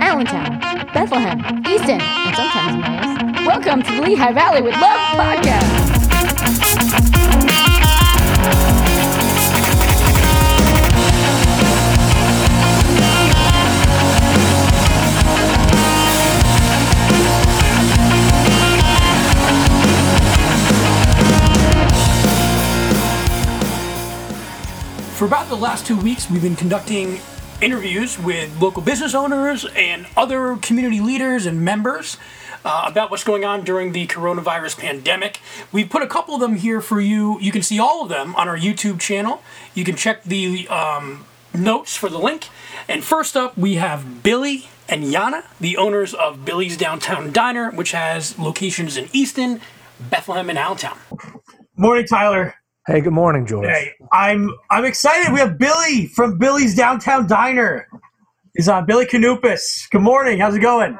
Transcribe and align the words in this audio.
Allentown, 0.00 0.58
Bethlehem, 0.92 1.38
Easton, 1.66 2.00
and 2.00 2.36
sometimes 2.36 2.84
Emmaus. 2.84 3.46
Welcome 3.46 3.82
to 3.82 3.92
the 3.92 4.02
Lehigh 4.02 4.32
Valley 4.32 4.62
with 4.62 4.74
Love 4.74 5.00
podcast. 5.16 5.96
For 25.16 25.24
about 25.24 25.48
the 25.48 25.56
last 25.56 25.86
two 25.86 25.96
weeks, 25.96 26.30
we've 26.30 26.42
been 26.42 26.56
conducting 26.56 27.18
interviews 27.60 28.18
with 28.18 28.60
local 28.60 28.82
business 28.82 29.14
owners 29.14 29.64
and 29.74 30.06
other 30.16 30.56
community 30.56 31.00
leaders 31.00 31.46
and 31.46 31.62
members 31.62 32.18
uh, 32.64 32.84
about 32.86 33.10
what's 33.10 33.24
going 33.24 33.44
on 33.44 33.64
during 33.64 33.92
the 33.92 34.06
coronavirus 34.06 34.78
pandemic. 34.78 35.40
We've 35.72 35.88
put 35.88 36.02
a 36.02 36.06
couple 36.06 36.34
of 36.34 36.40
them 36.40 36.56
here 36.56 36.80
for 36.80 37.00
you. 37.00 37.38
You 37.40 37.52
can 37.52 37.62
see 37.62 37.78
all 37.78 38.02
of 38.02 38.08
them 38.08 38.34
on 38.34 38.48
our 38.48 38.58
YouTube 38.58 39.00
channel. 39.00 39.42
You 39.74 39.84
can 39.84 39.96
check 39.96 40.24
the 40.24 40.68
um, 40.68 41.24
notes 41.54 41.96
for 41.96 42.08
the 42.08 42.18
link. 42.18 42.48
And 42.88 43.04
first 43.04 43.36
up, 43.36 43.56
we 43.56 43.74
have 43.76 44.22
Billy 44.22 44.68
and 44.88 45.04
Yana, 45.04 45.44
the 45.60 45.76
owners 45.76 46.12
of 46.12 46.44
Billy's 46.44 46.76
Downtown 46.76 47.32
Diner, 47.32 47.70
which 47.70 47.92
has 47.92 48.38
locations 48.38 48.96
in 48.96 49.08
Easton, 49.12 49.60
Bethlehem, 50.10 50.50
and 50.50 50.58
Allentown. 50.58 50.98
Morning, 51.76 52.06
Tyler. 52.06 52.54
Hey, 52.86 53.00
good 53.00 53.12
morning, 53.12 53.46
George. 53.46 53.66
Hey, 53.66 53.92
I'm 54.12 54.50
I'm 54.70 54.84
excited. 54.84 55.32
We 55.32 55.40
have 55.40 55.58
Billy 55.58 56.06
from 56.06 56.38
Billy's 56.38 56.74
Downtown 56.76 57.26
Diner. 57.26 57.88
He's 58.54 58.68
on 58.68 58.86
Billy 58.86 59.06
Kounoupis. 59.06 59.90
Good 59.90 60.02
morning. 60.02 60.38
How's 60.38 60.54
it 60.54 60.60
going? 60.60 60.96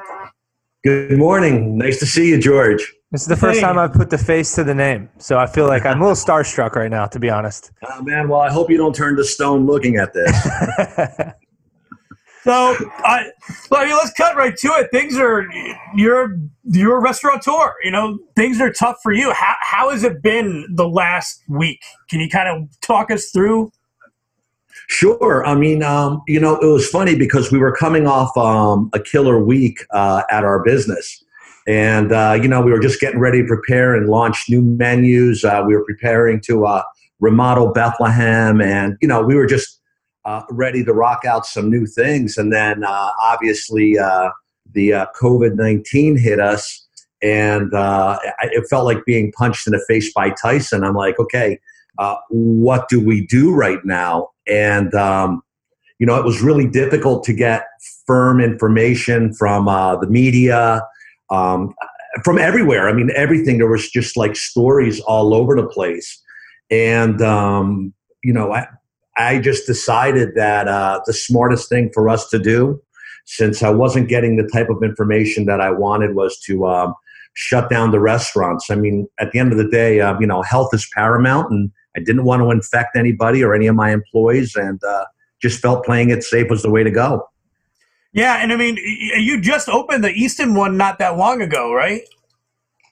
Good 0.83 1.17
morning. 1.17 1.77
Nice 1.77 1.99
to 1.99 2.05
see 2.05 2.29
you, 2.29 2.39
George. 2.39 2.93
This 3.11 3.21
is 3.21 3.27
the 3.27 3.37
first 3.37 3.59
Hey. 3.59 3.65
time 3.65 3.77
I've 3.77 3.93
put 3.93 4.09
the 4.09 4.17
face 4.17 4.53
to 4.55 4.65
the 4.65 4.75
name, 4.75 5.09
so 5.17 5.37
I 5.39 5.47
feel 5.47 5.65
like 5.65 5.85
I'm 5.85 6.01
a 6.01 6.07
little 6.07 6.15
starstruck 6.25 6.75
right 6.75 6.91
now, 6.91 7.05
to 7.05 7.19
be 7.19 7.29
honest. 7.29 7.71
Oh, 7.89 8.01
man, 8.03 8.27
well, 8.27 8.41
I 8.41 8.51
hope 8.51 8.69
you 8.69 8.75
don't 8.77 8.93
turn 8.93 9.15
to 9.15 9.23
stone 9.23 9.65
looking 9.65 9.95
at 9.95 10.11
this. 10.13 10.31
So, 12.47 12.77
well, 12.79 13.81
I 13.81 13.85
mean, 13.85 13.93
let's 13.93 14.13
cut 14.13 14.37
right 14.37 14.55
to 14.55 14.67
it. 14.75 14.89
Things 14.89 15.17
are 15.17 15.45
you're 15.93 16.39
you're 16.63 16.97
a 16.97 17.01
restaurateur. 17.01 17.73
You 17.83 17.91
know, 17.91 18.19
things 18.37 18.61
are 18.61 18.71
tough 18.71 18.95
for 19.03 19.11
you. 19.11 19.33
How 19.33 19.55
how 19.59 19.89
has 19.89 20.05
it 20.05 20.21
been 20.21 20.65
the 20.73 20.87
last 20.87 21.43
week? 21.49 21.81
Can 22.09 22.21
you 22.21 22.29
kind 22.29 22.47
of 22.47 22.69
talk 22.79 23.11
us 23.11 23.31
through? 23.31 23.69
sure. 24.87 25.45
I 25.45 25.55
mean, 25.55 25.83
um, 25.83 26.21
you 26.25 26.39
know, 26.39 26.57
it 26.57 26.65
was 26.65 26.87
funny 26.87 27.15
because 27.15 27.51
we 27.51 27.59
were 27.59 27.75
coming 27.75 28.07
off 28.07 28.35
um, 28.37 28.89
a 28.93 28.99
killer 29.01 29.43
week 29.43 29.85
uh, 29.91 30.23
at 30.31 30.45
our 30.45 30.63
business. 30.63 31.21
And, 31.67 32.13
uh, 32.13 32.39
you 32.41 32.47
know, 32.47 32.61
we 32.61 32.71
were 32.71 32.79
just 32.79 33.01
getting 33.01 33.19
ready 33.19 33.41
to 33.41 33.47
prepare 33.47 33.93
and 33.93 34.07
launch 34.07 34.45
new 34.47 34.61
menus. 34.61 35.43
Uh, 35.43 35.63
we 35.67 35.75
were 35.75 35.83
preparing 35.83 36.39
to 36.45 36.65
uh, 36.65 36.83
remodel 37.19 37.73
Bethlehem. 37.73 38.61
And, 38.61 38.95
you 39.01 39.07
know, 39.09 39.21
we 39.21 39.35
were 39.35 39.45
just 39.45 39.76
uh, 40.27 40.43
ready 40.51 40.83
to 40.83 40.93
rock 40.93 41.23
out 41.25 41.45
some 41.45 41.71
new 41.71 41.87
things. 41.87 42.37
And 42.37 42.51
then 42.51 42.83
uh, 42.83 43.11
obviously 43.19 43.97
uh, 43.97 44.29
the 44.73 44.93
uh, 44.93 45.05
COVID 45.19 45.55
19 45.55 46.17
hit 46.17 46.39
us. 46.39 46.85
And 47.23 47.73
uh, 47.73 48.19
it 48.41 48.65
felt 48.69 48.85
like 48.85 49.03
being 49.05 49.31
punched 49.31 49.65
in 49.65 49.73
the 49.73 49.83
face 49.87 50.13
by 50.13 50.29
Tyson. 50.39 50.83
I'm 50.83 50.93
like, 50.93 51.17
okay, 51.17 51.57
uh, 51.97 52.15
what 52.29 52.89
do 52.89 53.03
we 53.03 53.25
do 53.25 53.55
right 53.55 53.83
now? 53.85 54.29
And, 54.47 54.93
um, 54.93 55.41
you 55.97 56.05
know, 56.05 56.15
it 56.17 56.25
was 56.25 56.41
really 56.41 56.67
difficult 56.67 57.23
to 57.23 57.33
get 57.33 57.65
firm 58.05 58.39
information 58.39 59.33
from 59.33 59.65
the 59.65 60.07
media, 60.07 60.81
um, 61.31 61.73
from 62.23 62.37
everywhere. 62.37 62.87
I 62.87 62.93
mean, 62.93 63.09
everything. 63.15 63.57
There 63.57 63.71
was 63.71 63.89
just 63.89 64.15
like 64.15 64.35
stories 64.35 64.99
all 64.99 65.33
over 65.33 65.55
the 65.55 65.67
place. 65.67 66.21
And, 66.69 67.19
um, 67.21 67.93
you 68.23 68.33
know, 68.33 68.53
I, 68.53 68.67
I 69.17 69.39
just 69.39 69.65
decided 69.65 70.35
that 70.35 70.67
uh, 70.67 71.01
the 71.05 71.13
smartest 71.13 71.69
thing 71.69 71.91
for 71.93 72.07
us 72.09 72.29
to 72.29 72.39
do, 72.39 72.81
since 73.25 73.63
I 73.63 73.69
wasn't 73.69 74.09
getting 74.09 74.37
the 74.37 74.47
type 74.53 74.69
of 74.69 74.83
information 74.83 75.45
that 75.45 75.59
I 75.59 75.71
wanted, 75.71 76.15
was 76.15 76.39
to 76.41 76.67
um, 76.67 76.93
shut 77.33 77.69
down 77.69 77.91
the 77.91 77.99
restaurants. 77.99 78.69
I 78.69 78.75
mean, 78.75 79.07
at 79.19 79.31
the 79.31 79.39
end 79.39 79.51
of 79.51 79.57
the 79.57 79.67
day, 79.67 80.01
um, 80.01 80.21
you 80.21 80.27
know, 80.27 80.41
health 80.41 80.73
is 80.73 80.87
paramount, 80.93 81.51
and 81.51 81.71
I 81.95 81.99
didn't 81.99 82.23
want 82.23 82.41
to 82.41 82.51
infect 82.51 82.95
anybody 82.95 83.43
or 83.43 83.53
any 83.53 83.67
of 83.67 83.75
my 83.75 83.91
employees, 83.91 84.55
and 84.55 84.81
uh, 84.83 85.05
just 85.41 85.59
felt 85.61 85.85
playing 85.85 86.09
it 86.09 86.23
safe 86.23 86.49
was 86.49 86.61
the 86.61 86.71
way 86.71 86.83
to 86.83 86.91
go. 86.91 87.27
Yeah, 88.13 88.41
and 88.41 88.51
I 88.51 88.55
mean, 88.55 88.77
you 88.77 89.39
just 89.41 89.69
opened 89.69 90.03
the 90.03 90.11
Easton 90.11 90.55
one 90.55 90.77
not 90.77 90.97
that 90.99 91.17
long 91.17 91.41
ago, 91.41 91.73
right? 91.73 92.01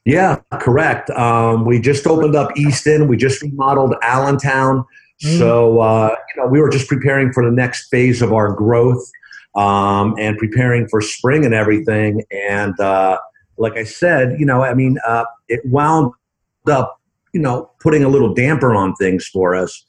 Yeah, 0.05 0.41
correct. 0.53 1.09
Um, 1.11 1.65
we 1.65 1.79
just 1.79 2.05
opened 2.05 2.35
up 2.35 2.55
Easton. 2.55 3.07
We 3.07 3.17
just 3.17 3.41
remodeled 3.41 3.95
Allentown. 4.03 4.85
So 5.25 5.79
uh, 5.79 6.15
you 6.35 6.41
know, 6.41 6.49
we 6.49 6.61
were 6.61 6.69
just 6.69 6.87
preparing 6.87 7.31
for 7.33 7.43
the 7.43 7.51
next 7.51 7.87
phase 7.89 8.21
of 8.21 8.33
our 8.33 8.53
growth 8.53 9.09
um, 9.55 10.15
and 10.19 10.37
preparing 10.37 10.87
for 10.87 11.01
spring 11.01 11.45
and 11.45 11.53
everything. 11.53 12.23
And 12.31 12.79
uh, 12.79 13.19
like 13.57 13.77
I 13.77 13.83
said, 13.83 14.39
you 14.39 14.45
know, 14.45 14.63
I 14.63 14.73
mean, 14.73 14.97
uh, 15.07 15.25
it 15.47 15.61
wound 15.65 16.11
up, 16.67 16.99
you 17.33 17.39
know, 17.39 17.71
putting 17.79 18.03
a 18.03 18.09
little 18.09 18.33
damper 18.33 18.75
on 18.75 18.93
things 18.95 19.27
for 19.27 19.55
us. 19.55 19.83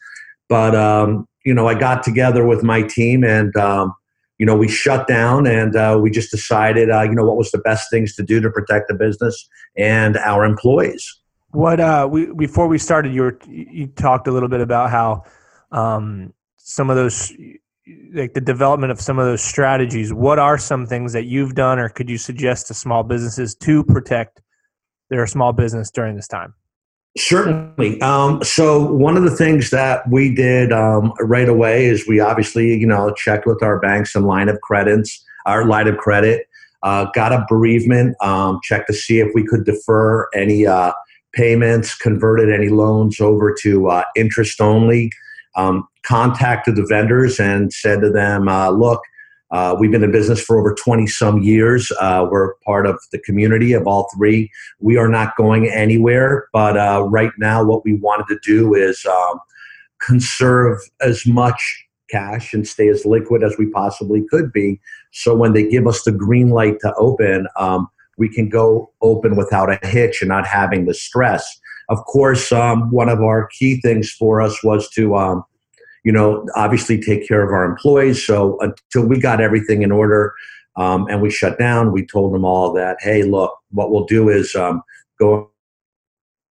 But 0.49 0.75
um, 0.75 1.27
you 1.45 1.55
know, 1.55 1.69
I 1.69 1.75
got 1.75 2.03
together 2.03 2.47
with 2.47 2.63
my 2.63 2.83
team 2.83 3.25
and. 3.25 3.55
Um, 3.57 3.95
you 4.39 4.45
know, 4.45 4.55
we 4.55 4.69
shut 4.69 5.09
down 5.09 5.47
and 5.47 5.77
uh, 5.77 5.99
we 5.99 6.11
just 6.11 6.31
decided, 6.31 6.91
uh, 6.91 7.01
you 7.01 7.15
know, 7.15 7.25
what 7.25 7.39
was 7.39 7.51
the 7.53 7.59
best 7.59 7.89
things 7.91 8.15
to 8.17 8.23
do 8.23 8.39
to 8.41 8.51
protect 8.51 8.89
the 8.89 8.95
business 8.95 9.49
and 9.79 10.19
our 10.19 10.45
employees. 10.45 11.21
What 11.57 11.81
uh, 11.81 12.07
we 12.11 12.27
before 12.35 12.69
we 12.69 12.77
started, 12.77 13.15
you 13.15 13.23
were 13.23 13.39
you 13.49 13.87
talked 13.87 14.29
a 14.29 14.31
little 14.31 14.49
bit 14.51 14.61
about 14.61 14.91
how 14.91 15.25
um, 15.73 16.35
some 16.59 16.91
of 16.91 16.97
those, 16.97 17.33
like 18.13 18.35
the 18.35 18.43
development 18.43 18.93
of 18.93 19.01
some 19.01 19.19
of 19.19 19.25
those 19.25 19.43
strategies. 19.43 20.13
What 20.13 20.39
are 20.39 20.59
some 20.59 20.87
things 20.87 21.15
that 21.15 21.25
you've 21.25 21.55
done, 21.55 21.79
or 21.79 21.89
could 21.89 22.11
you 22.11 22.19
suggest 22.19 22.67
to 22.67 22.75
small 22.75 23.03
businesses 23.05 23.55
to 23.55 23.83
protect 23.85 24.43
their 25.09 25.27
small 25.27 25.55
business 25.55 25.91
during 25.91 26.15
this 26.15 26.29
time? 26.29 26.53
Certainly. 27.17 28.03
Um, 28.03 28.45
so 28.45 28.93
one 28.93 29.17
of 29.17 29.23
the 29.23 29.35
things 29.35 29.71
that 29.71 30.07
we 30.11 30.35
did 30.35 30.73
um, 30.73 31.15
right 31.21 31.49
away 31.49 31.87
is 31.87 32.07
we 32.07 32.21
obviously, 32.21 32.77
you 32.77 32.87
know, 32.87 33.15
checked 33.15 33.47
with 33.47 33.63
our 33.63 33.81
banks 33.81 34.15
and 34.15 34.27
line 34.27 34.51
of 34.51 34.61
credits, 34.61 35.25
our 35.47 35.65
line 35.65 35.89
of 35.89 35.97
credit, 35.97 36.49
uh, 36.83 37.07
got 37.15 37.33
a 37.33 37.47
bereavement, 37.49 38.15
um, 38.21 38.61
checked 38.63 38.89
to 38.89 38.93
see 38.93 39.21
if 39.21 39.29
we 39.35 39.43
could 39.43 39.65
defer 39.65 40.29
any 40.35 40.67
uh, 40.67 40.93
payments, 41.37 41.95
converted 41.95 42.51
any 42.51 42.69
loans 42.69 43.21
over 43.21 43.55
to 43.63 43.89
uh, 43.89 44.05
interest 44.17 44.61
only, 44.61 45.13
um, 45.55 45.87
contacted 46.03 46.77
the 46.77 46.87
vendors 46.89 47.39
and 47.39 47.73
said 47.73 48.01
to 48.01 48.11
them, 48.11 48.49
uh, 48.49 48.71
look, 48.71 49.03
uh, 49.53 49.77
we've 49.79 49.93
been 49.93 50.03
in 50.03 50.11
business 50.11 50.43
for 50.43 50.59
over 50.59 50.75
20 50.75 51.07
some 51.07 51.43
years. 51.43 51.93
Uh, 52.01 52.27
we're 52.29 52.55
part 52.65 52.87
of 52.87 52.99
the 53.13 53.19
community 53.19 53.73
of 53.75 53.87
all 53.87 54.09
three. 54.17 54.51
We 54.81 54.97
are 54.97 55.09
not 55.09 55.37
going 55.37 55.69
anywhere, 55.69 56.49
but 56.53 56.77
uh, 56.77 57.07
right 57.09 57.31
now, 57.39 57.63
what 57.63 57.85
we 57.85 57.95
wanted 57.95 58.27
to 58.29 58.39
do 58.43 58.75
is 58.75 59.07
um, 59.07 59.39
conserve 60.01 60.79
as 61.01 61.27
much 61.27 61.85
cash 62.11 62.55
and 62.55 62.67
stay 62.67 62.89
as 62.89 63.05
liquid 63.05 63.45
as 63.45 63.57
we 63.59 63.67
possibly 63.67 64.25
could 64.29 64.53
be. 64.53 64.81
So 65.13 65.35
when 65.35 65.53
they 65.53 65.69
give 65.69 65.87
us 65.87 66.03
the 66.03 66.13
green 66.13 66.51
light 66.51 66.81
to 66.81 66.95
open, 66.95 67.47
um, 67.57 67.89
we 68.17 68.29
can 68.29 68.49
go 68.49 68.91
open 69.03 69.37
without 69.37 69.71
a 69.71 69.87
hitch 69.87 70.23
and 70.23 70.29
not 70.29 70.47
having 70.47 70.87
the 70.87 70.95
stress. 70.95 71.61
Of 71.89 71.99
course, 72.05 72.51
um, 72.53 72.91
one 72.91 73.09
of 73.09 73.21
our 73.21 73.49
key 73.49 73.81
things 73.81 74.11
for 74.11 74.41
us 74.41 74.63
was 74.65 74.89
to 74.91 75.17
um, 75.17 75.45
you 76.07 76.13
know, 76.13 76.47
obviously 76.55 77.01
take 77.01 77.27
care 77.27 77.43
of 77.43 77.51
our 77.51 77.65
employees. 77.65 78.25
So 78.25 78.61
until 78.61 79.09
we 79.09 79.19
got 79.19 79.41
everything 79.41 79.83
in 79.83 79.91
order 79.91 80.33
um, 80.77 81.09
and 81.11 81.21
we 81.21 81.31
shut 81.31 81.59
down, 81.59 81.91
we 81.91 82.07
told 82.07 82.33
them 82.33 82.45
all 82.45 82.73
that, 82.75 82.99
hey, 83.01 83.25
look, 83.25 83.53
what 83.71 83.91
we'll 83.91 84.05
do 84.05 84.29
is 84.29 84.55
um, 84.55 84.83
go 85.19 85.51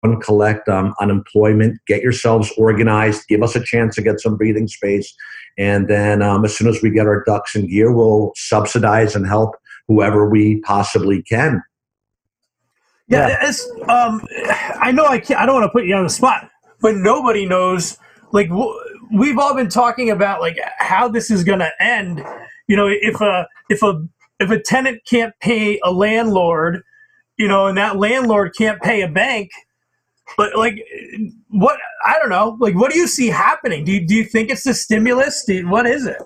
and 0.05 0.23
collect 0.23 0.69
um, 0.69 0.95
unemployment, 1.01 1.81
get 1.89 2.01
yourselves 2.01 2.53
organized, 2.57 3.27
give 3.27 3.43
us 3.43 3.57
a 3.57 3.65
chance 3.65 3.97
to 3.97 4.03
get 4.03 4.21
some 4.21 4.37
breathing 4.37 4.69
space. 4.69 5.12
And 5.59 5.89
then 5.89 6.23
um, 6.23 6.45
as 6.45 6.57
soon 6.57 6.69
as 6.69 6.81
we 6.81 6.91
get 6.91 7.09
our 7.09 7.25
ducks 7.25 7.57
in 7.57 7.67
gear, 7.67 7.93
we'll 7.93 8.31
subsidize 8.37 9.17
and 9.17 9.27
help 9.27 9.57
whoever 9.91 10.31
we 10.31 10.61
possibly 10.61 11.21
can. 11.21 11.61
Yeah, 13.09 13.27
Yeah. 13.29 13.49
It's, 13.49 13.69
um, 13.89 14.25
I 14.81 14.93
know 14.93 15.05
I 15.05 15.19
can't. 15.19 15.41
I 15.41 15.47
don't 15.47 15.57
want 15.57 15.65
to 15.65 15.73
put 15.73 15.85
you 15.85 15.97
on 15.97 16.05
the 16.05 16.11
spot, 16.11 16.49
but 16.81 16.95
nobody 16.95 17.45
knows. 17.45 17.99
Like 18.31 18.49
we've 19.13 19.37
all 19.37 19.53
been 19.53 19.69
talking 19.69 20.09
about, 20.09 20.41
like 20.41 20.57
how 20.79 21.09
this 21.09 21.29
is 21.29 21.43
going 21.43 21.59
to 21.59 21.71
end. 21.81 22.25
You 22.69 22.77
know, 22.77 22.87
if 22.87 23.21
a 23.21 23.49
if 23.69 23.83
a 23.83 24.07
if 24.39 24.51
a 24.51 24.61
tenant 24.61 25.03
can't 25.09 25.35
pay 25.41 25.81
a 25.83 25.91
landlord, 25.91 26.85
you 27.37 27.49
know, 27.49 27.67
and 27.67 27.77
that 27.77 27.97
landlord 27.97 28.55
can't 28.57 28.81
pay 28.81 29.03
a 29.03 29.09
bank, 29.09 29.51
but 30.37 30.57
like 30.57 30.79
what 31.49 31.81
I 32.07 32.17
don't 32.21 32.31
know. 32.31 32.57
Like, 32.61 32.77
what 32.77 32.93
do 32.93 32.99
you 32.99 33.09
see 33.09 33.27
happening? 33.27 33.85
Do 33.85 33.91
you, 33.91 34.07
do 34.07 34.15
you 34.15 34.25
think 34.25 34.51
it's 34.51 34.63
the 34.63 34.73
stimulus? 34.73 35.45
Do 35.45 35.69
what 35.69 35.85
is 35.85 36.07
it? 36.07 36.23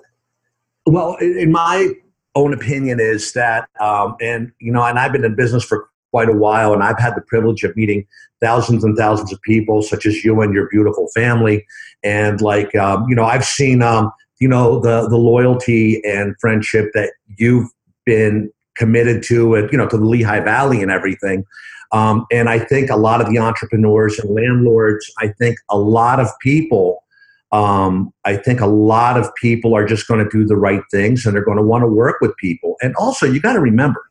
Well, 0.85 1.15
in 1.15 1.51
my 1.51 1.95
own 2.35 2.53
opinion 2.53 2.99
is 2.99 3.33
that, 3.33 3.69
um, 3.79 4.15
and 4.21 4.51
you 4.59 4.71
know, 4.71 4.83
and 4.83 4.99
I've 4.99 5.11
been 5.11 5.23
in 5.23 5.35
business 5.35 5.63
for 5.63 5.89
quite 6.11 6.29
a 6.29 6.33
while, 6.33 6.73
and 6.73 6.83
I've 6.83 6.99
had 6.99 7.15
the 7.15 7.21
privilege 7.21 7.63
of 7.63 7.75
meeting 7.75 8.05
thousands 8.41 8.83
and 8.83 8.97
thousands 8.97 9.33
of 9.33 9.41
people, 9.41 9.81
such 9.81 10.05
as 10.05 10.23
you 10.23 10.41
and 10.41 10.53
your 10.53 10.67
beautiful 10.69 11.07
family, 11.15 11.65
and 12.03 12.41
like 12.41 12.75
um, 12.75 13.05
you 13.07 13.15
know, 13.15 13.25
I've 13.25 13.45
seen 13.45 13.81
um, 13.81 14.11
you 14.39 14.47
know 14.47 14.79
the 14.79 15.07
the 15.07 15.17
loyalty 15.17 16.01
and 16.05 16.35
friendship 16.39 16.91
that 16.93 17.13
you've 17.37 17.69
been 18.05 18.51
committed 18.75 19.23
to, 19.23 19.55
and 19.55 19.71
you 19.71 19.77
know, 19.77 19.87
to 19.87 19.97
the 19.97 20.05
Lehigh 20.05 20.41
Valley 20.41 20.81
and 20.81 20.91
everything. 20.91 21.45
Um, 21.91 22.25
and 22.31 22.49
I 22.49 22.59
think 22.59 22.89
a 22.89 22.97
lot 22.97 23.21
of 23.21 23.29
the 23.29 23.37
entrepreneurs 23.37 24.19
and 24.19 24.29
landlords, 24.33 25.09
I 25.19 25.29
think 25.29 25.57
a 25.69 25.77
lot 25.77 26.19
of 26.19 26.27
people 26.41 27.03
um, 27.51 28.11
I 28.25 28.37
think 28.37 28.59
a 28.59 28.67
lot 28.67 29.17
of 29.17 29.33
people 29.35 29.75
are 29.75 29.85
just 29.85 30.07
going 30.07 30.23
to 30.23 30.29
do 30.29 30.45
the 30.45 30.57
right 30.57 30.81
things 30.91 31.25
and 31.25 31.35
they're 31.35 31.45
going 31.45 31.57
to 31.57 31.63
want 31.63 31.83
to 31.83 31.87
work 31.87 32.17
with 32.21 32.35
people. 32.37 32.75
And 32.81 32.95
also, 32.95 33.25
you 33.25 33.39
got 33.39 33.53
to 33.53 33.59
remember, 33.59 34.03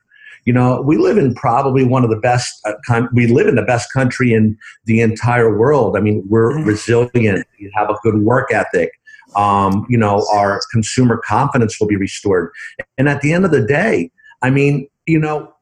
you 0.45 0.53
know, 0.53 0.81
we 0.81 0.97
live 0.97 1.19
in 1.19 1.35
probably 1.35 1.85
one 1.85 2.05
of 2.05 2.11
the 2.11 2.17
best. 2.17 2.61
Uh, 2.65 2.73
con- 2.87 3.09
we 3.13 3.27
live 3.27 3.47
in 3.47 3.55
the 3.55 3.63
best 3.63 3.93
country 3.93 4.33
in 4.33 4.57
the 4.85 5.01
entire 5.01 5.57
world. 5.57 5.97
I 5.97 6.01
mean, 6.01 6.25
we're 6.29 6.53
mm-hmm. 6.53 6.69
resilient. 6.69 7.47
We 7.61 7.71
have 7.75 7.91
a 7.91 7.97
good 8.03 8.21
work 8.21 8.53
ethic. 8.53 8.91
Um, 9.37 9.87
you 9.89 9.99
know, 9.99 10.25
our 10.33 10.61
consumer 10.71 11.21
confidence 11.25 11.81
will 11.81 11.89
be 11.89 11.97
restored. 11.97 12.53
And 12.99 13.09
at 13.09 13.21
the 13.21 13.33
end 13.33 13.45
of 13.45 13.51
the 13.51 13.67
day, 13.67 14.11
I 14.43 14.51
mean, 14.51 14.87
you 15.07 15.19
know, 15.19 15.53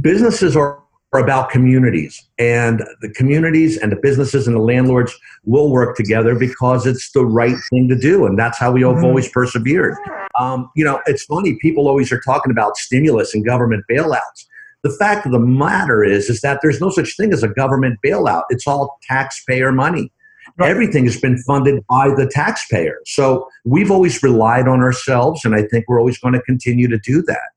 businesses 0.00 0.56
are 0.56 0.81
are 1.12 1.20
about 1.20 1.50
communities. 1.50 2.26
And 2.38 2.82
the 3.02 3.10
communities 3.10 3.76
and 3.76 3.92
the 3.92 3.96
businesses 3.96 4.46
and 4.46 4.56
the 4.56 4.60
landlords 4.60 5.14
will 5.44 5.70
work 5.70 5.96
together 5.96 6.34
because 6.34 6.86
it's 6.86 7.12
the 7.12 7.24
right 7.24 7.56
thing 7.70 7.88
to 7.88 7.96
do. 7.96 8.24
And 8.24 8.38
that's 8.38 8.58
how 8.58 8.72
we 8.72 8.82
have 8.82 8.96
mm-hmm. 8.96 9.04
always 9.04 9.28
persevered. 9.28 9.96
Um, 10.38 10.70
you 10.74 10.84
know 10.84 11.00
it's 11.06 11.24
funny 11.24 11.58
people 11.60 11.88
always 11.88 12.10
are 12.10 12.20
talking 12.20 12.50
about 12.50 12.76
stimulus 12.76 13.34
and 13.34 13.44
government 13.44 13.84
bailouts. 13.90 14.46
The 14.82 14.90
fact 14.90 15.26
of 15.26 15.32
the 15.32 15.38
matter 15.38 16.02
is 16.02 16.30
is 16.30 16.40
that 16.40 16.60
there's 16.62 16.80
no 16.80 16.88
such 16.88 17.16
thing 17.16 17.32
as 17.32 17.42
a 17.42 17.48
government 17.48 17.98
bailout. 18.04 18.44
It's 18.48 18.66
all 18.66 18.98
taxpayer 19.02 19.72
money. 19.72 20.10
Right. 20.58 20.70
everything 20.70 21.04
has 21.04 21.20
been 21.20 21.38
funded 21.38 21.86
by 21.88 22.08
the 22.08 22.26
taxpayer. 22.26 22.98
So 23.06 23.48
we've 23.64 23.92
always 23.92 24.22
relied 24.24 24.66
on 24.66 24.80
ourselves 24.80 25.44
and 25.44 25.54
i 25.54 25.62
think 25.62 25.84
we're 25.86 26.00
always 26.00 26.18
going 26.18 26.34
to 26.34 26.42
continue 26.42 26.88
to 26.88 26.98
do 26.98 27.22
that 27.22 27.51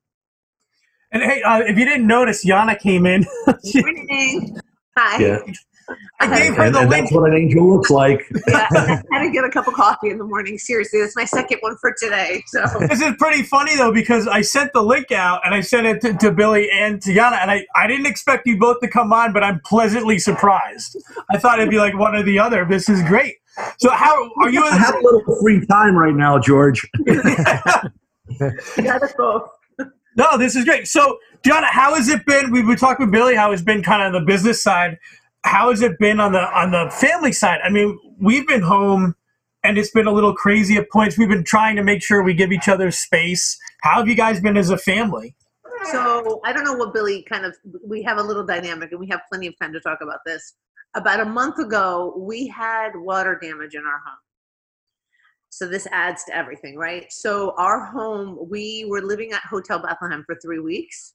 and 1.15 1.23
hey, 1.23 1.41
uh, 1.43 1.59
if 1.59 1.77
you 1.77 1.85
didn't 1.85 2.07
notice, 2.07 2.43
Yana 2.43 2.77
came 2.77 3.05
in. 3.05 3.25
morning. 3.75 4.59
Hi. 4.97 5.17
Yeah. 5.17 5.39
I 6.19 6.39
gave 6.39 6.55
her 6.55 6.63
and, 6.63 6.75
the 6.75 6.79
and 6.79 6.89
link. 6.89 7.03
That's 7.05 7.13
what 7.13 7.29
an 7.29 7.37
angel 7.37 7.73
looks 7.73 7.89
like. 7.89 8.19
yeah, 8.47 8.67
I 8.71 9.01
had 9.11 9.23
to 9.23 9.31
get 9.31 9.45
a 9.45 9.49
cup 9.49 9.67
of 9.67 9.75
coffee 9.75 10.09
in 10.09 10.17
the 10.17 10.23
morning. 10.25 10.57
Seriously, 10.57 10.99
that's 10.99 11.15
my 11.15 11.23
second 11.25 11.59
one 11.61 11.77
for 11.77 11.93
today. 12.01 12.43
So 12.47 12.65
this 12.79 13.01
is 13.01 13.13
pretty 13.17 13.43
funny 13.43 13.77
though 13.77 13.93
because 13.93 14.27
I 14.27 14.41
sent 14.41 14.73
the 14.73 14.81
link 14.81 15.11
out 15.11 15.41
and 15.45 15.53
I 15.53 15.61
sent 15.61 15.85
it 15.85 16.01
to, 16.01 16.13
to 16.15 16.31
Billy 16.31 16.69
and 16.71 17.01
to 17.03 17.11
Yana, 17.11 17.37
and 17.41 17.51
I, 17.51 17.65
I 17.75 17.87
didn't 17.87 18.07
expect 18.07 18.47
you 18.47 18.57
both 18.57 18.81
to 18.81 18.87
come 18.89 19.13
on, 19.13 19.31
but 19.31 19.43
I'm 19.43 19.61
pleasantly 19.63 20.17
surprised. 20.19 20.97
I 21.29 21.37
thought 21.37 21.59
it'd 21.59 21.69
be 21.69 21.77
like 21.77 21.95
one 21.97 22.15
or 22.15 22.23
the 22.23 22.39
other. 22.39 22.65
This 22.65 22.89
is 22.89 23.01
great. 23.03 23.35
So 23.77 23.89
how 23.91 24.31
are 24.41 24.49
you? 24.49 24.63
I 24.65 24.75
have 24.75 24.95
a 24.95 24.99
little 24.99 25.39
free 25.41 25.65
time 25.67 25.95
right 25.95 26.15
now, 26.15 26.39
George. 26.39 26.85
yeah, 27.05 27.83
that's 28.75 29.13
both. 29.13 29.49
No, 30.15 30.37
this 30.37 30.55
is 30.55 30.63
great. 30.63 30.87
So, 30.87 31.19
Gianna, 31.43 31.67
how 31.67 31.95
has 31.95 32.07
it 32.07 32.25
been? 32.25 32.51
We 32.51 32.63
were 32.63 32.77
talking 32.77 33.05
with 33.05 33.11
Billy 33.13 33.35
how 33.35 33.51
it's 33.51 33.61
been 33.61 33.83
kind 33.83 34.01
of 34.01 34.19
the 34.19 34.25
business 34.25 34.63
side. 34.63 34.97
How 35.43 35.69
has 35.69 35.81
it 35.81 35.99
been 35.99 36.19
on 36.19 36.31
the 36.31 36.41
on 36.57 36.71
the 36.71 36.89
family 36.89 37.31
side? 37.31 37.59
I 37.63 37.69
mean, 37.69 37.99
we've 38.19 38.47
been 38.47 38.61
home 38.61 39.15
and 39.63 39.77
it's 39.77 39.91
been 39.91 40.07
a 40.07 40.11
little 40.11 40.33
crazy 40.33 40.77
at 40.77 40.89
points. 40.89 41.17
We've 41.17 41.29
been 41.29 41.43
trying 41.43 41.75
to 41.75 41.83
make 41.83 42.01
sure 42.01 42.23
we 42.23 42.33
give 42.33 42.51
each 42.51 42.69
other 42.69 42.91
space. 42.91 43.57
How 43.81 43.97
have 43.97 44.07
you 44.07 44.15
guys 44.15 44.39
been 44.39 44.57
as 44.57 44.69
a 44.69 44.77
family? 44.77 45.35
So 45.91 46.39
I 46.45 46.53
don't 46.53 46.63
know 46.63 46.73
what 46.73 46.93
Billy 46.93 47.23
kind 47.23 47.45
of 47.45 47.55
we 47.85 48.01
have 48.03 48.17
a 48.17 48.23
little 48.23 48.45
dynamic 48.45 48.91
and 48.91 48.99
we 48.99 49.07
have 49.09 49.21
plenty 49.29 49.47
of 49.47 49.53
time 49.59 49.73
to 49.73 49.79
talk 49.79 49.99
about 50.01 50.19
this. 50.25 50.55
About 50.95 51.19
a 51.19 51.25
month 51.25 51.59
ago, 51.59 52.13
we 52.17 52.47
had 52.47 52.91
water 52.95 53.37
damage 53.41 53.75
in 53.75 53.81
our 53.81 54.01
home. 54.05 54.24
So 55.55 55.69
this 55.69 55.87
adds 55.93 56.25
to 56.25 56.35
everything, 56.35 56.75
right? 56.75 57.09
So 57.09 57.53
our 57.57 57.85
home, 57.85 58.37
we 58.49 58.85
were 58.89 59.01
living 59.01 59.31
at 59.31 59.39
Hotel 59.49 59.79
Bethlehem 59.79 60.21
for 60.25 60.35
three 60.43 60.59
weeks. 60.59 61.13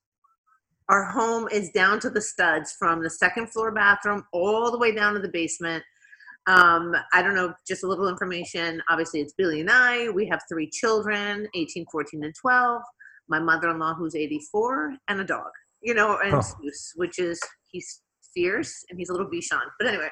Our 0.89 1.05
home 1.05 1.47
is 1.53 1.69
down 1.73 2.01
to 2.01 2.09
the 2.09 2.23
studs 2.23 2.75
from 2.79 3.03
the 3.03 3.11
second 3.11 3.53
floor 3.53 3.71
bathroom 3.71 4.25
all 4.33 4.71
the 4.71 4.79
way 4.79 4.95
down 4.95 5.13
to 5.13 5.21
the 5.21 5.29
basement. 5.29 5.85
Um, 6.47 6.97
I 7.13 7.21
don't 7.21 7.35
know, 7.35 7.53
just 7.69 7.85
a 7.85 7.87
little 7.87 8.09
information. 8.09 8.83
Obviously, 8.89 9.21
it's 9.21 9.35
Billy 9.35 9.61
and 9.61 9.71
I. 9.71 10.09
We 10.09 10.27
have 10.29 10.41
three 10.49 10.71
children 10.71 11.47
18, 11.55 11.85
14, 11.93 12.25
and 12.25 12.35
12. 12.35 12.81
My 13.29 13.41
mother 13.41 13.69
in 13.69 13.79
law, 13.79 13.93
who's 13.93 14.15
84, 14.15 14.95
and 15.09 15.21
a 15.21 15.25
dog, 15.25 15.51
you 15.83 15.93
know, 15.93 16.19
and 16.25 16.37
oh. 16.37 16.71
which 16.97 17.19
is 17.19 17.39
he's 17.67 18.01
fierce 18.35 18.87
and 18.89 18.99
he's 18.99 19.11
a 19.11 19.13
little 19.13 19.29
Bichon. 19.29 19.61
But 19.79 19.89
anyway, 19.89 20.09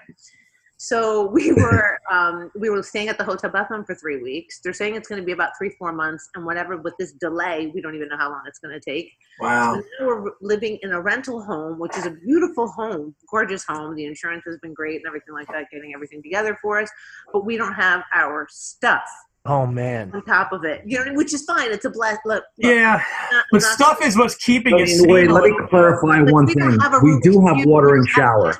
so 0.78 1.26
we 1.32 1.52
were 1.52 1.98
um, 2.10 2.50
we 2.58 2.70
were 2.70 2.82
staying 2.82 3.08
at 3.08 3.18
the 3.18 3.24
Hotel 3.24 3.50
Bethlehem 3.50 3.84
for 3.84 3.94
three 3.94 4.22
weeks. 4.22 4.60
They're 4.60 4.72
saying 4.72 4.94
it's 4.94 5.08
going 5.08 5.20
to 5.20 5.26
be 5.26 5.32
about 5.32 5.50
three 5.58 5.74
four 5.78 5.92
months, 5.92 6.30
and 6.34 6.46
whatever 6.46 6.76
with 6.76 6.94
this 6.98 7.12
delay, 7.12 7.70
we 7.74 7.82
don't 7.82 7.94
even 7.94 8.08
know 8.08 8.16
how 8.16 8.30
long 8.30 8.42
it's 8.46 8.58
going 8.58 8.72
to 8.72 8.80
take. 8.80 9.12
Wow. 9.40 9.80
So 9.98 10.06
we're 10.06 10.30
living 10.40 10.78
in 10.82 10.92
a 10.92 11.00
rental 11.00 11.42
home, 11.42 11.78
which 11.78 11.96
is 11.96 12.06
a 12.06 12.10
beautiful 12.10 12.68
home, 12.68 13.14
gorgeous 13.30 13.64
home. 13.68 13.94
The 13.94 14.06
insurance 14.06 14.44
has 14.46 14.58
been 14.58 14.72
great 14.72 14.96
and 14.96 15.06
everything 15.06 15.34
like 15.34 15.48
that, 15.48 15.66
getting 15.70 15.92
everything 15.94 16.22
together 16.22 16.56
for 16.62 16.80
us. 16.80 16.90
But 17.32 17.44
we 17.44 17.56
don't 17.56 17.74
have 17.74 18.04
our 18.14 18.46
stuff. 18.50 19.08
Oh 19.50 19.66
man! 19.66 20.10
On 20.12 20.22
top 20.26 20.52
of 20.52 20.64
it, 20.64 20.82
you 20.84 21.02
know, 21.02 21.14
which 21.14 21.32
is 21.32 21.42
fine. 21.44 21.72
It's 21.72 21.86
a 21.86 21.90
blast. 21.90 22.20
Look, 22.26 22.44
yeah, 22.58 23.02
not, 23.32 23.44
but 23.50 23.62
not 23.62 23.72
stuff 23.72 23.98
is 24.04 24.14
what's 24.14 24.34
keeping 24.34 24.72
but 24.72 24.82
it. 24.82 25.10
Wait, 25.10 25.30
let 25.30 25.44
me 25.44 25.56
clarify 25.70 26.20
one 26.20 26.46
thing. 26.46 26.78
We 27.02 27.18
do 27.22 27.46
have 27.46 27.64
water 27.64 27.94
and 27.94 28.06
shower. 28.06 28.54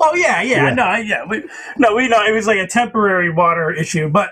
Oh 0.00 0.14
yeah, 0.14 0.40
yeah, 0.40 0.68
yeah, 0.68 0.74
no, 0.74 0.94
yeah, 0.94 1.24
we, 1.28 1.42
no, 1.76 1.96
we 1.96 2.06
know 2.06 2.24
it 2.24 2.30
was 2.30 2.46
like 2.46 2.58
a 2.58 2.68
temporary 2.68 3.32
water 3.32 3.72
issue, 3.72 4.08
but 4.08 4.30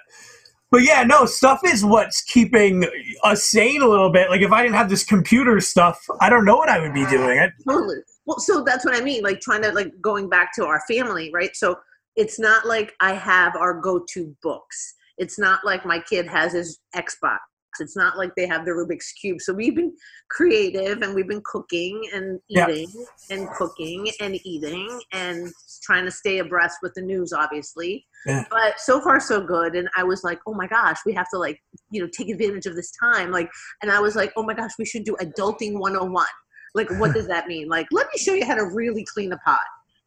but 0.70 0.82
yeah, 0.82 1.02
no, 1.02 1.26
stuff 1.26 1.62
is 1.64 1.84
what's 1.84 2.22
keeping 2.22 2.87
us 3.25 3.42
sane 3.42 3.82
a 3.82 3.88
little 3.88 4.12
bit. 4.12 4.31
Like 4.31 4.42
if 4.42 4.52
I 4.52 4.62
didn't 4.62 4.76
have 4.76 4.90
this 4.90 5.04
computer 5.04 5.60
stuff, 5.60 6.00
I 6.20 6.31
don't 6.31 6.44
know 6.44 6.56
what 6.56 6.69
I 6.69 6.78
would 6.78 6.94
be 6.94 7.04
doing. 7.06 7.40
I, 7.40 7.50
totally. 7.69 7.96
Well, 8.26 8.38
so 8.38 8.62
that's 8.62 8.84
what 8.84 8.94
I 8.94 9.00
mean. 9.00 9.25
Like 9.25 9.40
trying 9.40 9.62
to 9.62 9.72
like 9.72 9.92
going 10.00 10.28
back 10.28 10.54
to 10.54 10.66
our 10.66 10.82
family, 10.87 11.32
right? 11.34 11.56
So 11.56 11.81
it's 12.14 12.38
not 12.38 12.64
like 12.64 12.94
I 13.00 13.14
have 13.14 13.56
our 13.56 13.81
go-to 13.81 14.37
books 14.40 14.94
it's 15.18 15.38
not 15.38 15.64
like 15.64 15.84
my 15.84 16.00
kid 16.00 16.26
has 16.26 16.52
his 16.52 16.78
Xbox. 16.94 17.38
It's 17.78 17.96
not 17.96 18.18
like 18.18 18.34
they 18.34 18.46
have 18.46 18.64
the 18.64 18.72
Rubik's 18.72 19.12
Cube. 19.12 19.40
So 19.40 19.52
we've 19.52 19.76
been 19.76 19.94
creative 20.28 21.02
and 21.02 21.14
we've 21.14 21.28
been 21.28 21.42
cooking 21.44 22.02
and 22.12 22.40
eating 22.49 22.88
yeah. 22.92 23.37
and 23.37 23.49
cooking 23.50 24.11
and 24.20 24.40
eating 24.44 25.00
and 25.12 25.52
trying 25.82 26.04
to 26.04 26.11
stay 26.11 26.38
abreast 26.38 26.78
with 26.82 26.92
the 26.94 27.02
news, 27.02 27.32
obviously. 27.32 28.04
Yeah. 28.26 28.44
But 28.50 28.80
so 28.80 29.00
far, 29.00 29.20
so 29.20 29.40
good. 29.40 29.76
And 29.76 29.88
I 29.96 30.02
was 30.02 30.25
like, 30.25 30.40
oh 30.46 30.54
my 30.54 30.66
gosh, 30.66 30.99
we 31.06 31.12
have 31.14 31.28
to 31.30 31.38
like, 31.38 31.61
you 31.90 32.02
know, 32.02 32.08
take 32.12 32.28
advantage 32.28 32.66
of 32.66 32.75
this 32.75 32.92
time. 33.00 33.30
Like, 33.30 33.49
and 33.82 33.90
I 33.90 34.00
was 34.00 34.16
like, 34.16 34.32
oh 34.37 34.42
my 34.42 34.54
gosh, 34.54 34.73
we 34.78 34.85
should 34.85 35.04
do 35.04 35.16
adulting 35.20 35.78
101. 35.78 36.26
Like, 36.75 36.90
what 36.99 37.14
does 37.14 37.26
that 37.28 37.46
mean? 37.46 37.68
Like, 37.68 37.87
let 37.90 38.06
me 38.06 38.18
show 38.18 38.35
you 38.35 38.44
how 38.44 38.54
to 38.54 38.64
really 38.64 39.04
clean 39.12 39.32
a 39.32 39.38
pot. 39.38 39.58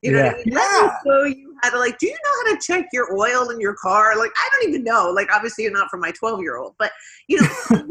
You 0.04 0.12
know 0.12 0.18
yeah. 0.20 0.34
what 0.34 0.34
I 0.34 0.44
mean? 0.44 0.54
Let 0.54 0.92
show 1.08 1.24
you 1.24 1.56
how 1.64 1.70
to 1.70 1.80
like. 1.80 1.98
Do 1.98 2.08
you 2.08 2.14
know 2.14 2.52
how 2.52 2.56
to 2.56 2.62
check 2.62 2.88
your 2.92 3.18
oil 3.18 3.50
in 3.50 3.60
your 3.62 3.74
car? 3.76 4.18
Like, 4.18 4.32
I 4.36 4.50
don't 4.52 4.70
even 4.70 4.84
know. 4.84 5.10
Like, 5.10 5.30
obviously, 5.34 5.64
you're 5.64 5.74
not 5.74 5.90
for 5.90 5.98
my 5.98 6.12
12 6.12 6.42
year 6.42 6.58
old, 6.58 6.76
but 6.78 6.92
you 7.30 7.42
know 7.42 7.48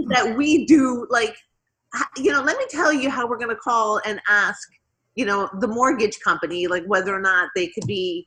that 0.10 0.34
we 0.36 0.66
do. 0.66 1.06
Like, 1.08 1.34
you 2.18 2.32
know, 2.32 2.42
let 2.42 2.58
me 2.58 2.66
tell 2.68 2.92
you 2.92 3.08
how 3.08 3.26
we're 3.26 3.38
going 3.38 3.48
to 3.48 3.56
call 3.56 4.00
and 4.04 4.20
ask. 4.28 4.68
You 5.14 5.26
know, 5.26 5.48
the 5.60 5.68
mortgage 5.68 6.20
company, 6.20 6.66
like 6.66 6.84
whether 6.86 7.14
or 7.14 7.20
not 7.20 7.50
they 7.54 7.66
could 7.68 7.86
be 7.86 8.26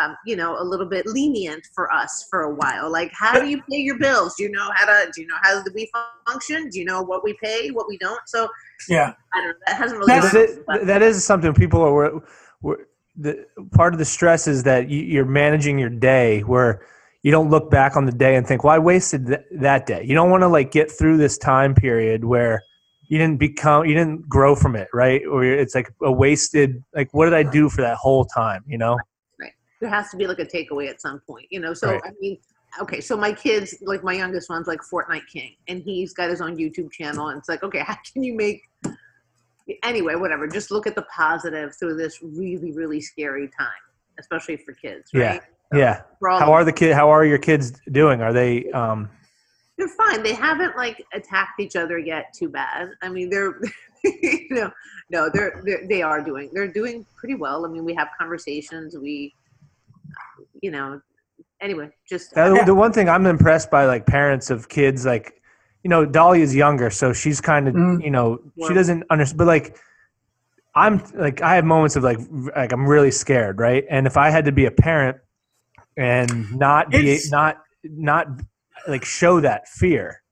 um, 0.00 0.16
you 0.24 0.36
know, 0.36 0.56
a 0.58 0.64
little 0.64 0.86
bit 0.86 1.06
lenient 1.06 1.66
for 1.74 1.92
us 1.92 2.26
for 2.30 2.42
a 2.42 2.54
while. 2.54 2.90
Like, 2.90 3.10
how 3.12 3.38
do 3.40 3.48
you 3.48 3.60
pay 3.70 3.78
your 3.78 3.98
bills? 3.98 4.34
Do 4.36 4.44
you 4.44 4.50
know 4.50 4.70
how 4.74 4.86
to? 4.86 5.10
Do 5.14 5.20
you 5.22 5.26
know 5.26 5.36
how 5.42 5.62
do 5.62 5.70
we 5.74 5.90
function? 6.26 6.68
Do 6.70 6.78
you 6.78 6.84
know 6.84 7.02
what 7.02 7.24
we 7.24 7.36
pay, 7.42 7.70
what 7.70 7.86
we 7.88 7.98
don't? 7.98 8.20
So, 8.26 8.48
yeah, 8.88 9.14
I 9.34 9.40
don't. 9.40 9.56
That 9.66 9.76
hasn't 9.76 9.98
really. 9.98 10.20
That's 10.20 10.34
it, 10.34 10.86
that 10.86 11.02
is 11.02 11.24
something 11.24 11.52
people 11.54 11.82
are. 11.82 12.22
We're, 12.62 12.76
the 13.16 13.46
part 13.72 13.92
of 13.92 13.98
the 13.98 14.04
stress 14.04 14.46
is 14.46 14.62
that 14.64 14.88
you, 14.88 15.20
are 15.20 15.26
managing 15.26 15.78
your 15.78 15.90
day 15.90 16.40
where 16.40 16.86
you 17.22 17.30
don't 17.30 17.50
look 17.50 17.70
back 17.70 17.96
on 17.96 18.06
the 18.06 18.12
day 18.12 18.36
and 18.36 18.46
think, 18.46 18.64
"Well, 18.64 18.74
I 18.74 18.78
wasted 18.78 19.26
th- 19.26 19.40
that 19.52 19.86
day." 19.86 20.04
You 20.04 20.14
don't 20.14 20.30
want 20.30 20.42
to 20.42 20.48
like 20.48 20.70
get 20.70 20.90
through 20.90 21.18
this 21.18 21.38
time 21.38 21.74
period 21.74 22.24
where 22.24 22.62
you 23.08 23.18
didn't 23.18 23.38
become, 23.38 23.84
you 23.84 23.94
didn't 23.94 24.28
grow 24.28 24.54
from 24.56 24.74
it, 24.74 24.88
right? 24.94 25.22
Or 25.30 25.44
it's 25.44 25.74
like 25.74 25.92
a 26.02 26.10
wasted. 26.10 26.82
Like, 26.94 27.12
what 27.12 27.26
did 27.26 27.34
I 27.34 27.42
do 27.42 27.68
for 27.68 27.82
that 27.82 27.96
whole 27.96 28.24
time? 28.24 28.64
You 28.66 28.78
know? 28.78 28.96
Right. 29.38 29.52
There 29.80 29.90
has 29.90 30.10
to 30.10 30.16
be 30.16 30.26
like 30.26 30.38
a 30.38 30.46
takeaway 30.46 30.88
at 30.88 31.00
some 31.00 31.20
point, 31.26 31.46
you 31.50 31.60
know. 31.60 31.74
So 31.74 31.92
right. 31.92 32.00
I 32.04 32.10
mean, 32.20 32.38
okay, 32.80 33.00
so 33.00 33.16
my 33.16 33.32
kids, 33.32 33.76
like 33.82 34.02
my 34.02 34.14
youngest 34.14 34.48
one's 34.48 34.66
like 34.66 34.80
Fortnite 34.80 35.26
King, 35.30 35.54
and 35.68 35.82
he's 35.82 36.14
got 36.14 36.30
his 36.30 36.40
own 36.40 36.56
YouTube 36.56 36.90
channel, 36.90 37.28
and 37.28 37.38
it's 37.38 37.48
like, 37.48 37.62
okay, 37.62 37.80
how 37.86 37.96
can 38.12 38.22
you 38.22 38.34
make 38.34 38.62
anyway, 39.82 40.14
whatever. 40.14 40.46
Just 40.46 40.70
look 40.70 40.86
at 40.86 40.94
the 40.94 41.04
positive 41.14 41.74
through 41.76 41.96
this 41.96 42.18
really, 42.22 42.72
really 42.72 43.00
scary 43.00 43.48
time, 43.58 43.68
especially 44.18 44.56
for 44.56 44.72
kids. 44.74 45.10
Right? 45.14 45.40
Yeah. 45.40 45.40
So 45.72 45.78
yeah. 45.78 46.02
How 46.38 46.52
are 46.52 46.64
the 46.64 46.72
kids? 46.72 46.94
How 46.94 47.08
are 47.08 47.24
your 47.24 47.38
kids 47.38 47.80
doing? 47.90 48.20
Are 48.20 48.32
they? 48.32 48.70
Um, 48.72 49.08
they're 49.78 49.88
fine. 49.88 50.22
They 50.22 50.34
haven't 50.34 50.76
like 50.76 51.04
attacked 51.14 51.58
each 51.60 51.76
other 51.76 51.98
yet 51.98 52.26
too 52.34 52.48
bad. 52.48 52.90
I 53.02 53.08
mean, 53.08 53.30
they're 53.30 53.58
you 54.04 54.46
know, 54.50 54.70
no, 55.10 55.30
they're, 55.32 55.62
they're 55.64 55.86
they 55.88 56.02
are 56.02 56.22
doing 56.22 56.50
they're 56.52 56.68
doing 56.68 57.06
pretty 57.16 57.34
well. 57.34 57.64
I 57.64 57.68
mean, 57.68 57.84
we 57.84 57.94
have 57.94 58.08
conversations. 58.18 58.96
We, 58.96 59.34
you 60.60 60.70
know, 60.70 61.00
anyway, 61.60 61.90
just 62.08 62.36
Uh, 62.36 62.64
the 62.64 62.74
one 62.74 62.92
thing 62.92 63.08
I'm 63.08 63.26
impressed 63.26 63.70
by, 63.70 63.86
like 63.86 64.06
parents 64.06 64.50
of 64.50 64.68
kids, 64.68 65.06
like 65.06 65.41
you 65.82 65.88
know, 65.90 66.04
Dolly 66.04 66.42
is 66.42 66.54
younger, 66.54 66.90
so 66.90 67.12
she's 67.12 67.40
kind 67.40 67.68
of 67.68 67.74
Mm. 67.74 68.04
you 68.04 68.10
know 68.10 68.38
she 68.66 68.74
doesn't 68.74 69.04
understand, 69.10 69.38
but 69.38 69.46
like. 69.46 69.76
I'm 70.74 71.02
like 71.14 71.42
I 71.42 71.56
have 71.56 71.66
moments 71.66 71.96
of 71.96 72.02
like 72.02 72.18
like 72.56 72.72
I'm 72.72 72.86
really 72.86 73.10
scared, 73.10 73.58
right? 73.60 73.84
And 73.90 74.06
if 74.06 74.16
I 74.16 74.30
had 74.30 74.46
to 74.46 74.52
be 74.52 74.64
a 74.64 74.70
parent 74.70 75.18
and 75.98 76.50
not 76.58 76.88
be 76.90 76.96
It's- 77.10 77.30
not 77.30 77.58
not 77.84 78.26
like 78.88 79.04
show 79.04 79.38
that 79.40 79.68
fear, 79.68 80.22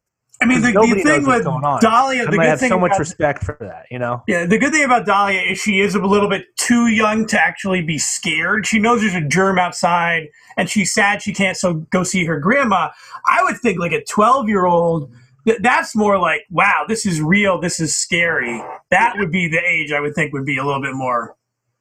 I 0.43 0.47
mean, 0.47 0.63
the, 0.63 0.73
the 0.73 1.03
thing 1.05 1.27
with. 1.27 1.45
Dahlia, 1.83 2.25
the 2.25 2.31
good 2.39 2.41
have 2.47 2.59
so 2.61 2.79
much 2.79 2.99
respect 2.99 3.45
for 3.45 3.59
that, 3.61 3.85
you 3.91 3.99
know. 3.99 4.23
yeah, 4.27 4.47
the 4.47 4.57
good 4.57 4.73
thing 4.73 4.83
about 4.85 5.05
Dahlia 5.05 5.43
is 5.43 5.59
she 5.59 5.81
is 5.81 5.95
a 5.95 5.99
little 5.99 6.31
bit 6.31 6.47
too 6.57 6.87
young 6.87 7.27
to 7.27 7.39
actually 7.39 7.83
be 7.83 7.99
scared. 7.99 8.67
She 8.67 8.79
knows 8.79 9.03
there's 9.03 9.15
a 9.15 9.21
germ 9.21 9.59
outside, 9.59 10.29
and 10.57 10.71
she's 10.71 10.95
sad 10.95 11.21
she 11.21 11.35
can't 11.35 11.59
so 11.59 11.75
go 11.91 12.03
see 12.03 12.25
her 12.25 12.41
grandma. 12.41 12.89
I 13.29 13.43
would 13.43 13.59
think 13.59 13.79
like 13.79 13.93
a 13.93 14.03
12 14.03 14.49
year 14.49 14.65
old. 14.65 15.13
That's 15.61 15.97
more 15.97 16.19
like, 16.19 16.43
wow, 16.51 16.85
this 16.89 17.07
is 17.07 17.21
real. 17.21 17.61
This 17.61 17.81
is 17.81 17.97
scary. 17.97 18.63
That 18.91 19.15
would 19.19 19.31
be 19.31 19.49
the 19.49 19.61
age 19.61 19.93
I 19.93 20.01
would 20.01 20.15
think 20.15 20.33
would 20.33 20.45
be 20.47 20.59
a 20.59 20.65
little 20.65 20.83
bit 20.83 20.95
more, 20.95 21.37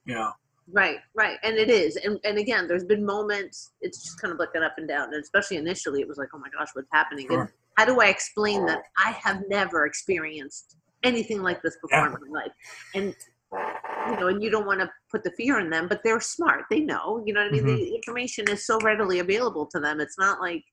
you 0.06 0.16
know. 0.16 0.32
Right, 0.72 0.98
right, 1.16 1.38
and 1.44 1.56
it 1.58 1.70
is, 1.72 1.96
and 1.96 2.20
and 2.24 2.38
again, 2.38 2.68
there's 2.68 2.84
been 2.84 3.04
moments. 3.04 3.72
It's 3.82 4.04
just 4.04 4.22
kind 4.22 4.32
of 4.32 4.40
like 4.40 4.50
an 4.54 4.62
up 4.62 4.76
and 4.78 4.88
down, 4.88 5.12
and 5.14 5.24
especially 5.24 5.58
initially, 5.58 6.00
it 6.00 6.08
was 6.08 6.20
like, 6.20 6.30
oh 6.34 6.38
my 6.38 6.50
gosh, 6.56 6.68
what's 6.74 6.88
happening? 6.92 7.26
And 7.30 7.38
Sure. 7.38 7.54
how 7.76 7.86
do 7.86 8.00
I 8.00 8.08
explain 8.08 8.68
that 8.68 8.84
I 8.96 9.12
have 9.12 9.42
never 9.50 9.88
experienced 9.88 10.78
anything 11.04 11.42
like 11.42 11.64
this 11.64 11.76
before 11.82 11.98
Yeah. 12.00 12.06
in 12.14 12.32
my 12.32 12.42
life? 12.42 12.52
And 12.94 13.16
you 14.12 14.20
know, 14.20 14.28
and 14.28 14.44
you 14.44 14.52
don't 14.52 14.68
want 14.68 14.80
to 14.80 14.90
put 15.10 15.24
the 15.24 15.32
fear 15.32 15.60
in 15.60 15.72
them, 15.72 15.88
but 15.88 16.02
they're 16.04 16.20
smart. 16.20 16.66
They 16.70 16.82
know, 16.82 17.24
you 17.26 17.34
know 17.34 17.42
what 17.42 17.50
I 17.50 17.52
mean. 17.52 17.64
Mm-hmm. 17.64 17.76
The 17.76 17.96
information 17.96 18.48
is 18.50 18.66
so 18.66 18.80
readily 18.82 19.20
available 19.20 19.66
to 19.68 19.80
them. 19.80 20.00
It's 20.00 20.20
not 20.20 20.40
like, 20.40 20.64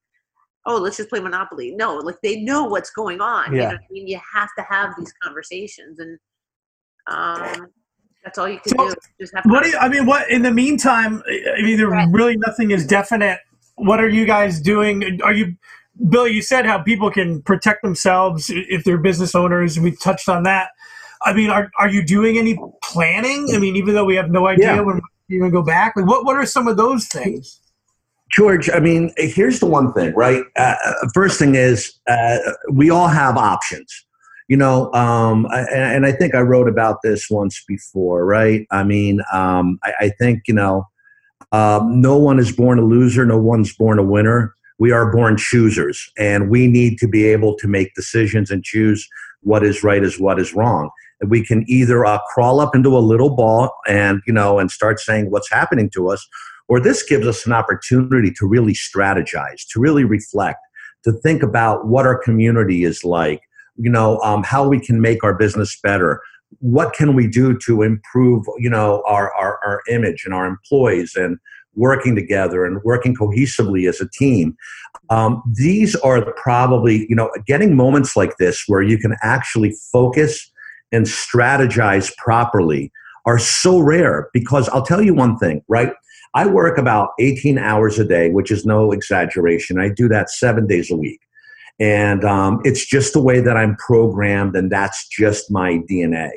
oh, 0.67 0.77
let's 0.79 0.97
just 0.97 1.09
play 1.09 1.21
Monopoly. 1.21 1.73
No, 1.73 1.95
like 1.97 2.17
they 2.23 2.43
know 2.43 2.65
what's 2.65 2.91
going 2.91 3.21
on. 3.21 3.53
You 3.53 3.59
Yeah. 3.59 3.63
know 3.69 3.75
what 3.75 3.81
I 3.91 3.93
mean? 3.93 4.09
You 4.09 4.21
have 4.35 4.49
to 4.59 4.65
have 4.69 4.95
these 4.99 5.13
conversations, 5.23 5.99
and 6.01 6.19
um, 7.07 7.69
that's 8.25 8.37
all 8.39 8.49
you 8.49 8.59
can 8.61 8.77
So, 8.79 8.89
do. 8.89 8.95
Just 9.21 9.35
have. 9.35 9.45
What 9.47 9.63
do 9.65 9.71
you, 9.71 9.79
I 9.79 9.89
mean, 9.89 10.07
what 10.07 10.29
in 10.31 10.43
the 10.43 10.51
meantime? 10.51 11.23
I 11.29 11.63
mean, 11.63 11.77
there 11.79 11.89
Right. 11.89 12.09
really 12.11 12.37
nothing 12.37 12.73
is 12.73 12.87
definite. 12.87 13.41
What 13.77 14.01
are 14.01 14.09
you 14.09 14.27
guys 14.27 14.61
doing? 14.61 15.21
Are 15.23 15.33
you, 15.33 15.55
Bill? 16.09 16.27
You 16.27 16.43
said 16.43 16.67
how 16.67 16.83
people 16.83 17.11
can 17.11 17.43
protect 17.43 17.83
themselves 17.83 18.51
if 18.51 18.85
they're 18.85 18.99
business 18.99 19.35
owners. 19.35 19.79
We 19.79 19.95
touched 19.97 20.29
on 20.29 20.43
that. 20.45 20.71
I 21.25 21.33
mean, 21.33 21.51
are 21.51 21.71
are 21.79 21.89
you 21.89 22.05
doing 22.05 22.39
any 22.39 22.59
planning? 22.83 23.49
I 23.55 23.59
mean, 23.59 23.77
even 23.77 23.95
though 23.95 24.05
we 24.05 24.17
have 24.17 24.31
no 24.31 24.47
idea 24.47 24.67
Yeah. 24.67 24.81
when 24.81 25.01
we're 25.29 25.39
going 25.39 25.51
to 25.51 25.57
go 25.57 25.63
back, 25.63 25.95
like 25.97 26.07
what 26.07 26.25
what 26.25 26.37
are 26.37 26.47
some 26.47 26.67
of 26.69 26.77
those 26.77 27.07
things? 27.07 27.61
George, 28.31 28.69
I 28.71 28.81
mean, 28.81 29.13
here's 29.17 29.61
the 29.61 29.67
one 29.67 29.93
thing, 29.93 30.13
right? 30.15 30.43
Uh, 30.57 30.75
first 31.15 31.39
thing 31.39 31.55
is, 31.55 31.93
uh, 32.09 32.39
we 32.71 32.91
all 32.91 33.09
have 33.09 33.37
options. 33.37 34.05
You 34.49 34.57
know, 34.57 34.93
um, 34.93 35.47
I- 35.51 35.67
and, 35.73 36.07
I 36.07 36.13
think 36.13 36.35
I 36.35 36.41
wrote 36.41 36.69
about 36.69 37.03
this 37.03 37.29
once 37.31 37.65
before, 37.67 38.25
right? 38.25 38.67
I 38.71 38.85
mean, 38.85 39.21
um, 39.33 39.79
I, 39.83 39.93
I 40.01 40.09
think, 40.21 40.43
you 40.47 40.55
know, 40.55 40.87
um, 41.53 42.01
no 42.01 42.17
one 42.17 42.39
is 42.39 42.53
born 42.53 42.79
a 42.79 42.83
loser, 42.83 43.25
no 43.27 43.39
one's 43.39 43.75
born 43.77 43.99
a 43.99 44.05
winner. 44.05 44.55
We 44.79 44.93
are 44.93 45.11
born 45.11 45.37
choosers, 45.37 46.11
and 46.19 46.51
we 46.51 46.67
need 46.67 46.99
to 46.99 47.09
be 47.09 47.25
able 47.27 47.57
to 47.57 47.67
make 47.67 47.95
decisions 47.95 48.51
and 48.51 48.63
choose 48.63 49.09
what 49.43 49.65
is 49.65 49.83
right 49.83 50.03
as 50.03 50.19
what 50.21 50.39
is 50.39 50.55
wrong. 50.55 50.91
And 51.21 51.31
we 51.31 51.45
can 51.45 51.65
either 51.67 52.05
uh, 52.05 52.19
crawl 52.33 52.61
up 52.61 52.75
into 52.75 52.97
a 52.97 53.01
little 53.01 53.35
ball 53.35 53.73
and, 53.89 54.21
you 54.27 54.33
know, 54.33 54.59
and 54.59 54.71
start 54.71 55.01
saying 55.01 55.31
what's 55.31 55.51
happening 55.51 55.89
to 55.91 56.11
us, 56.11 56.29
or 56.69 56.81
this 56.81 57.03
gives 57.03 57.27
us 57.27 57.47
an 57.47 57.53
opportunity 57.53 58.33
to 58.33 58.47
really 58.47 58.75
strategize, 58.75 59.67
to 59.71 59.81
really 59.81 60.05
reflect, 60.05 60.59
to 61.05 61.13
think 61.13 61.43
about 61.43 61.87
what 61.87 62.07
our 62.07 62.19
community 62.19 62.85
is 62.85 63.05
like, 63.05 63.41
you 63.77 63.91
know, 63.91 64.19
um, 64.21 64.43
how 64.43 64.67
we 64.67 64.81
can 64.81 65.01
make 65.01 65.23
our 65.23 65.35
business 65.35 65.79
better. 65.83 66.21
What 66.61 66.93
can 66.93 67.15
we 67.15 67.29
do 67.29 67.57
to 67.67 67.83
improve, 67.83 68.45
you 68.59 68.71
know, 68.71 69.03
our, 69.07 69.33
our, 69.35 69.61
our 69.65 69.83
image 69.89 70.23
and 70.25 70.35
our 70.35 70.47
employees 70.47 71.15
and 71.15 71.39
working 71.77 72.15
together 72.15 72.65
and 72.65 72.83
working 72.83 73.15
cohesively 73.15 73.89
as 73.89 74.01
a 74.01 74.09
team. 74.09 74.57
Um, 75.11 75.43
these 75.55 75.95
are 75.97 76.33
probably, 76.33 77.07
you 77.09 77.15
know, 77.15 77.31
getting 77.47 77.77
moments 77.77 78.17
like 78.17 78.39
this 78.39 78.65
where 78.67 78.83
you 78.83 78.99
can 78.99 79.15
actually 79.23 79.75
focus 79.93 80.51
and 80.91 81.07
strategize 81.07 82.17
properly 82.17 82.91
are 83.27 83.39
so 83.39 83.79
rare 83.79 84.31
because 84.33 84.69
I'll 84.71 84.85
tell 84.85 85.03
you 85.03 85.15
one 85.15 85.37
thing, 85.37 85.63
right? 85.69 85.93
I 86.37 86.45
work 86.45 86.77
about 86.77 87.13
18 87.19 87.57
hours 87.57 87.99
a 87.99 88.05
day, 88.05 88.29
which 88.29 88.51
is 88.51 88.67
no 88.67 88.93
exaggeration. 88.93 89.81
I 89.81 89.89
do 89.89 90.07
that 90.09 90.29
seven 90.29 90.67
days 90.67 90.91
a 90.91 90.97
week. 90.97 91.21
And 91.81 92.27
um, 92.27 92.61
it's 92.63 92.85
just 92.85 93.15
the 93.15 93.23
way 93.23 93.41
that 93.41 93.57
I'm 93.57 93.75
programmed, 93.77 94.55
and 94.55 94.71
that's 94.71 95.09
just 95.09 95.51
my 95.51 95.79
DNA. 95.91 96.33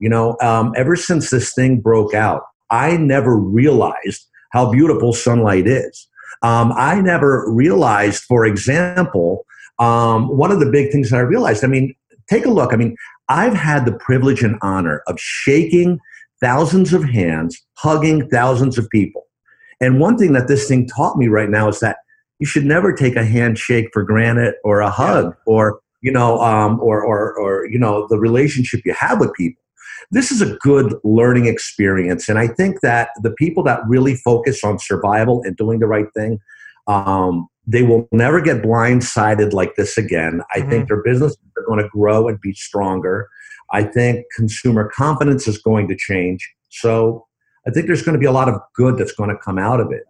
You 0.00 0.10
know, 0.10 0.36
um, 0.42 0.74
ever 0.76 0.96
since 0.96 1.30
this 1.30 1.54
thing 1.54 1.80
broke 1.80 2.12
out, 2.12 2.42
I 2.68 2.98
never 2.98 3.38
realized 3.38 4.26
how 4.52 4.70
beautiful 4.70 5.14
sunlight 5.14 5.66
is. 5.66 6.06
Um, 6.42 6.74
I 6.76 7.00
never 7.00 7.50
realized, 7.50 8.24
for 8.24 8.44
example, 8.44 9.46
um, 9.78 10.28
one 10.36 10.52
of 10.52 10.60
the 10.60 10.70
big 10.70 10.92
things 10.92 11.08
that 11.08 11.16
I 11.16 11.20
realized, 11.20 11.64
I 11.64 11.68
mean, 11.68 11.94
take 12.28 12.44
a 12.44 12.50
look. 12.50 12.74
I 12.74 12.76
mean, 12.76 12.96
I've 13.30 13.54
had 13.54 13.86
the 13.86 13.92
privilege 13.92 14.42
and 14.42 14.58
honor 14.60 15.02
of 15.06 15.18
shaking 15.18 16.00
thousands 16.38 16.92
of 16.92 17.02
hands, 17.02 17.58
hugging 17.78 18.28
thousands 18.28 18.76
of 18.76 18.90
people. 18.90 19.24
And 19.80 20.00
one 20.00 20.18
thing 20.18 20.32
that 20.32 20.48
this 20.48 20.66
thing 20.66 20.86
taught 20.86 21.16
me 21.16 21.28
right 21.28 21.48
now 21.48 21.68
is 21.68 21.80
that 21.80 21.98
you 22.38 22.46
should 22.46 22.64
never 22.64 22.92
take 22.92 23.16
a 23.16 23.24
handshake 23.24 23.88
for 23.92 24.02
granted 24.02 24.54
or 24.64 24.80
a 24.80 24.90
hug 24.90 25.34
or 25.46 25.80
you 26.02 26.12
know 26.12 26.40
um, 26.40 26.80
or, 26.80 27.02
or 27.02 27.36
or 27.38 27.66
you 27.66 27.78
know 27.78 28.06
the 28.08 28.18
relationship 28.18 28.80
you 28.84 28.94
have 28.94 29.20
with 29.20 29.32
people. 29.34 29.62
This 30.10 30.30
is 30.30 30.40
a 30.40 30.56
good 30.60 30.94
learning 31.04 31.46
experience, 31.46 32.28
and 32.28 32.38
I 32.38 32.48
think 32.48 32.80
that 32.80 33.10
the 33.22 33.32
people 33.32 33.62
that 33.64 33.80
really 33.86 34.14
focus 34.14 34.64
on 34.64 34.78
survival 34.78 35.42
and 35.44 35.56
doing 35.56 35.80
the 35.80 35.86
right 35.86 36.06
thing, 36.16 36.38
um, 36.86 37.48
they 37.66 37.82
will 37.82 38.08
never 38.12 38.40
get 38.40 38.62
blindsided 38.62 39.52
like 39.52 39.74
this 39.76 39.98
again. 39.98 40.40
I 40.54 40.62
think 40.62 40.88
their 40.88 41.02
businesses 41.02 41.38
are 41.56 41.64
going 41.64 41.82
to 41.82 41.88
grow 41.88 42.28
and 42.28 42.40
be 42.40 42.54
stronger. 42.54 43.28
I 43.70 43.82
think 43.82 44.24
consumer 44.34 44.90
confidence 44.94 45.46
is 45.46 45.58
going 45.58 45.88
to 45.88 45.96
change. 45.96 46.48
So 46.70 47.26
I 47.68 47.70
think 47.70 47.86
there's 47.86 48.02
going 48.02 48.14
to 48.14 48.18
be 48.18 48.26
a 48.26 48.32
lot 48.32 48.48
of 48.48 48.60
good 48.74 48.96
that's 48.98 49.12
going 49.12 49.30
to 49.30 49.36
come 49.36 49.58
out 49.58 49.78
of 49.80 49.92
it. 49.92 50.04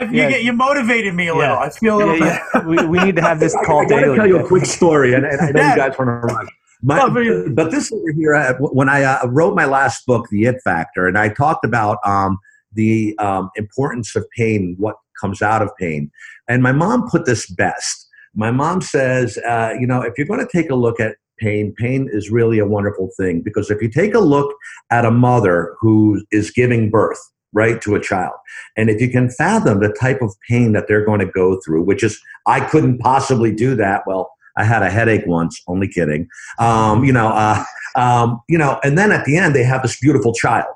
You, 0.00 0.08
Yeah. 0.12 0.30
get, 0.30 0.42
you 0.44 0.52
motivated 0.52 1.14
me 1.14 1.28
a 1.28 1.34
little. 1.34 1.54
Yeah. 1.54 1.60
I 1.60 1.70
feel 1.70 1.96
a 1.96 1.98
little 1.98 2.18
Yeah, 2.18 2.38
bit. 2.52 2.62
yeah. 2.62 2.66
we, 2.66 2.86
we 2.86 3.04
need 3.04 3.16
to 3.16 3.22
have 3.22 3.38
this 3.38 3.54
I 3.60 3.64
call 3.64 3.86
gotta 3.86 4.14
tell 4.16 4.26
you 4.26 4.38
a 4.38 4.46
quick 4.46 4.64
story, 4.64 5.14
and, 5.14 5.24
and 5.24 5.40
I 5.40 5.50
know 5.52 5.60
Yeah. 5.60 5.70
you 5.70 5.76
guys 5.76 5.98
want 5.98 6.08
to 6.08 6.34
run. 6.34 6.48
My, 6.82 6.98
Well, 6.98 7.10
but- 7.10 7.54
but 7.54 7.70
this 7.70 7.92
over 7.92 8.10
here, 8.16 8.34
uh, 8.34 8.54
when 8.58 8.88
I 8.88 9.02
uh, 9.04 9.26
wrote 9.28 9.54
my 9.54 9.66
last 9.66 10.04
book, 10.06 10.26
The 10.30 10.44
It 10.46 10.56
Factor, 10.64 11.06
and 11.06 11.16
I 11.18 11.28
talked 11.28 11.64
about 11.64 11.98
um, 12.04 12.38
the 12.72 13.16
um, 13.18 13.50
importance 13.56 14.16
of 14.16 14.26
pain, 14.36 14.74
what 14.78 14.96
comes 15.20 15.42
out 15.42 15.60
of 15.62 15.70
pain, 15.78 16.10
and 16.48 16.62
my 16.62 16.72
mom 16.72 17.08
put 17.08 17.26
this 17.26 17.46
best. 17.50 18.08
My 18.34 18.50
mom 18.50 18.80
says, 18.80 19.36
uh, 19.46 19.74
you 19.78 19.86
know, 19.86 20.00
if 20.02 20.14
you're 20.16 20.26
going 20.26 20.40
to 20.40 20.48
take 20.50 20.70
a 20.70 20.74
look 20.74 20.98
at 21.00 21.16
pain, 21.40 21.74
pain 21.76 22.08
is 22.12 22.30
really 22.30 22.58
a 22.58 22.66
wonderful 22.66 23.10
thing 23.16 23.40
because 23.42 23.70
if 23.70 23.80
you 23.82 23.88
take 23.88 24.14
a 24.14 24.20
look 24.20 24.54
at 24.90 25.04
a 25.04 25.10
mother 25.10 25.74
who 25.80 26.24
is 26.30 26.50
giving 26.50 26.90
birth, 26.90 27.20
right, 27.52 27.80
to 27.82 27.94
a 27.94 28.00
child, 28.00 28.34
and 28.76 28.90
if 28.90 29.00
you 29.00 29.10
can 29.10 29.30
fathom 29.30 29.80
the 29.80 29.92
type 30.00 30.22
of 30.22 30.34
pain 30.48 30.72
that 30.72 30.86
they're 30.86 31.04
going 31.04 31.20
to 31.20 31.26
go 31.26 31.60
through, 31.64 31.82
which 31.82 32.04
is, 32.04 32.20
I 32.46 32.60
couldn't 32.60 32.98
possibly 32.98 33.52
do 33.52 33.74
that. 33.76 34.02
Well, 34.06 34.30
I 34.56 34.64
had 34.64 34.82
a 34.82 34.90
headache 34.90 35.26
once. 35.26 35.60
Only 35.66 35.88
kidding. 35.88 36.28
Um, 36.58 37.04
you 37.04 37.12
know, 37.12 37.28
uh, 37.28 37.64
um, 37.96 38.40
you 38.48 38.58
know, 38.58 38.78
and 38.84 38.98
then 38.98 39.12
at 39.12 39.24
the 39.24 39.36
end 39.36 39.54
they 39.54 39.64
have 39.64 39.82
this 39.82 39.98
beautiful 39.98 40.34
child, 40.34 40.74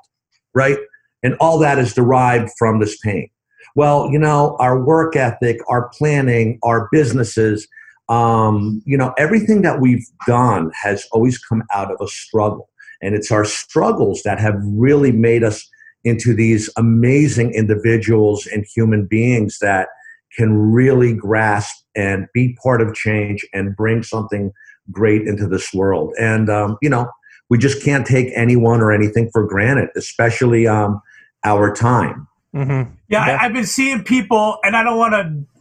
right? 0.53 0.77
And 1.23 1.35
all 1.39 1.59
that 1.59 1.79
is 1.79 1.93
derived 1.93 2.49
from 2.57 2.79
this 2.79 2.97
pain. 2.99 3.29
Well, 3.75 4.09
you 4.11 4.19
know, 4.19 4.55
our 4.59 4.81
work 4.81 5.15
ethic, 5.15 5.59
our 5.67 5.89
planning, 5.89 6.59
our 6.63 6.87
businesses, 6.91 7.67
um, 8.09 8.81
you 8.85 8.97
know, 8.97 9.13
everything 9.17 9.61
that 9.63 9.81
we've 9.81 10.05
done 10.27 10.71
has 10.81 11.07
always 11.11 11.37
come 11.37 11.63
out 11.73 11.91
of 11.91 11.97
a 12.01 12.07
struggle, 12.07 12.69
and 13.01 13.15
it's 13.15 13.31
our 13.31 13.45
struggles 13.45 14.21
that 14.23 14.39
have 14.39 14.55
really 14.63 15.11
made 15.11 15.43
us 15.43 15.67
into 16.03 16.33
these 16.33 16.69
amazing 16.77 17.51
individuals 17.53 18.45
and 18.47 18.65
human 18.73 19.05
beings 19.05 19.57
that 19.59 19.89
can 20.37 20.53
really 20.55 21.13
grasp 21.13 21.75
and 21.95 22.27
be 22.33 22.55
part 22.61 22.81
of 22.81 22.93
change 22.93 23.45
and 23.53 23.75
bring 23.75 24.03
something 24.03 24.51
great 24.91 25.23
into 25.27 25.47
this 25.47 25.73
world. 25.73 26.13
And, 26.19 26.49
um, 26.49 26.77
you 26.81 26.89
know, 26.89 27.09
we 27.49 27.57
just 27.57 27.83
can't 27.83 28.05
take 28.05 28.31
anyone 28.35 28.81
or 28.81 28.91
anything 28.91 29.29
for 29.31 29.47
granted, 29.47 29.89
especially 29.95 30.67
um, 30.67 31.01
our 31.43 31.73
time. 31.73 32.27
Mm-hmm. 32.53 32.91
Yeah, 33.07 33.37
I've 33.41 33.53
been 33.53 33.65
seeing 33.65 34.03
people, 34.03 34.57
and 34.63 34.75
I 34.75 34.83
don't 34.83 34.97
want 34.97 35.13
to 35.13 35.54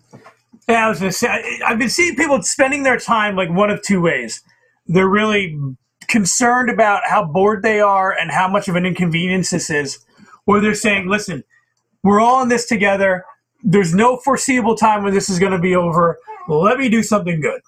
Yeah, 0.68 0.86
I 0.86 0.88
was 0.88 0.98
gonna 0.98 1.12
say 1.12 1.28
I, 1.28 1.60
I've 1.66 1.78
been 1.78 1.90
seeing 1.90 2.16
people 2.16 2.40
spending 2.42 2.82
their 2.82 2.98
time 2.98 3.36
like 3.36 3.50
one 3.50 3.70
of 3.70 3.82
two 3.82 4.00
ways. 4.00 4.42
They're 4.86 5.08
really 5.08 5.58
concerned 6.08 6.70
about 6.70 7.02
how 7.04 7.24
bored 7.24 7.62
they 7.62 7.80
are 7.80 8.12
and 8.12 8.30
how 8.30 8.48
much 8.48 8.68
of 8.68 8.76
an 8.76 8.86
inconvenience 8.86 9.50
this 9.50 9.70
is, 9.70 9.98
or 10.46 10.60
they're 10.60 10.74
saying, 10.74 11.08
"Listen, 11.08 11.44
we're 12.02 12.20
all 12.20 12.42
in 12.42 12.48
this 12.48 12.66
together. 12.66 13.24
There's 13.62 13.94
no 13.94 14.18
foreseeable 14.18 14.76
time 14.76 15.02
when 15.02 15.14
this 15.14 15.28
is 15.28 15.38
going 15.38 15.52
to 15.52 15.58
be 15.58 15.74
over. 15.74 16.18
Let 16.48 16.78
me 16.78 16.88
do 16.88 17.02
something 17.02 17.40
good." 17.40 17.60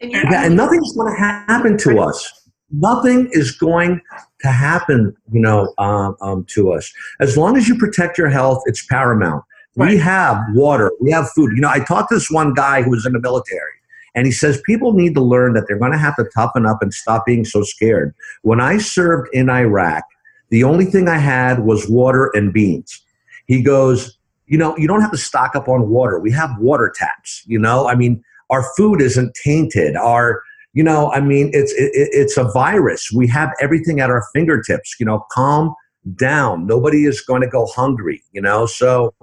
And 0.00 0.12
you 0.12 0.22
Yeah, 0.30 0.46
and 0.46 0.56
nothing's 0.56 0.92
going 0.94 1.14
to 1.14 1.18
happen 1.18 1.76
to 1.78 2.00
us. 2.00 2.48
Nothing 2.70 3.28
is 3.32 3.52
going 3.52 4.00
to 4.40 4.48
happen, 4.48 5.14
you 5.30 5.40
know, 5.40 5.72
um, 5.78 6.16
um, 6.22 6.44
to 6.50 6.72
us. 6.72 6.90
As 7.20 7.36
long 7.36 7.56
as 7.56 7.68
you 7.68 7.76
protect 7.76 8.16
your 8.16 8.30
health, 8.30 8.62
it's 8.66 8.84
paramount. 8.86 9.44
We 9.74 9.96
have 9.98 10.38
water, 10.50 10.92
we 11.00 11.10
have 11.12 11.30
food. 11.30 11.52
You 11.54 11.62
know, 11.62 11.70
I 11.70 11.80
talked 11.80 12.10
to 12.10 12.16
this 12.16 12.30
one 12.30 12.52
guy 12.52 12.82
who 12.82 12.90
was 12.90 13.06
in 13.06 13.12
the 13.12 13.20
military, 13.20 13.72
and 14.14 14.26
he 14.26 14.32
says 14.32 14.60
people 14.66 14.92
need 14.92 15.14
to 15.14 15.22
learn 15.22 15.54
that 15.54 15.64
they're 15.66 15.78
going 15.78 15.92
to 15.92 15.98
have 15.98 16.16
to 16.16 16.24
toughen 16.34 16.66
up 16.66 16.78
and 16.82 16.92
stop 16.92 17.24
being 17.24 17.44
so 17.44 17.62
scared. 17.62 18.14
When 18.42 18.60
I 18.60 18.78
served 18.78 19.28
in 19.32 19.48
Iraq, 19.48 20.04
the 20.50 20.64
only 20.64 20.84
thing 20.84 21.08
I 21.08 21.16
had 21.16 21.64
was 21.64 21.88
water 21.88 22.30
and 22.34 22.52
beans. 22.52 23.02
He 23.46 23.62
goes, 23.62 24.18
you 24.46 24.58
know, 24.58 24.76
you 24.76 24.86
don't 24.86 25.00
have 25.00 25.10
to 25.12 25.16
stock 25.18 25.56
up 25.56 25.66
on 25.66 25.88
water. 25.88 26.18
We 26.18 26.30
have 26.32 26.50
water 26.60 26.92
taps. 26.94 27.42
You 27.46 27.58
know, 27.58 27.88
I 27.88 27.94
mean, 27.94 28.22
our 28.50 28.62
food 28.76 29.00
isn't 29.00 29.34
tainted. 29.42 29.96
Our, 29.96 30.42
you 30.74 30.84
know, 30.84 31.10
I 31.12 31.20
mean, 31.20 31.50
it's 31.54 31.72
it, 31.72 31.90
it's 31.94 32.36
a 32.36 32.44
virus. 32.44 33.10
We 33.10 33.26
have 33.28 33.50
everything 33.62 34.00
at 34.00 34.10
our 34.10 34.24
fingertips. 34.34 34.96
You 35.00 35.06
know, 35.06 35.24
calm 35.32 35.74
down. 36.16 36.66
Nobody 36.66 37.06
is 37.06 37.22
going 37.22 37.40
to 37.40 37.48
go 37.48 37.66
hungry. 37.74 38.22
You 38.32 38.42
know, 38.42 38.66
so 38.66 39.14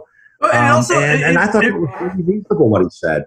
And 0.42 0.52
um, 0.54 0.76
also, 0.76 1.00
and, 1.00 1.22
it- 1.22 1.26
and 1.26 1.38
I 1.38 1.48
thought 1.48 1.64
it- 1.64 1.74
it 1.74 1.78
was 1.80 1.90
really 2.02 2.24
reasonable 2.24 2.70
what 2.70 2.82
he 2.82 2.90
said. 2.90 3.26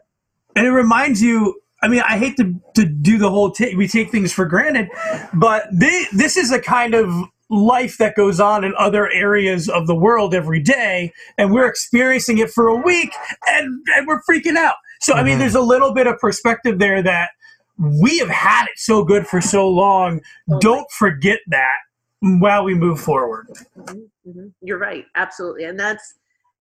and 0.57 0.67
it 0.67 0.71
reminds 0.71 1.23
you 1.23 1.59
i 1.83 1.89
mean 1.89 2.03
i 2.09 2.17
hate 2.19 2.37
to, 2.37 2.55
to 2.75 2.85
do 2.85 3.17
the 3.19 3.29
whole 3.31 3.51
ta 3.51 3.65
we 3.77 3.89
take 3.89 4.11
things 4.11 4.33
for 4.33 4.45
granted 4.45 4.87
but 5.35 5.65
they, 5.73 6.05
this 6.13 6.37
is 6.37 6.53
a 6.53 6.61
kind 6.61 6.95
of 6.95 7.11
life 7.51 7.97
that 7.99 8.15
goes 8.15 8.39
on 8.39 8.63
in 8.65 8.73
other 8.79 9.11
areas 9.11 9.69
of 9.69 9.87
the 9.87 9.95
world 9.95 10.35
every 10.35 10.61
day 10.61 11.11
and 11.39 11.53
we're 11.53 11.67
experiencing 11.67 12.37
it 12.39 12.51
for 12.51 12.69
a 12.69 12.77
week 12.77 13.13
and, 13.49 13.67
and 13.97 14.07
we're 14.07 14.21
freaking 14.31 14.57
out 14.57 14.77
so 15.01 15.15
i 15.15 15.23
mean 15.23 15.37
Mhm. 15.37 15.41
there's 15.41 15.55
a 15.55 15.61
little 15.75 15.93
bit 15.95 16.07
of 16.07 16.19
perspective 16.19 16.79
there 16.79 17.03
that 17.03 17.31
we 17.79 18.19
have 18.19 18.29
had 18.31 18.65
it 18.67 18.77
so 18.79 19.03
good 19.05 19.27
for 19.27 19.41
so 19.41 19.67
long 19.69 20.21
don't 20.61 20.89
forget 20.93 21.41
that 21.49 21.79
while 22.21 22.63
we 22.65 22.75
move 22.75 23.01
forward 23.01 23.47
Mhm, 23.79 24.09
mhm. 24.29 24.53
You're 24.61 24.79
right, 24.79 25.07
absolutely, 25.17 25.65
and 25.65 25.81
that's 25.81 26.15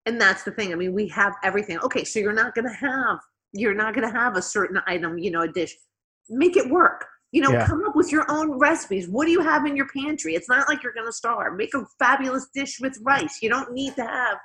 and 0.06 0.20
that's 0.20 0.42
the 0.44 0.50
thing. 0.52 0.72
I 0.72 0.76
mean, 0.76 0.92
we 0.92 1.08
have 1.08 1.34
everything. 1.42 1.78
Okay, 1.80 2.04
so 2.04 2.18
you're 2.18 2.32
not 2.32 2.54
going 2.54 2.66
to 2.66 2.74
have 2.74 3.18
you're 3.52 3.74
not 3.74 3.94
going 3.94 4.06
to 4.06 4.14
have 4.14 4.36
a 4.36 4.42
certain 4.42 4.80
item, 4.86 5.18
you 5.18 5.30
know, 5.30 5.42
a 5.42 5.48
dish. 5.48 5.74
Make 6.28 6.56
it 6.56 6.68
work. 6.70 7.06
You 7.32 7.42
know, 7.42 7.52
Yeah. 7.52 7.66
come 7.66 7.82
up 7.86 7.96
with 7.96 8.12
your 8.12 8.24
own 8.30 8.58
recipes. 8.58 9.08
What 9.08 9.24
do 9.26 9.30
you 9.30 9.40
have 9.40 9.64
in 9.66 9.76
your 9.76 9.88
pantry? 9.88 10.34
It's 10.34 10.48
not 10.48 10.68
like 10.68 10.82
you're 10.82 10.92
going 10.92 11.06
to 11.06 11.12
starve. 11.12 11.56
Make 11.56 11.72
a 11.74 11.84
fabulous 11.98 12.48
dish 12.54 12.78
with 12.80 12.98
rice. 13.02 13.38
You 13.42 13.48
don't 13.48 13.72
need 13.72 13.94
to 13.96 14.02
have 14.04 14.38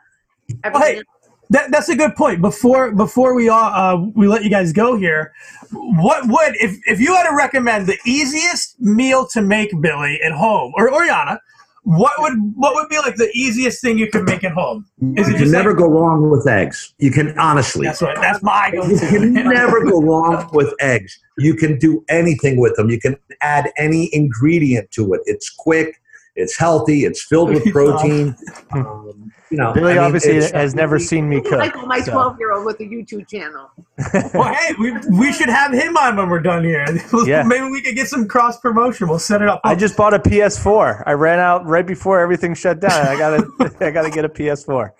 everything. 0.63 0.96
hey, 0.98 1.03
That, 1.50 1.72
that's 1.72 1.89
a 1.89 1.96
good 1.96 2.15
point. 2.15 2.41
Before 2.41 2.91
before 2.91 3.34
we 3.36 3.50
all 3.50 3.72
uh, 3.74 3.98
we 4.15 4.27
let 4.27 4.44
you 4.44 4.50
guys 4.50 4.72
go 4.72 4.96
here, 4.96 5.34
what 5.72 6.27
would 6.27 6.56
if 6.56 6.77
if 6.88 7.00
you 7.00 7.13
had 7.15 7.27
to 7.30 7.36
recommend 7.36 7.88
the 7.88 7.98
easiest 8.06 8.80
meal 8.80 9.27
to 9.34 9.41
make, 9.41 9.70
Billy, 9.82 10.20
at 10.24 10.32
home 10.32 10.72
or 10.77 10.94
Oriana? 10.94 11.39
What 11.83 12.13
would 12.19 12.33
what 12.55 12.75
would 12.75 12.89
be 12.89 12.97
like 13.00 13.15
the 13.15 13.29
easiest 13.33 13.81
thing 13.81 13.97
you 13.97 14.09
could 14.09 14.23
make 14.23 14.43
at 14.43 14.51
home? 14.51 14.85
Is 15.17 15.27
it 15.27 15.31
You 15.31 15.38
can 15.38 15.38
just 15.39 15.51
never 15.51 15.71
like- 15.71 15.79
go 15.79 15.88
wrong 15.89 16.29
with 16.29 16.47
eggs. 16.47 16.93
You 17.00 17.11
can 17.11 17.38
honestly. 17.39 17.88
That's 17.88 18.01
what 18.01 18.15
that's 18.21 18.41
my 18.43 18.69
go-to. 18.71 18.97
can 19.00 19.33
never 19.33 19.83
go 19.83 20.01
wrong 20.01 20.47
with 20.53 20.73
eggs. 20.79 21.17
You 21.39 21.55
can 21.55 21.79
do 21.79 22.03
anything 22.07 22.59
with 22.59 22.75
them. 22.75 22.89
You 22.89 23.00
can 23.00 23.17
add 23.41 23.71
any 23.77 24.09
ingredient 24.13 24.91
to 24.91 25.13
it. 25.13 25.21
It's 25.25 25.50
quick. 25.50 26.00
It's 26.35 26.57
healthy. 26.57 27.05
It's 27.05 27.23
filled 27.23 27.50
with 27.50 27.65
protein. 27.71 28.36
Um, 28.71 29.32
you 29.49 29.58
know, 29.58 29.73
Billy 29.73 29.91
I 29.91 29.95
mean, 29.95 30.03
obviously 30.03 30.36
has 30.36 30.73
never 30.73 30.97
seen 30.97 31.27
me 31.27 31.41
cook. 31.41 31.60
Like 31.60 31.75
my 31.86 31.99
12 31.99 32.39
year 32.39 32.53
old 32.53 32.65
with 32.65 32.79
a 32.79 32.84
YouTube 32.84 33.27
channel. 33.27 33.69
well, 34.34 34.53
hey, 34.53 34.73
we, 34.79 34.93
we 35.10 35.34
should 35.34 35.49
have 35.49 35.73
him 35.73 35.97
on 35.97 36.15
when 36.15 36.29
we're 36.29 36.39
done 36.39 36.63
here. 36.63 36.86
Yeah. 37.25 37.43
Maybe 37.43 37.65
we 37.65 37.82
could 37.82 37.95
get 37.95 38.08
some 38.08 38.27
cross 38.27 38.60
promotion. 38.60 39.10
We'll 39.10 39.19
set 39.19 39.41
it 39.41 39.49
up. 39.49 39.60
I 39.65 39.75
just 39.75 39.97
bought 39.97 40.13
a 40.13 40.19
PS4. 40.19 41.03
I 41.06 41.12
ran 41.13 41.39
out 41.39 41.65
right 41.65 41.86
before 41.86 42.19
everything 42.21 42.53
shut 42.53 42.79
down. 42.79 42.91
I 42.91 43.17
gotta, 43.17 43.75
I 43.82 43.91
gotta 43.91 44.10
get 44.10 44.23
a 44.23 44.29
PS4. 44.29 44.91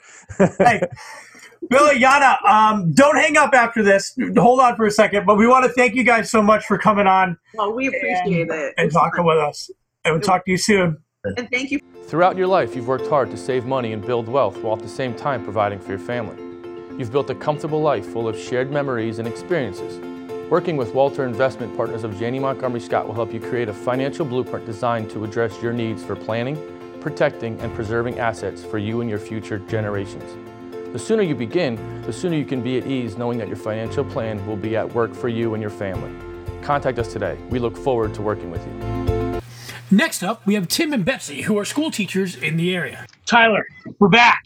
hey, 0.58 0.82
Billy, 1.70 2.00
Yana, 2.00 2.44
um, 2.46 2.92
don't 2.94 3.16
hang 3.16 3.38
up 3.38 3.54
after 3.54 3.82
this. 3.84 4.14
Hold 4.38 4.60
on 4.60 4.76
for 4.76 4.86
a 4.86 4.92
second, 4.92 5.26
but 5.26 5.38
we 5.38 5.48
want 5.48 5.64
to 5.66 5.72
thank 5.72 5.96
you 5.96 6.04
guys 6.04 6.30
so 6.30 6.42
much 6.42 6.66
for 6.66 6.78
coming 6.78 7.08
on 7.08 7.38
Well, 7.54 7.74
we 7.74 7.88
appreciate 7.88 8.50
it. 8.50 8.74
and 8.78 8.92
talking 8.92 9.24
with 9.24 9.38
us. 9.38 9.70
And 10.04 10.16
we'll 10.16 10.22
talk 10.22 10.44
to 10.46 10.52
you 10.52 10.58
soon. 10.58 10.98
And 11.24 11.50
thank 11.52 11.72
you 11.72 11.80
Throughout 12.12 12.36
your 12.36 12.48
life, 12.48 12.76
you've 12.76 12.90
worked 12.90 13.08
hard 13.08 13.32
to 13.32 13.38
save 13.38 13.66
money 13.66 13.94
and 13.94 14.06
build 14.06 14.28
wealth 14.28 14.58
while 14.58 14.76
at 14.76 14.82
the 14.82 14.90
same 14.90 15.16
time 15.16 15.46
providing 15.46 15.80
for 15.80 15.92
your 15.92 16.00
family. 16.00 16.36
You've 16.98 17.12
built 17.12 17.30
a 17.30 17.36
comfortable 17.36 17.82
life 17.82 18.06
full 18.06 18.28
of 18.28 18.38
shared 18.38 18.70
memories 18.70 19.18
and 19.20 19.28
experiences. 19.28 19.98
Working 20.50 20.76
with 20.76 20.94
Walter 20.94 21.24
Investment 21.24 21.78
Partners 21.78 22.04
of 22.04 22.20
Janney 22.20 22.40
Montgomery 22.40 22.82
Scott 22.82 23.08
will 23.08 23.14
help 23.14 23.32
you 23.32 23.40
create 23.40 23.70
a 23.70 23.74
financial 23.74 24.26
blueprint 24.26 24.66
designed 24.66 25.10
to 25.12 25.24
address 25.24 25.62
your 25.62 25.72
needs 25.72 26.04
for 26.04 26.18
planning, 26.18 26.58
protecting, 27.00 27.58
and 27.62 27.74
preserving 27.74 28.20
assets 28.20 28.66
for 28.66 28.78
you 28.78 29.00
and 29.00 29.10
your 29.10 29.20
future 29.20 29.60
generations. 29.60 30.36
The 30.92 31.00
sooner 31.00 31.24
you 31.24 31.36
begin, 31.36 32.02
the 32.02 32.12
sooner 32.12 32.36
you 32.36 32.44
can 32.44 32.62
be 32.62 32.78
at 32.78 32.86
ease 32.86 33.16
knowing 33.16 33.38
that 33.38 33.48
your 33.48 33.56
financial 33.56 34.04
plan 34.04 34.46
will 34.46 34.58
be 34.58 34.76
at 34.76 34.94
work 34.94 35.16
for 35.16 35.30
you 35.30 35.54
and 35.54 35.62
your 35.62 35.72
family. 35.72 36.12
Contact 36.62 37.00
us 37.00 37.14
today. 37.14 37.38
We 37.50 37.60
look 37.60 37.78
forward 37.78 38.14
to 38.16 38.22
working 38.22 38.52
with 38.52 38.68
you. 38.68 39.11
Next 39.94 40.24
up, 40.24 40.48
we 40.48 40.54
have 40.54 40.70
Tim 40.70 40.94
and 40.94 41.04
Betsy, 41.04 41.42
who 41.42 41.60
are 41.60 41.66
school 41.66 41.92
teachers 41.92 42.36
in 42.38 42.56
the 42.56 42.74
area. 42.74 43.06
Tyler, 43.26 43.66
we're 44.00 44.08
back. 44.08 44.46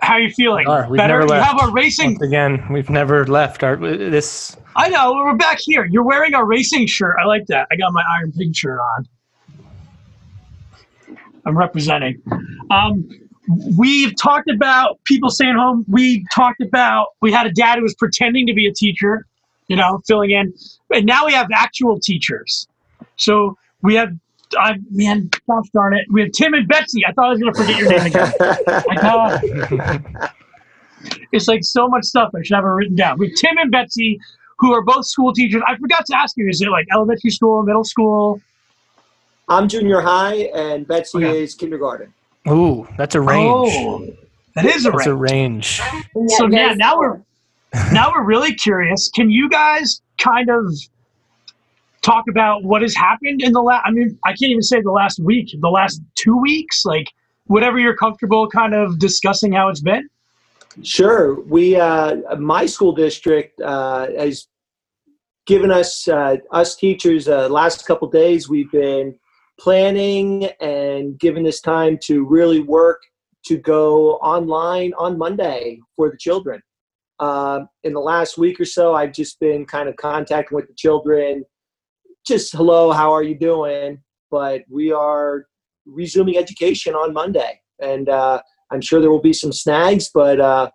How 0.00 0.14
are 0.14 0.20
you 0.20 0.30
feeling? 0.30 0.68
Are. 0.68 0.88
We've 0.88 0.98
Better? 0.98 1.20
never 1.20 1.34
You 1.34 1.40
have 1.40 1.58
our 1.58 1.72
racing. 1.72 2.12
Once 2.12 2.22
again, 2.22 2.64
we've 2.70 2.88
never 2.90 3.26
left 3.26 3.64
our 3.64 3.76
this. 3.76 4.56
I 4.76 4.88
know. 4.88 5.12
We're 5.12 5.34
back 5.34 5.58
here. 5.58 5.86
You're 5.86 6.04
wearing 6.04 6.34
our 6.34 6.46
racing 6.46 6.86
shirt. 6.86 7.16
I 7.20 7.24
like 7.24 7.46
that. 7.46 7.66
I 7.72 7.76
got 7.76 7.92
my 7.92 8.04
Iron 8.18 8.30
Pig 8.30 8.54
shirt 8.54 8.78
on. 8.78 9.08
I'm 11.44 11.58
representing. 11.58 12.22
Um, 12.70 13.08
we've 13.76 14.14
talked 14.16 14.48
about 14.48 15.02
people 15.04 15.30
staying 15.30 15.56
home. 15.56 15.84
We 15.88 16.24
talked 16.32 16.60
about 16.60 17.08
we 17.20 17.32
had 17.32 17.46
a 17.46 17.52
dad 17.52 17.78
who 17.78 17.82
was 17.82 17.94
pretending 17.94 18.46
to 18.46 18.54
be 18.54 18.66
a 18.66 18.72
teacher, 18.72 19.26
you 19.66 19.74
know, 19.74 20.02
filling 20.06 20.30
in, 20.30 20.54
and 20.92 21.04
now 21.04 21.26
we 21.26 21.32
have 21.32 21.48
actual 21.52 21.98
teachers. 21.98 22.68
So 23.16 23.56
we 23.82 23.94
have, 23.96 24.12
I 24.58 24.76
man, 24.90 25.30
gosh 25.48 25.68
darn 25.72 25.94
it, 25.94 26.06
we 26.10 26.22
have 26.22 26.32
Tim 26.32 26.54
and 26.54 26.66
Betsy. 26.68 27.04
I 27.06 27.12
thought 27.12 27.26
I 27.26 27.30
was 27.30 27.40
going 27.40 27.54
to 27.54 27.60
forget 27.60 27.78
your 27.78 27.88
name 27.90 28.06
again. 28.06 28.32
I 28.88 30.00
know. 30.10 30.28
It's 31.32 31.48
like 31.48 31.64
so 31.64 31.88
much 31.88 32.04
stuff. 32.04 32.30
I 32.34 32.42
should 32.42 32.54
have 32.54 32.64
it 32.64 32.68
written 32.68 32.96
down. 32.96 33.18
We 33.18 33.28
have 33.28 33.36
Tim 33.36 33.58
and 33.58 33.70
Betsy, 33.70 34.18
who 34.58 34.72
are 34.72 34.82
both 34.82 35.06
school 35.06 35.32
teachers. 35.32 35.62
I 35.66 35.76
forgot 35.76 36.06
to 36.06 36.16
ask 36.16 36.36
you: 36.36 36.48
is 36.48 36.62
it 36.62 36.68
like 36.70 36.86
elementary 36.92 37.30
school, 37.30 37.62
middle 37.62 37.84
school? 37.84 38.40
I'm 39.48 39.68
junior 39.68 40.00
high, 40.00 40.48
and 40.54 40.86
Betsy 40.86 41.18
Okay. 41.18 41.42
is 41.42 41.54
kindergarten. 41.54 42.14
Ooh, 42.48 42.86
that's 42.96 43.14
a 43.14 43.18
oh, 43.18 43.22
range. 43.22 43.72
Oh, 43.76 44.06
that 44.54 44.64
is 44.64 44.86
a 44.86 44.90
that's 44.90 45.06
a 45.06 45.14
range. 45.14 45.80
range. 46.14 46.30
So 46.30 46.48
yeah, 46.48 46.74
now 46.74 46.98
we're 46.98 47.20
now 47.92 48.12
we're 48.12 48.24
really 48.24 48.54
curious. 48.54 49.10
Can 49.14 49.28
you 49.30 49.48
guys 49.50 50.00
kind 50.18 50.48
of 50.48 50.72
talk 52.04 52.24
about 52.28 52.62
what 52.62 52.82
has 52.82 52.94
happened 52.94 53.42
in 53.42 53.52
the 53.52 53.62
last? 53.62 53.82
I 53.86 53.90
mean, 53.90 54.18
I 54.24 54.30
can't 54.30 54.50
even 54.50 54.62
say 54.62 54.80
the 54.80 54.92
last 54.92 55.18
week, 55.18 55.48
the 55.58 55.68
last 55.68 56.00
two 56.14 56.36
weeks, 56.36 56.84
like 56.84 57.06
whatever 57.46 57.78
you're 57.78 57.96
comfortable, 57.96 58.48
kind 58.48 58.74
of 58.74 58.98
discussing 58.98 59.52
how 59.52 59.68
it's 59.68 59.80
been. 59.80 60.08
Sure. 60.82 61.40
We, 61.40 61.76
uh, 61.76 62.36
my 62.36 62.66
school 62.66 62.92
district 62.92 63.60
uh, 63.60 64.08
has 64.18 64.46
given 65.46 65.70
us, 65.70 66.06
uh, 66.08 66.36
us 66.50 66.76
teachers, 66.76 67.28
uh, 67.28 67.48
last 67.48 67.86
couple 67.86 68.08
days, 68.08 68.48
we've 68.48 68.70
been 68.70 69.14
planning 69.58 70.46
and 70.60 71.18
given 71.18 71.44
this 71.44 71.60
time 71.60 71.98
to 72.02 72.26
really 72.26 72.60
work 72.60 73.00
to 73.46 73.56
go 73.58 74.14
online 74.16 74.92
on 74.98 75.16
Monday 75.16 75.78
for 75.96 76.10
the 76.10 76.16
children. 76.16 76.60
Um, 77.20 77.68
in 77.84 77.92
the 77.92 78.00
last 78.00 78.36
week 78.36 78.58
or 78.58 78.64
so, 78.64 78.94
I've 78.94 79.12
just 79.12 79.38
been 79.38 79.64
kind 79.64 79.88
of 79.88 79.96
contacting 79.96 80.56
with 80.56 80.66
the 80.66 80.74
children, 80.74 81.44
just 82.26 82.52
hello, 82.52 82.92
how 82.92 83.12
are 83.12 83.22
you 83.22 83.38
doing? 83.38 84.02
But 84.30 84.62
we 84.70 84.92
are 84.92 85.46
resuming 85.86 86.36
education 86.36 86.94
on 86.94 87.12
Monday. 87.12 87.60
And, 87.80 88.08
uh, 88.08 88.40
I'm 88.70 88.80
sure 88.80 89.00
there 89.00 89.10
will 89.10 89.20
be 89.20 89.34
some 89.34 89.52
snags, 89.52 90.10
but 90.12 90.40
uh, 90.40 90.70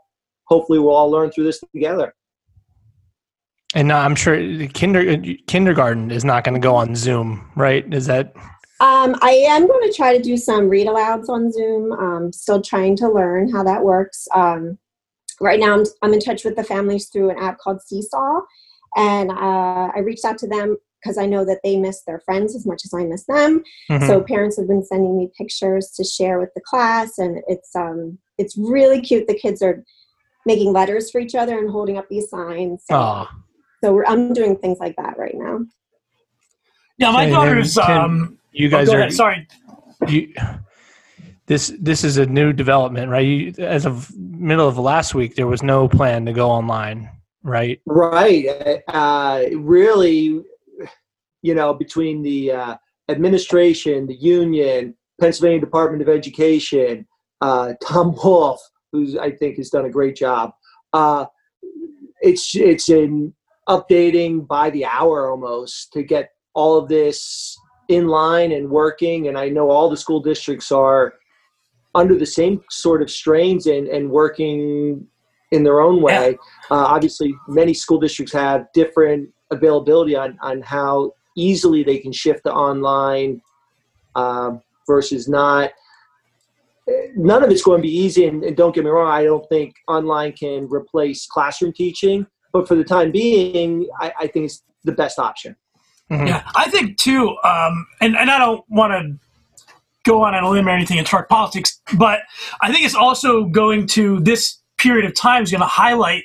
hopefully 0.46 0.80
we'll 0.80 0.96
all 0.96 1.10
learn 1.10 1.32
through 1.32 1.46
this 1.46 1.60
together. 1.74 2.14
And 3.74 3.92
uh, 3.92 3.98
I'm 3.98 4.16
sure 4.16 4.38
the 4.38 4.68
kinder 4.68 5.18
kindergarten 5.48 6.12
is 6.12 6.24
not 6.24 6.44
going 6.44 6.54
to 6.54 6.60
go 6.60 6.76
on 6.76 6.96
Zoom, 6.96 7.52
right? 7.56 7.92
Is 7.94 8.06
that 8.06 8.34
Um, 8.80 9.16
I 9.22 9.32
am 9.50 9.68
going 9.68 9.90
to 9.90 9.94
try 9.94 10.16
to 10.16 10.24
do 10.24 10.38
some 10.38 10.70
read 10.70 10.88
alouds 10.88 11.30
on 11.30 11.52
Zoom. 11.52 11.92
Um, 11.92 12.32
still 12.32 12.62
trying 12.62 12.96
to 12.98 13.10
learn 13.10 13.52
how 13.52 13.64
that 13.64 13.84
works. 13.84 14.28
Um, 14.34 14.78
right 15.42 15.60
now 15.60 15.74
I'm, 15.74 15.86
I'm 16.02 16.14
in 16.14 16.20
touch 16.20 16.46
with 16.46 16.56
the 16.56 16.64
families 16.64 17.10
through 17.10 17.32
an 17.32 17.38
app 17.38 17.58
called 17.58 17.82
Seesaw. 17.82 18.42
And 18.96 19.32
uh, 19.32 19.92
I 19.96 20.00
reached 20.06 20.26
out 20.26 20.38
to 20.40 20.48
them 20.48 20.78
because 21.02 21.18
I 21.18 21.26
know 21.26 21.46
that 21.46 21.60
they 21.64 21.78
miss 21.78 22.04
their 22.04 22.20
friends 22.20 22.56
as 22.56 22.66
much 22.66 22.82
as 22.86 22.94
I 22.94 23.04
miss 23.06 23.26
them. 23.26 23.64
Mhm. 23.90 24.08
So 24.08 24.22
parents 24.22 24.58
have 24.58 24.68
been 24.68 24.84
sending 24.84 25.18
me 25.18 25.32
pictures 25.38 25.92
to 25.92 26.04
share 26.04 26.40
with 26.40 26.50
the 26.56 26.62
class, 26.62 27.18
and 27.18 27.42
it's 27.48 27.76
um 27.76 28.18
it's 28.38 28.58
really 28.58 29.02
cute. 29.02 29.28
The 29.28 29.34
kids 29.38 29.62
are 29.62 29.84
making 30.46 30.74
letters 30.74 31.12
for 31.12 31.20
each 31.20 31.36
other 31.36 31.58
and 31.58 31.70
holding 31.70 31.98
up 31.98 32.08
these 32.10 32.30
signs. 32.30 32.84
So, 32.88 33.28
so 33.84 33.94
we're, 33.94 34.06
I'm 34.06 34.34
doing 34.34 34.58
things 34.58 34.80
like 34.80 34.96
that 34.96 35.18
right 35.18 35.36
now. 35.36 35.60
Yeah, 36.98 37.12
my 37.12 37.30
daughter's. 37.30 37.78
Um, 37.78 38.38
you 38.52 38.68
oh, 38.68 38.72
guys 38.72 38.88
go 38.88 38.96
are 38.96 39.00
ahead, 39.00 39.14
sorry. 39.14 39.48
you 40.08 40.34
this 41.46 41.74
this 41.80 42.04
is 42.04 42.18
a 42.18 42.26
new 42.26 42.54
development 42.54 43.12
right 43.12 43.26
you, 43.28 43.54
as 43.58 43.86
of 43.86 44.16
middle 44.16 44.68
of 44.68 44.78
last 44.78 45.14
week 45.16 45.36
there 45.36 45.48
was 45.48 45.64
no 45.64 45.90
plan 45.90 46.26
to 46.26 46.32
go 46.32 46.50
online 46.50 47.10
right 47.44 47.82
Right. 47.86 48.82
Uh, 48.88 49.44
really, 49.56 50.44
you 51.42 51.56
know, 51.56 51.74
between 51.74 52.22
the 52.22 52.52
uh, 52.52 52.76
administration, 53.10 54.08
the 54.08 54.16
union, 54.16 54.96
Pennsylvania 55.20 55.60
Department 55.60 56.02
of 56.02 56.10
Education, 56.10 57.06
uh, 57.42 57.74
Tom 57.84 58.16
Wolf, 58.24 58.62
who 58.92 59.20
I 59.20 59.32
think 59.32 59.58
has 59.58 59.70
done 59.70 59.86
a 59.86 59.90
great 59.90 60.16
job. 60.16 60.52
Uh, 60.94 61.26
it's 62.22 62.56
it's 62.56 62.90
in 62.90 63.34
updating 63.68 64.48
by 64.48 64.70
the 64.72 64.86
hour 64.86 65.30
almost 65.30 65.94
to 65.94 66.04
get 66.04 66.32
all 66.56 66.78
of 66.78 66.90
this 66.90 67.58
in 67.88 68.08
line 68.08 68.52
and 68.52 68.70
working. 68.70 69.28
And 69.28 69.38
I 69.38 69.50
know 69.50 69.70
all 69.70 69.90
the 69.90 69.98
school 69.98 70.20
districts 70.20 70.72
are 70.72 71.14
under 71.96 72.18
the 72.18 72.26
same 72.26 72.62
sort 72.70 73.02
of 73.02 73.10
strains 73.10 73.68
and, 73.68 73.88
and 73.88 74.10
working 74.10 75.06
in 75.52 75.64
their 75.64 75.82
own 75.82 76.02
way. 76.02 76.38
Uh, 76.70 76.86
obviously, 76.86 77.34
many 77.48 77.74
school 77.74 78.00
districts 78.00 78.34
have 78.34 78.68
different 78.74 79.30
availability 79.52 80.16
on, 80.16 80.38
on 80.42 80.62
how 80.62 81.12
easily 81.36 81.84
they 81.84 81.98
can 81.98 82.12
shift 82.12 82.44
to 82.46 82.54
online 82.54 83.42
um, 84.16 84.62
versus 84.88 85.28
not. 85.28 85.72
None 87.16 87.44
of 87.44 87.52
it's 87.52 87.62
going 87.62 87.80
to 87.80 87.88
be 87.88 87.96
easy, 87.96 88.26
and, 88.26 88.44
and 88.44 88.58
don't 88.58 88.74
get 88.74 88.84
me 88.84 88.90
wrong, 88.90 89.12
I 89.12 89.24
don't 89.24 89.48
think 89.48 89.76
online 89.88 90.32
can 90.34 90.68
replace 90.70 91.28
classroom 91.28 91.72
teaching, 91.72 92.26
but 92.52 92.68
for 92.68 92.76
the 92.76 92.84
time 92.84 93.12
being, 93.12 93.88
I, 94.00 94.12
I 94.22 94.28
think 94.28 94.46
it's 94.46 94.64
the 94.84 94.92
best 94.92 95.20
option. 95.20 95.56
Mhm. 96.10 96.28
Yeah, 96.28 96.44
I 96.56 96.68
think 96.70 96.98
too, 96.98 97.38
um, 97.44 97.86
and 98.02 98.18
and 98.18 98.32
I 98.32 98.40
don't 98.40 98.64
want 98.70 98.94
to 98.94 99.20
go 100.04 100.24
on 100.24 100.34
and 100.34 100.48
limb 100.48 100.68
or 100.68 100.72
anything 100.72 100.98
and 100.98 101.06
talk 101.06 101.30
politics, 101.30 101.80
but 101.98 102.22
I 102.62 102.72
think 102.72 102.86
it's 102.86 102.96
also 102.96 103.46
going 103.46 103.86
to 103.88 104.20
this 104.22 104.58
period 104.80 105.06
of 105.06 105.14
time 105.14 105.44
is 105.44 105.52
going 105.52 105.62
to 105.62 105.68
highlight 105.68 106.24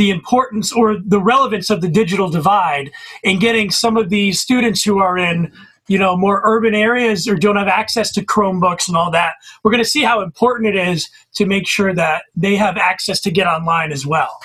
the 0.00 0.10
importance 0.10 0.72
or 0.72 0.96
the 1.04 1.20
relevance 1.20 1.68
of 1.68 1.82
the 1.82 1.88
digital 1.88 2.30
divide 2.30 2.90
in 3.22 3.38
getting 3.38 3.70
some 3.70 3.98
of 3.98 4.08
these 4.08 4.40
students 4.40 4.82
who 4.82 4.98
are 4.98 5.18
in 5.18 5.52
you 5.88 5.98
know 5.98 6.16
more 6.16 6.40
urban 6.42 6.74
areas 6.74 7.28
or 7.28 7.36
don't 7.36 7.56
have 7.56 7.68
access 7.68 8.10
to 8.10 8.24
chromebooks 8.24 8.88
and 8.88 8.96
all 8.96 9.10
that. 9.10 9.34
We're 9.62 9.70
going 9.70 9.84
to 9.84 9.88
see 9.90 10.02
how 10.02 10.22
important 10.22 10.74
it 10.74 10.88
is 10.88 11.10
to 11.34 11.44
make 11.44 11.68
sure 11.68 11.92
that 11.92 12.22
they 12.34 12.56
have 12.56 12.78
access 12.78 13.20
to 13.20 13.30
get 13.30 13.46
online 13.46 13.92
as 13.92 14.06
well. 14.06 14.40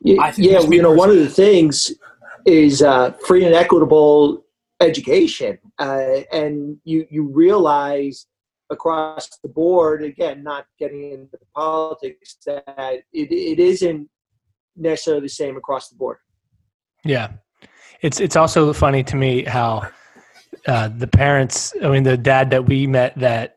Y- 0.00 0.16
I 0.18 0.30
think 0.30 0.50
yeah, 0.50 0.60
you 0.60 0.80
know, 0.80 0.92
one 0.92 1.10
of 1.10 1.16
the 1.16 1.28
things 1.28 1.92
is 2.46 2.80
uh, 2.80 3.10
free 3.26 3.44
and 3.44 3.54
equitable 3.54 4.46
education, 4.80 5.58
uh, 5.78 6.20
and 6.32 6.78
you 6.84 7.06
you 7.10 7.24
realize 7.24 8.26
across 8.70 9.28
the 9.42 9.48
board, 9.48 10.02
again, 10.02 10.42
not 10.42 10.66
getting 10.78 11.12
into 11.12 11.36
the 11.38 11.46
politics, 11.54 12.36
that 12.46 12.64
it, 13.12 13.30
it 13.32 13.58
isn't 13.60 14.08
necessarily 14.76 15.22
the 15.22 15.28
same 15.28 15.56
across 15.56 15.88
the 15.88 15.96
board. 15.96 16.18
yeah 17.04 17.28
it's 18.02 18.20
it's 18.20 18.36
also 18.36 18.72
funny 18.72 19.02
to 19.02 19.16
me 19.16 19.44
how 19.44 19.86
uh, 20.66 20.88
the 20.88 21.06
parents 21.06 21.72
i 21.82 21.88
mean 21.88 22.02
the 22.02 22.16
dad 22.16 22.50
that 22.50 22.66
we 22.66 22.86
met 22.86 23.16
that 23.18 23.56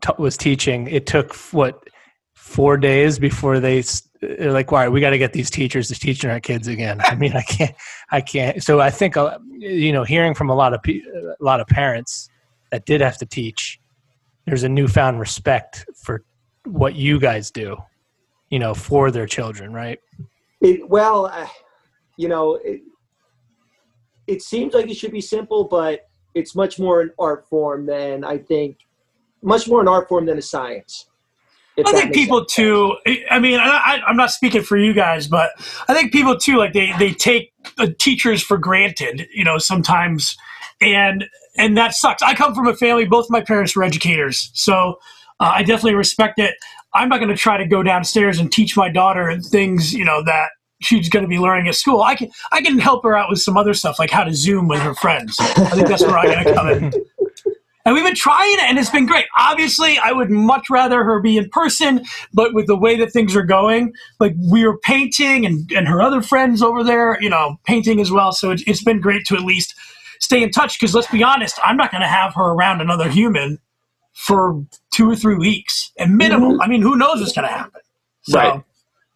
t- 0.00 0.12
was 0.18 0.36
teaching 0.36 0.86
it 0.88 1.06
took 1.06 1.34
what 1.52 1.86
four 2.34 2.76
days 2.76 3.18
before 3.18 3.60
they 3.60 3.82
they're 4.20 4.52
like 4.52 4.70
right 4.72 4.88
we 4.88 5.00
got 5.00 5.10
to 5.10 5.18
get 5.18 5.32
these 5.32 5.50
teachers 5.50 5.88
to 5.88 5.94
teaching 5.94 6.30
our 6.30 6.40
kids 6.40 6.68
again 6.68 7.00
i 7.04 7.14
mean 7.14 7.32
i 7.34 7.42
can't 7.42 7.74
i 8.10 8.20
can't 8.20 8.62
so 8.62 8.80
i 8.80 8.90
think 8.90 9.16
uh, 9.16 9.38
you 9.58 9.92
know 9.92 10.04
hearing 10.04 10.34
from 10.34 10.48
a 10.48 10.54
lot 10.54 10.72
of 10.72 10.82
pe- 10.82 11.02
a 11.40 11.44
lot 11.44 11.60
of 11.60 11.66
parents 11.66 12.28
that 12.70 12.86
did 12.86 13.00
have 13.00 13.18
to 13.18 13.26
teach 13.26 13.78
there's 14.46 14.62
a 14.62 14.68
newfound 14.68 15.20
respect 15.20 15.86
for 15.94 16.24
what 16.64 16.94
you 16.94 17.20
guys 17.20 17.50
do 17.50 17.76
you 18.50 18.58
know 18.58 18.74
for 18.74 19.10
their 19.10 19.26
children 19.26 19.72
right 19.72 19.98
It, 20.60 20.88
well, 20.88 21.26
uh, 21.26 21.46
you 22.16 22.28
know, 22.28 22.54
it, 22.54 22.80
it 24.26 24.40
seems 24.40 24.72
like 24.72 24.88
it 24.88 24.96
should 24.96 25.12
be 25.12 25.20
simple, 25.20 25.64
but 25.64 26.08
it's 26.34 26.54
much 26.54 26.78
more 26.78 27.02
an 27.02 27.10
art 27.18 27.46
form 27.48 27.84
than 27.84 28.24
I 28.24 28.38
think, 28.38 28.78
much 29.42 29.68
more 29.68 29.82
an 29.82 29.88
art 29.88 30.08
form 30.08 30.24
than 30.24 30.38
a 30.38 30.42
science. 30.42 31.10
I 31.84 31.92
think 31.92 32.14
people 32.14 32.38
sense. 32.38 32.54
too. 32.54 32.96
I 33.30 33.40
mean, 33.40 33.60
I, 33.60 33.66
I, 33.66 34.02
I'm 34.06 34.16
not 34.16 34.30
speaking 34.30 34.62
for 34.62 34.78
you 34.78 34.94
guys, 34.94 35.26
but 35.26 35.50
I 35.88 35.92
think 35.92 36.12
people 36.12 36.38
too, 36.38 36.56
like 36.56 36.72
they 36.72 36.92
they 36.98 37.12
take 37.12 37.52
uh, 37.76 37.88
teachers 37.98 38.42
for 38.42 38.56
granted. 38.56 39.26
You 39.34 39.44
know, 39.44 39.58
sometimes, 39.58 40.36
and 40.84 41.24
and 41.56 41.76
that 41.76 41.94
sucks. 41.94 42.22
I 42.22 42.34
come 42.34 42.54
from 42.54 42.66
a 42.66 42.76
family. 42.76 43.04
Both 43.04 43.30
my 43.30 43.40
parents 43.40 43.74
were 43.74 43.82
educators, 43.82 44.50
so 44.54 44.98
uh, 45.40 45.52
I 45.54 45.62
definitely 45.62 45.94
respect 45.94 46.38
it. 46.38 46.54
I'm 46.94 47.08
not 47.08 47.18
going 47.18 47.30
to 47.30 47.36
try 47.36 47.56
to 47.56 47.66
go 47.66 47.82
downstairs 47.82 48.38
and 48.38 48.52
teach 48.52 48.76
my 48.76 48.88
daughter 48.88 49.36
things. 49.40 49.92
You 49.92 50.04
know 50.04 50.22
that 50.24 50.50
she's 50.80 51.08
going 51.08 51.24
to 51.24 51.28
be 51.28 51.38
learning 51.38 51.68
at 51.68 51.74
school. 51.74 52.02
I 52.02 52.14
can 52.14 52.30
I 52.52 52.60
can 52.60 52.78
help 52.78 53.02
her 53.04 53.16
out 53.16 53.30
with 53.30 53.40
some 53.40 53.56
other 53.56 53.74
stuff 53.74 53.98
like 53.98 54.10
how 54.10 54.24
to 54.24 54.34
Zoom 54.34 54.68
with 54.68 54.80
her 54.80 54.94
friends. 54.94 55.36
I 55.40 55.70
think 55.70 55.88
that's 55.88 56.02
where 56.02 56.18
I'm 56.18 56.26
going 56.26 56.44
to 56.44 56.54
come 56.54 56.68
in. 56.68 56.92
And 57.86 57.94
we've 57.94 58.04
been 58.04 58.14
trying 58.14 58.54
it, 58.54 58.62
and 58.62 58.78
it's 58.78 58.88
been 58.88 59.04
great. 59.04 59.26
Obviously, 59.36 59.98
I 59.98 60.10
would 60.10 60.30
much 60.30 60.70
rather 60.70 61.04
her 61.04 61.20
be 61.20 61.36
in 61.36 61.50
person, 61.50 62.02
but 62.32 62.54
with 62.54 62.66
the 62.66 62.78
way 62.78 62.96
that 62.96 63.12
things 63.12 63.36
are 63.36 63.42
going, 63.42 63.92
like 64.20 64.34
we 64.50 64.66
were 64.66 64.78
painting, 64.78 65.44
and, 65.44 65.70
and 65.70 65.86
her 65.86 66.00
other 66.00 66.22
friends 66.22 66.62
over 66.62 66.82
there, 66.82 67.20
you 67.20 67.28
know, 67.28 67.56
painting 67.64 68.00
as 68.00 68.10
well. 68.10 68.32
So 68.32 68.52
it, 68.52 68.62
it's 68.66 68.82
been 68.82 69.02
great 69.02 69.26
to 69.26 69.34
at 69.34 69.42
least 69.42 69.74
stay 70.24 70.42
in 70.42 70.50
touch. 70.50 70.78
Because 70.78 70.94
let's 70.94 71.10
be 71.10 71.22
honest, 71.22 71.58
I'm 71.64 71.76
not 71.76 71.90
going 71.90 72.00
to 72.02 72.08
have 72.08 72.34
her 72.34 72.42
around 72.52 72.80
another 72.80 73.08
human 73.08 73.58
for 74.14 74.64
two 74.92 75.10
or 75.10 75.16
three 75.16 75.36
weeks, 75.36 75.90
and 75.98 76.16
minimum. 76.16 76.60
I 76.60 76.68
mean, 76.68 76.82
who 76.82 76.96
knows 76.96 77.20
what's 77.20 77.32
going 77.32 77.48
to 77.48 77.52
happen? 77.54 77.80
So, 78.22 78.38
Right. 78.38 78.62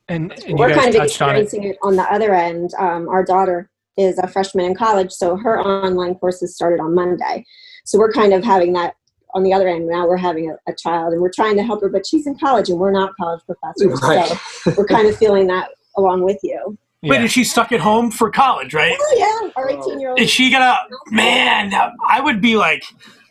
and, 0.09 0.33
and 0.47 0.59
We're 0.59 0.69
guys 0.71 0.77
kind 0.77 0.89
of 0.95 1.01
touched 1.03 1.23
on 1.23 1.37
it 1.37 1.43
experiencing 1.43 1.65
it. 1.73 1.79
on 1.83 1.97
the 1.97 2.03
other 2.03 2.35
end. 2.35 2.75
Um, 2.79 3.09
our 3.09 3.25
daughter 3.25 3.71
is 3.97 4.19
a 4.19 4.27
freshman 4.27 4.65
in 4.67 4.75
college, 4.75 5.13
so 5.13 5.37
her 5.37 5.61
online 5.61 6.15
courses 6.17 6.55
started 6.55 6.81
on 6.81 6.95
Monday. 6.95 7.45
So 7.85 7.99
we're 7.99 8.13
kind 8.13 8.33
of 8.33 8.45
having 8.45 8.73
that 8.75 8.95
on 9.35 9.43
the 9.45 9.53
other 9.53 9.69
end. 9.69 9.87
Now 9.87 10.07
we're 10.09 10.17
having 10.17 10.51
a, 10.51 10.71
a 10.71 10.75
child, 10.75 11.13
and 11.13 11.23
we're 11.23 11.33
trying 11.35 11.57
to 11.57 11.63
help 11.63 11.81
her, 11.83 11.89
but 11.89 12.05
she's 12.07 12.27
in 12.27 12.37
college, 12.39 12.69
and 12.69 12.79
we're 12.79 12.91
not 12.91 13.13
college 13.21 13.41
professors, 13.47 14.01
Right. 14.03 14.27
so 14.27 14.75
we're 14.77 14.87
kind 14.87 15.07
of 15.09 15.17
feeling 15.17 15.47
that 15.49 15.69
along 15.97 16.23
with 16.23 16.39
you. 16.43 16.77
Wait, 17.03 17.23
is 17.23 17.33
she 17.33 17.45
stuck 17.45 17.73
at 17.73 17.81
home 17.81 18.11
for 18.11 18.31
college, 18.31 18.75
right? 18.75 18.97
Oh 19.01 19.15
yeah, 19.45 19.51
our 19.57 19.71
18 19.71 20.01
year 20.01 20.11
old. 20.11 20.21
Is 20.21 20.31
she 20.31 20.51
gonna? 20.51 20.77
Man, 21.11 21.73
I 22.07 22.21
would 22.21 22.41
be 22.41 22.57
like 22.57 22.85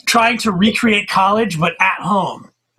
trying 0.05 0.37
to 0.39 0.51
recreate 0.51 1.07
college, 1.09 1.59
but 1.59 1.73
at 1.81 1.99
home, 1.99 2.49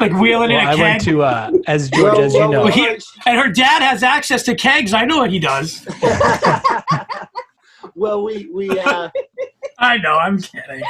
like 0.00 0.12
wheeling 0.12 0.50
Well, 0.50 0.60
in 0.60 0.66
a 0.66 0.70
I 0.70 0.74
keg. 0.76 0.80
I 0.80 0.82
went 0.82 1.00
to 1.04 1.22
uh, 1.22 1.50
as 1.66 1.90
George, 1.90 2.12
Well, 2.14 2.20
as 2.22 2.34
you 2.34 2.40
well, 2.40 2.50
know. 2.52 2.62
Well, 2.64 2.72
he- 2.72 2.98
and 3.26 3.38
her 3.38 3.48
dad 3.50 3.82
has 3.82 4.02
access 4.02 4.42
to 4.44 4.54
kegs. 4.54 4.92
I 4.92 5.04
know 5.04 5.18
what 5.18 5.30
he 5.30 5.38
does. 5.38 5.86
well, 7.94 8.22
we 8.24 8.48
we 8.52 8.70
uh, 8.78 9.08
I 9.78 9.96
know. 9.98 10.18
I'm 10.18 10.38
kidding. 10.40 10.82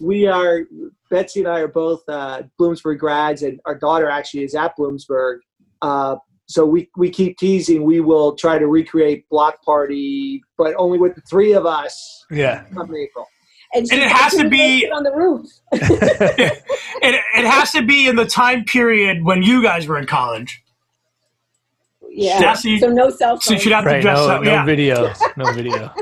we 0.00 0.26
are 0.26 0.62
Betsy 1.10 1.40
and 1.40 1.48
I 1.48 1.60
are 1.60 1.68
both 1.68 2.02
uh, 2.08 2.42
Bloomsburg 2.60 2.98
grads, 2.98 3.42
and 3.42 3.60
our 3.64 3.74
daughter 3.74 4.08
actually 4.08 4.44
is 4.44 4.54
at 4.54 4.76
Bloomsburg. 4.76 5.38
Uh, 5.82 6.16
so 6.46 6.64
we 6.64 6.88
we 6.96 7.10
keep 7.10 7.38
teasing. 7.38 7.82
We 7.84 8.00
will 8.00 8.34
try 8.36 8.58
to 8.58 8.66
recreate 8.66 9.28
block 9.28 9.62
party, 9.62 10.42
but 10.56 10.74
only 10.78 10.98
with 10.98 11.14
the 11.14 11.20
three 11.22 11.52
of 11.52 11.66
us 11.66 12.24
yeah, 12.30 12.64
come 12.74 12.94
April. 12.94 13.26
and, 13.74 13.86
and 13.92 14.00
it 14.00 14.08
has 14.10 14.34
to 14.36 14.48
be- 14.48 14.88
on 14.90 15.02
the 15.02 15.12
roof. 15.12 15.46
It, 17.02 17.14
it 17.36 17.44
has 17.44 17.72
to 17.72 17.82
be 17.82 18.08
in 18.08 18.16
the 18.16 18.24
time 18.24 18.64
period 18.64 19.22
when 19.22 19.42
you 19.42 19.62
guys 19.62 19.86
were 19.86 19.98
in 19.98 20.06
college. 20.06 20.62
Yeah. 22.10 22.40
Yeah, 22.40 22.54
so 22.54 22.76
so 22.78 22.88
no 22.88 23.10
cell 23.10 23.38
So 23.38 23.50
you 23.52 23.56
phone. 23.58 23.62
should 23.62 23.72
have 23.72 23.84
to 23.84 24.00
dress 24.00 24.16
No, 24.18 24.28
up. 24.30 24.42
no 24.42 24.50
yeah. 24.52 24.64
video, 24.64 25.12
no 25.36 25.52
video. 25.52 25.92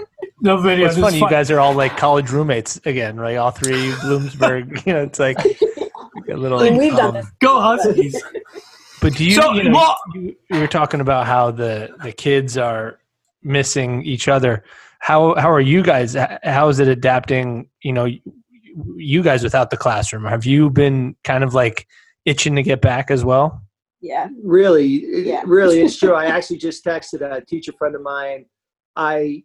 No 0.41 0.57
video. 0.59 0.87
It's 0.87 0.97
funny. 0.99 1.19
You 1.19 1.29
guys 1.29 1.51
are 1.51 1.59
all 1.59 1.75
like 1.75 1.97
college 1.97 2.31
roommates 2.31 2.81
again, 2.87 3.17
right? 3.17 3.37
All 3.37 3.51
three 3.51 3.91
Bloomsburg. 4.03 4.83
You 4.87 4.93
know, 4.93 5.03
it's 5.03 5.19
like 5.19 5.39
a 5.45 6.37
little. 6.37 6.61
I 6.61 6.71
mean, 6.71 6.77
we've 6.79 6.93
done 6.97 7.09
um, 7.09 7.15
this. 7.15 7.27
go 7.41 7.61
Huskies. 7.61 8.23
But 9.05 9.17
do 9.17 9.25
you? 9.27 9.33
So, 9.33 9.53
you, 9.53 9.65
know, 9.65 9.73
well- 9.73 9.97
you, 10.15 10.35
you 10.51 10.61
were 10.61 10.67
talking 10.67 11.01
about 11.01 11.27
how 11.27 11.51
the 11.51 11.95
the 12.03 12.11
kids 12.11 12.57
are 12.57 13.01
missing 13.43 14.03
each 14.03 14.29
other. 14.29 14.65
How 14.99 15.35
how 15.35 15.51
are 15.51 15.61
you 15.61 15.83
guys? 15.83 16.17
How 16.43 16.71
is 16.71 16.81
it 16.81 16.89
adapting? 16.89 17.69
You 17.83 17.93
know, 17.93 18.07
you 18.97 19.23
guys 19.23 19.43
without 19.43 19.69
the 19.69 19.77
classroom. 19.77 20.25
Have 20.25 20.47
you 20.47 20.71
been 20.71 21.17
kind 21.23 21.45
of 21.45 21.53
like 21.53 21.87
itching 22.25 22.57
to 22.57 22.63
get 22.63 22.81
back 22.81 23.11
as 23.11 23.27
well? 23.27 23.61
Yeah. 24.01 24.29
really 24.43 24.87
Yeah. 25.27 25.43
really 25.47 25.81
it's 25.81 25.99
true 25.99 26.13
i 26.13 26.27
actually 26.37 26.59
just 26.59 26.85
texted 26.85 27.23
a 27.23 27.43
teacher 27.43 27.73
friend 27.79 27.95
of 27.95 28.03
mine 28.03 28.45
i 28.97 29.43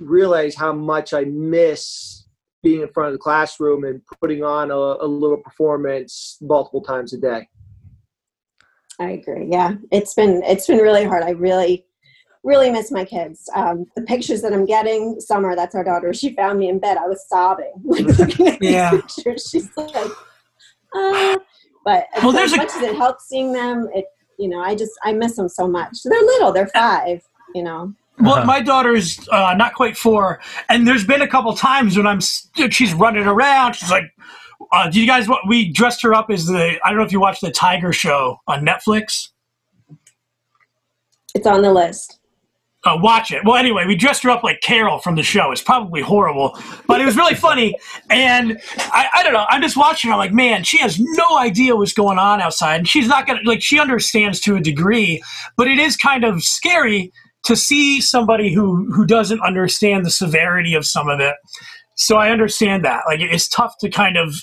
realize 0.00 0.54
how 0.54 0.72
much 0.72 1.12
i 1.12 1.24
miss 1.24 2.26
being 2.62 2.80
in 2.80 2.88
front 2.88 3.08
of 3.08 3.12
the 3.12 3.18
classroom 3.18 3.84
and 3.84 4.00
putting 4.18 4.42
on 4.42 4.70
a, 4.70 4.74
a 4.74 5.06
little 5.06 5.36
performance 5.36 6.38
multiple 6.40 6.80
times 6.80 7.12
a 7.12 7.18
day 7.18 7.46
I 9.00 9.10
agree. 9.10 9.48
Yeah, 9.50 9.74
it's 9.90 10.14
been 10.14 10.42
it's 10.44 10.66
been 10.66 10.78
really 10.78 11.04
hard. 11.04 11.22
I 11.24 11.30
really, 11.30 11.84
really 12.44 12.70
miss 12.70 12.90
my 12.90 13.04
kids. 13.04 13.48
Um, 13.54 13.86
the 13.96 14.02
pictures 14.02 14.42
that 14.42 14.52
I'm 14.52 14.64
getting, 14.66 15.18
Summer, 15.20 15.56
that's 15.56 15.74
our 15.74 15.84
daughter. 15.84 16.12
She 16.14 16.34
found 16.34 16.58
me 16.58 16.68
in 16.68 16.78
bed. 16.78 16.96
I 16.98 17.06
was 17.08 17.24
sobbing, 17.28 17.72
like 17.84 18.04
looking 18.18 18.48
at 18.48 18.60
these 18.60 18.70
Yeah. 18.70 18.90
pictures. 18.90 19.48
She's 19.50 19.68
like, 19.76 19.94
uh, 20.94 21.36
but 21.84 22.06
Well, 22.22 22.28
as 22.30 22.34
there's 22.34 22.52
a- 22.52 22.56
much 22.58 22.68
as 22.76 22.82
it 22.82 22.96
helps 22.96 23.28
seeing 23.28 23.52
them, 23.52 23.88
it 23.94 24.04
you 24.38 24.48
know, 24.48 24.60
I 24.60 24.74
just 24.74 24.92
I 25.04 25.12
miss 25.12 25.36
them 25.36 25.48
so 25.48 25.66
much. 25.68 26.02
They're 26.04 26.20
little. 26.20 26.52
They're 26.52 26.68
five. 26.68 27.22
You 27.54 27.62
know. 27.64 27.94
Well, 28.20 28.34
Uh-huh. 28.34 28.44
my 28.44 28.60
daughter's 28.60 29.18
uh, 29.30 29.54
not 29.56 29.74
quite 29.74 29.96
four, 29.96 30.38
and 30.68 30.86
there's 30.86 31.04
been 31.04 31.22
a 31.22 31.28
couple 31.28 31.52
times 31.54 31.96
when 31.96 32.06
I'm 32.06 32.20
she's 32.20 32.92
running 32.94 33.26
around. 33.26 33.74
She's 33.74 33.90
like, 33.90 34.04
uh, 34.72 34.88
"Do 34.88 35.00
you 35.00 35.06
guys 35.06 35.28
want?" 35.28 35.42
We 35.46 35.70
dressed 35.70 36.02
her 36.02 36.14
up 36.14 36.30
as 36.30 36.46
the 36.46 36.78
I 36.84 36.88
don't 36.88 36.98
know 36.98 37.04
if 37.04 37.12
you 37.12 37.20
watched 37.20 37.42
the 37.42 37.50
Tiger 37.50 37.92
Show 37.92 38.38
on 38.46 38.64
Netflix. 38.64 39.28
It's 41.34 41.46
on 41.46 41.62
the 41.62 41.72
list. 41.72 42.18
Uh, 42.84 42.98
watch 43.00 43.30
it. 43.30 43.44
Well, 43.44 43.54
anyway, 43.54 43.86
we 43.86 43.94
dressed 43.94 44.24
her 44.24 44.30
up 44.30 44.42
like 44.42 44.60
Carol 44.60 44.98
from 44.98 45.14
the 45.14 45.22
show. 45.22 45.52
It's 45.52 45.62
probably 45.62 46.02
horrible, 46.02 46.58
but 46.88 47.00
it 47.00 47.04
was 47.04 47.16
really 47.16 47.36
funny. 47.36 47.76
And 48.10 48.60
I, 48.76 49.06
I 49.14 49.22
don't 49.22 49.32
know. 49.32 49.44
I'm 49.48 49.62
just 49.62 49.76
watching. 49.76 50.08
her. 50.10 50.14
I'm 50.14 50.18
like, 50.18 50.32
man, 50.32 50.64
she 50.64 50.78
has 50.78 50.98
no 50.98 51.38
idea 51.38 51.76
what's 51.76 51.92
going 51.92 52.18
on 52.18 52.40
outside, 52.40 52.78
and 52.78 52.88
she's 52.88 53.06
not 53.06 53.24
gonna 53.26 53.38
like. 53.44 53.62
She 53.62 53.78
understands 53.78 54.40
to 54.40 54.56
a 54.56 54.60
degree, 54.60 55.22
but 55.56 55.68
it 55.68 55.78
is 55.78 55.96
kind 55.96 56.24
of 56.24 56.42
scary 56.42 57.12
to 57.44 57.54
see 57.54 58.00
somebody 58.00 58.52
who 58.52 58.92
who 58.92 59.06
doesn't 59.06 59.40
understand 59.42 60.04
the 60.04 60.10
severity 60.10 60.74
of 60.74 60.84
some 60.84 61.08
of 61.08 61.20
it. 61.20 61.36
So 61.94 62.16
I 62.16 62.30
understand 62.30 62.84
that. 62.84 63.02
Like, 63.06 63.20
it's 63.20 63.48
tough 63.48 63.74
to 63.80 63.90
kind 63.90 64.16
of. 64.16 64.34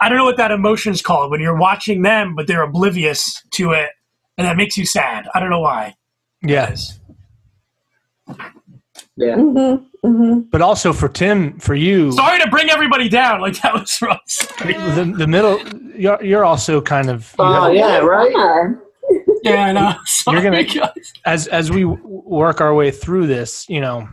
I 0.00 0.08
don't 0.08 0.18
know 0.18 0.24
what 0.24 0.36
that 0.36 0.50
emotion 0.50 0.92
is 0.92 1.00
called 1.02 1.30
when 1.30 1.40
you're 1.40 1.56
watching 1.56 2.02
them, 2.02 2.34
but 2.34 2.46
they're 2.46 2.62
oblivious 2.62 3.42
to 3.52 3.72
it, 3.72 3.90
and 4.36 4.46
that 4.46 4.56
makes 4.56 4.76
you 4.76 4.84
sad. 4.86 5.26
I 5.34 5.40
don't 5.40 5.50
know 5.50 5.60
why. 5.60 5.94
Yes. 6.42 7.00
yeah 9.16 9.34
Mm-hmm, 9.36 10.06
mm-hmm. 10.06 10.40
But 10.50 10.60
also 10.62 10.92
for 10.92 11.08
Tim, 11.08 11.58
for 11.58 11.74
you, 11.74 12.12
Sorry 12.12 12.38
to 12.40 12.48
bring 12.50 12.70
everybody 12.70 13.08
down. 13.08 13.40
Like 13.40 13.60
that 13.62 13.72
was 13.74 13.98
rough. 14.02 14.22
the, 14.58 15.14
the 15.16 15.26
middle, 15.26 15.58
you're, 15.96 16.22
you're 16.22 16.44
also 16.44 16.80
kind 16.80 17.08
of, 17.08 17.22
you 17.38 17.44
oh 17.44 17.64
have- 17.64 17.74
yeah 17.74 17.98
right 17.98 18.76
Yeah, 19.42 19.64
I 19.64 19.72
know. 19.72 19.94
Sorry, 20.04 20.42
gonna- 20.42 20.62
guys. 20.64 21.12
as, 21.24 21.46
as 21.48 21.70
we 21.70 21.84
work 21.86 22.60
our 22.60 22.74
way 22.74 22.90
through 22.90 23.26
this, 23.28 23.66
you 23.68 23.80
know, 23.80 24.06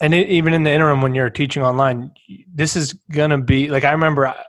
and 0.00 0.12
it, 0.14 0.28
even 0.28 0.52
in 0.52 0.64
the 0.64 0.70
interim 0.70 1.00
when 1.00 1.14
you're 1.14 1.30
teaching 1.30 1.62
online, 1.62 2.10
this 2.52 2.76
is 2.76 2.92
going 3.10 3.30
to 3.30 3.38
be 3.38 3.68
like, 3.68 3.84
I 3.84 3.92
remember 3.92 4.26
I- 4.26 4.44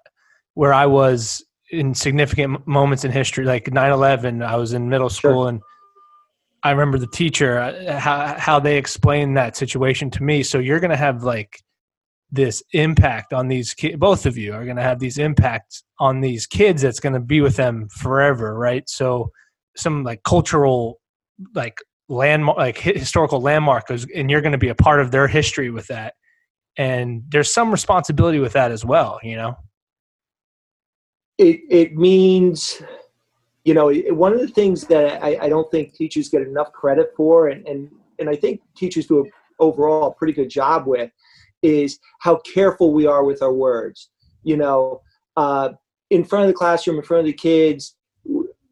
where 0.54 0.74
I 0.74 0.86
was 0.86 1.44
in 1.72 1.94
significant 1.94 2.68
moments 2.68 3.04
in 3.04 3.12
history, 3.12 3.46
like 3.46 3.66
9-11, 3.66 4.46
I 4.46 4.56
was 4.56 4.74
in 4.74 4.90
middle 4.90 5.10
school 5.10 5.48
and 5.48 5.62
I 6.64 6.72
remember 6.72 6.98
the 6.98 7.08
teacher, 7.08 7.60
uh, 7.60 8.00
how, 8.00 8.36
how 8.38 8.60
they 8.60 8.78
explained 8.78 9.36
that 9.36 9.58
situation 9.58 10.10
to 10.12 10.24
me. 10.24 10.44
So 10.44 10.60
you're 10.60 10.80
going 10.80 10.92
to 10.92 10.98
have 10.98 11.24
like 11.24 11.62
this 12.32 12.64
impact 12.72 13.34
on 13.34 13.48
these 13.48 13.74
kids. 13.74 13.98
Both 13.98 14.26
of 14.26 14.38
you 14.38 14.54
are 14.54 14.64
going 14.64 14.78
to 14.78 14.84
have 14.84 15.00
these 15.00 15.18
impacts 15.18 15.84
on 16.00 16.22
these 16.22 16.46
kids 16.46 16.82
that's 16.82 17.00
going 17.00 17.14
to 17.14 17.20
be 17.20 17.42
with 17.42 17.58
them 17.58 17.90
forever. 17.90 18.58
Right. 18.58 18.88
So 18.88 19.32
some 19.76 20.04
like 20.04 20.24
cultural, 20.24 21.00
like 21.54 21.80
landmark, 22.08 22.58
like 22.58 22.78
historical 22.78 23.42
landmark 23.42 23.92
is, 23.92 24.08
and 24.16 24.32
you're 24.32 24.42
going 24.42 24.54
to 24.54 24.58
be 24.58 24.70
a 24.70 24.76
part 24.76 25.02
of 25.02 25.12
their 25.12 25.28
history 25.28 25.70
with 25.70 25.88
that. 25.88 26.14
And 26.78 27.24
there's 27.30 27.54
some 27.54 27.72
responsibility 27.72 28.40
with 28.40 28.54
that 28.54 28.72
as 28.72 28.86
well, 28.86 29.20
you 29.22 29.36
know? 29.36 29.56
It 31.38 31.62
it 31.70 31.96
means 31.96 32.82
you 33.64 33.74
know 33.74 33.92
one 34.14 34.34
of 34.34 34.40
the 34.40 34.48
things 34.48 34.86
that 34.88 35.24
I, 35.24 35.38
I 35.44 35.50
don't 35.50 35.70
think 35.72 35.94
teachers 35.94 36.30
get 36.30 36.42
enough 36.42 36.72
credit 36.72 37.12
for 37.16 37.48
and 37.48 37.66
and, 37.68 37.90
and 38.20 38.30
i 38.30 38.36
think 38.36 38.62
teachers 38.76 39.08
do 39.08 39.26
a, 39.26 39.64
overall 39.64 40.10
a 40.10 40.14
pretty 40.14 40.34
good 40.34 40.50
job 40.50 40.86
with 40.86 41.12
is 41.62 42.00
how 42.20 42.38
careful 42.40 42.94
we 42.94 43.08
are 43.08 43.24
with 43.24 43.42
our 43.42 43.54
words. 43.54 44.10
You 44.44 44.58
know 44.58 45.02
uh, 45.38 45.70
in 46.10 46.24
front 46.24 46.44
of 46.44 46.48
the 46.50 46.54
classroom 46.54 46.98
in 46.98 47.04
front 47.04 47.22
of 47.22 47.26
the 47.26 47.34
kids 47.34 47.96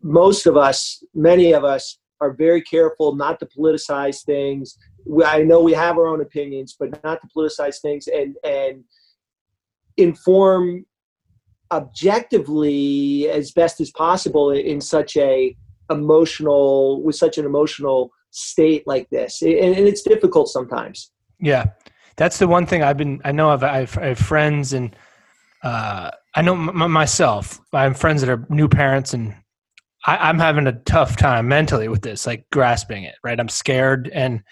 most 0.04 0.46
of 0.46 0.58
us 0.58 1.04
many 1.16 1.54
of 1.54 1.64
us 1.64 1.98
are 2.20 2.34
very 2.34 2.62
careful 2.62 3.16
not 3.16 3.40
to 3.40 3.48
politicize 3.48 4.24
things. 4.24 4.78
We- 5.06 5.24
i 5.24 5.42
know 5.42 5.62
we 5.62 5.74
have 5.74 5.98
our 5.98 6.08
own 6.08 6.22
opinions 6.22 6.76
but 6.78 7.04
not 7.04 7.20
to 7.22 7.28
politicize 7.36 7.80
things 7.82 8.08
and 8.08 8.36
and 8.44 8.84
inform 9.98 10.86
objectively 11.72 13.30
as 13.30 13.52
best 13.52 13.80
as 13.80 13.92
possible 13.92 14.52
in 14.52 14.82
such 14.82 15.18
a 15.18 15.56
emotional 15.90 17.02
with 17.04 17.16
such 17.16 17.38
an 17.38 17.46
emotional 17.46 18.12
state 18.32 18.84
like 18.88 19.10
this 19.10 19.42
and, 19.42 19.54
and 19.54 19.88
it's 19.88 20.02
difficult 20.02 20.48
sometimes 20.48 21.12
Yeah, 21.40 21.66
that's 22.18 22.38
the 22.38 22.48
one 22.48 22.66
thing 22.66 22.84
I've 22.84 22.98
been. 22.98 23.20
I 23.24 23.32
know 23.32 23.50
I've, 23.50 23.64
I've 23.64 23.98
I 23.98 24.06
have 24.08 24.20
friends 24.20 24.74
and 24.74 24.96
uh, 25.64 26.12
I 26.36 26.42
know 26.42 26.54
m- 26.54 26.92
myself. 26.92 27.60
I 27.74 27.84
have 27.84 27.98
friends 27.98 28.22
that 28.22 28.30
are 28.30 28.46
new 28.50 28.68
parents, 28.68 29.14
and 29.14 29.36
I, 30.06 30.18
I'm 30.18 30.40
having 30.40 30.68
a 30.68 30.74
tough 30.86 31.18
time 31.18 31.48
mentally 31.48 31.88
with 31.88 32.02
this, 32.02 32.28
like 32.28 32.46
grasping 32.52 33.04
it. 33.04 33.16
Right, 33.24 33.40
I'm 33.40 33.50
scared, 33.50 34.10
and 34.14 34.44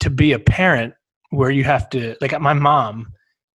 to 0.00 0.10
be 0.10 0.32
a 0.32 0.38
parent 0.38 0.94
where 1.30 1.50
you 1.50 1.64
have 1.64 1.88
to, 1.90 2.16
like 2.20 2.38
my 2.40 2.52
mom, 2.52 3.12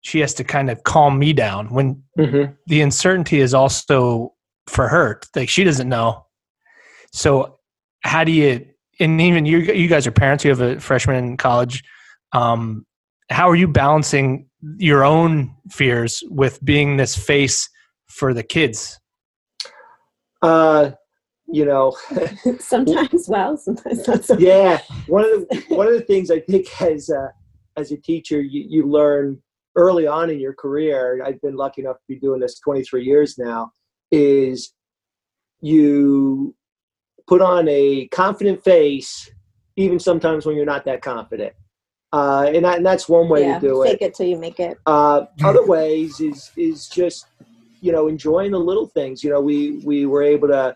she 0.08 0.22
has 0.22 0.34
to 0.34 0.44
kind 0.46 0.70
of 0.70 0.82
calm 0.84 1.20
me 1.20 1.34
down 1.34 1.68
when 1.68 2.02
the 2.16 2.82
uncertainty 2.82 3.42
is 3.42 3.54
also 3.54 4.34
for 4.68 4.88
her. 4.88 5.20
Like 5.36 5.50
she 5.50 5.66
doesn't 5.66 5.90
know. 5.90 6.26
So 7.12 7.60
how 8.04 8.24
do 8.24 8.32
you? 8.32 8.66
And 9.02 9.20
even 9.20 9.46
you, 9.46 9.58
you 9.58 9.90
guys 9.90 10.08
are 10.08 10.12
parents. 10.12 10.46
You 10.46 10.52
have 10.52 10.62
a 10.62 10.80
freshman 10.80 11.18
in 11.18 11.36
college. 11.36 11.84
Um, 12.32 12.86
how 13.30 13.50
are 13.50 13.56
you 13.56 13.68
balancing 13.68 14.48
your 14.78 15.04
own 15.04 15.54
fears 15.72 16.24
with 16.30 16.64
being 16.64 16.96
this 16.96 17.18
face 17.18 17.70
for 18.08 18.34
the 18.34 18.44
kids? 18.44 18.98
uh 20.44 20.92
you 21.48 21.66
know 21.66 21.98
sometimes 22.60 23.28
well, 23.28 23.58
sometimes 23.58 24.08
not 24.08 24.24
so. 24.24 24.38
yeah 24.38 24.80
one 25.08 25.26
of 25.26 25.32
the 25.32 25.64
one 25.70 25.88
of 25.88 25.94
the 25.94 26.02
things 26.08 26.30
i 26.30 26.40
think 26.42 26.68
as 26.80 27.10
a 27.10 27.32
as 27.76 27.92
a 27.92 27.98
teacher 27.98 28.40
you, 28.40 28.64
you 28.70 28.86
learn 28.86 29.42
early 29.78 30.06
on 30.06 30.30
in 30.30 30.40
your 30.40 30.54
career 30.54 31.22
i've 31.26 31.42
been 31.42 31.56
lucky 31.56 31.82
enough 31.82 31.98
to 31.98 32.04
be 32.10 32.20
doing 32.20 32.40
this 32.40 32.60
23 32.60 33.04
years 33.04 33.38
now 33.38 33.72
is 34.12 34.74
you 35.62 36.54
put 37.28 37.42
on 37.42 37.68
a 37.70 38.08
confident 38.08 38.64
face 38.64 39.30
even 39.78 40.00
sometimes 40.00 40.46
when 40.46 40.56
you're 40.56 40.66
not 40.66 40.84
that 40.86 41.02
confident. 41.02 41.54
Uh, 42.12 42.50
and, 42.54 42.66
and 42.66 42.86
that's 42.86 43.08
one 43.08 43.30
way 43.30 43.42
yeah, 43.42 43.60
to 43.60 43.68
do 43.68 43.84
it. 43.84 43.92
fake 43.92 44.02
it 44.02 44.16
till 44.16 44.28
you 44.28 44.38
make 44.38 44.60
it. 44.60 44.78
uh, 44.86 45.26
other 45.44 45.66
ways 45.66 46.20
is 46.20 46.52
is 46.58 46.88
just 46.88 47.28
you 47.82 47.92
know 47.92 48.08
enjoying 48.08 48.52
the 48.52 48.60
little 48.60 48.88
things. 48.88 49.24
You 49.24 49.30
know 49.30 49.42
we 49.42 49.82
we 49.86 50.06
were 50.06 50.24
able 50.24 50.48
to 50.48 50.76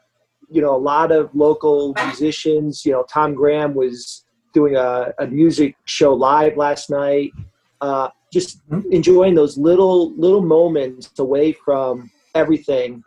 you 0.49 0.61
know 0.61 0.75
a 0.75 0.77
lot 0.77 1.11
of 1.11 1.33
local 1.33 1.93
musicians 2.05 2.85
you 2.85 2.91
know 2.91 3.05
tom 3.11 3.33
graham 3.33 3.73
was 3.73 4.25
doing 4.53 4.75
a, 4.75 5.13
a 5.19 5.27
music 5.27 5.75
show 5.85 6.13
live 6.13 6.57
last 6.57 6.89
night. 6.89 7.31
Uh, 7.79 8.09
just 8.31 8.61
enjoying 8.91 9.35
those 9.35 9.57
little 9.57 10.13
little 10.15 10.41
moments 10.41 11.11
away 11.19 11.51
from 11.51 12.09
everything 12.33 13.03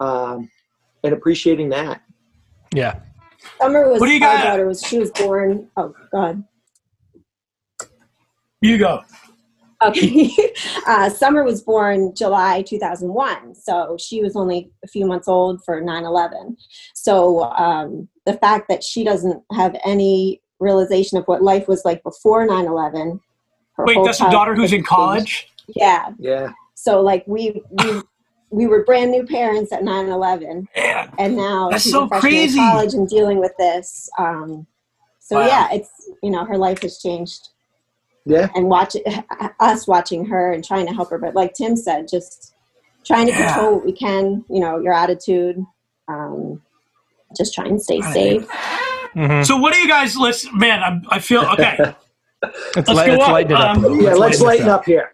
um, 0.00 0.48
and 1.04 1.12
appreciating 1.12 1.68
that 1.68 2.02
Yeah. 2.72 3.00
Summer 3.60 3.88
was 3.88 4.00
What 4.00 4.06
do 4.06 4.12
you 4.14 4.24
our 4.24 4.36
got? 4.36 4.44
daughter 4.44 4.66
was 4.66 4.82
she 4.82 4.98
was 4.98 5.10
born. 5.12 5.68
Oh 5.76 5.94
God. 6.12 6.44
You 8.60 8.78
go. 8.78 9.02
Okay. 9.82 10.30
uh, 10.86 11.08
Summer 11.08 11.44
was 11.44 11.62
born 11.62 12.12
July 12.14 12.62
2001, 12.62 13.54
so 13.54 13.96
she 13.98 14.20
was 14.22 14.34
only 14.34 14.72
a 14.84 14.88
few 14.88 15.06
months 15.06 15.28
old 15.28 15.62
for 15.64 15.80
9/11. 15.80 16.56
So 16.94 17.44
um, 17.44 18.08
the 18.26 18.34
fact 18.34 18.68
that 18.68 18.82
she 18.82 19.04
doesn't 19.04 19.42
have 19.52 19.76
any 19.84 20.42
realization 20.58 21.16
of 21.16 21.24
what 21.26 21.42
life 21.42 21.68
was 21.68 21.84
like 21.84 22.02
before 22.02 22.46
9/11. 22.46 23.20
Her 23.78 23.84
Wait, 23.84 23.98
that's 24.04 24.20
your 24.20 24.30
daughter 24.30 24.54
who's 24.54 24.72
in 24.72 24.82
college? 24.82 25.48
Yeah. 25.74 26.10
yeah 26.18 26.50
So 26.74 27.00
like 27.00 27.24
we 27.26 27.62
we 27.70 28.02
we 28.50 28.66
were 28.66 28.84
brand 28.84 29.10
new 29.10 29.24
parents 29.26 29.72
at 29.72 29.82
9/11, 29.82 30.66
Yeah. 30.76 31.10
and 31.18 31.36
now 31.36 31.68
That's 31.70 31.82
she's 31.84 31.92
so 31.92 32.04
a 32.04 32.08
freshman 32.08 32.32
crazy. 32.32 32.58
in 32.58 32.64
college 32.64 32.94
and 32.94 33.08
dealing 33.08 33.38
with 33.40 33.52
this. 33.58 34.08
Um, 34.18 34.66
so 35.20 35.38
Wow. 35.38 35.46
yeah, 35.46 35.68
it's 35.72 35.90
you 36.22 36.30
know 36.30 36.44
her 36.44 36.56
life 36.58 36.80
has 36.82 36.98
changed 36.98 37.48
yeah 38.24 38.48
and 38.54 38.68
watch 38.68 38.94
us 39.60 39.86
watching 39.86 40.24
her 40.26 40.52
and 40.52 40.64
trying 40.64 40.86
to 40.86 40.92
help 40.94 41.10
her. 41.10 41.18
But 41.18 41.34
like 41.34 41.54
Tim 41.54 41.76
said, 41.76 42.08
just 42.08 42.54
trying 43.04 43.26
to 43.26 43.32
Yeah. 43.32 43.52
control 43.52 43.74
what 43.76 43.84
we 43.84 43.92
can. 43.92 44.44
You 44.50 44.60
know, 44.60 44.78
your 44.80 44.92
attitude. 44.94 45.64
Um, 46.08 46.62
just 47.36 47.52
try 47.54 47.66
and 47.66 47.80
stay 47.80 48.00
safe. 48.00 48.48
Mhm. 49.14 49.44
So 49.44 49.58
what 49.58 49.74
do 49.74 49.78
you 49.80 49.88
guys? 49.88 50.16
Let's 50.16 50.50
man. 50.54 50.82
I'm, 50.82 51.02
I 51.10 51.18
feel 51.18 51.42
okay. 51.52 51.94
Let's, 52.42 52.76
let's 52.76 52.88
light, 52.90 53.06
go 53.06 53.12
let's 53.12 53.24
up. 53.24 53.30
lighten 53.30 53.52
it 53.52 53.60
up. 53.60 53.76
Um. 53.78 54.00
Yeah, 54.00 54.14
let's 54.14 54.38
this 54.38 54.42
lighten 54.42 54.68
up 54.68 54.84
here. 54.84 55.12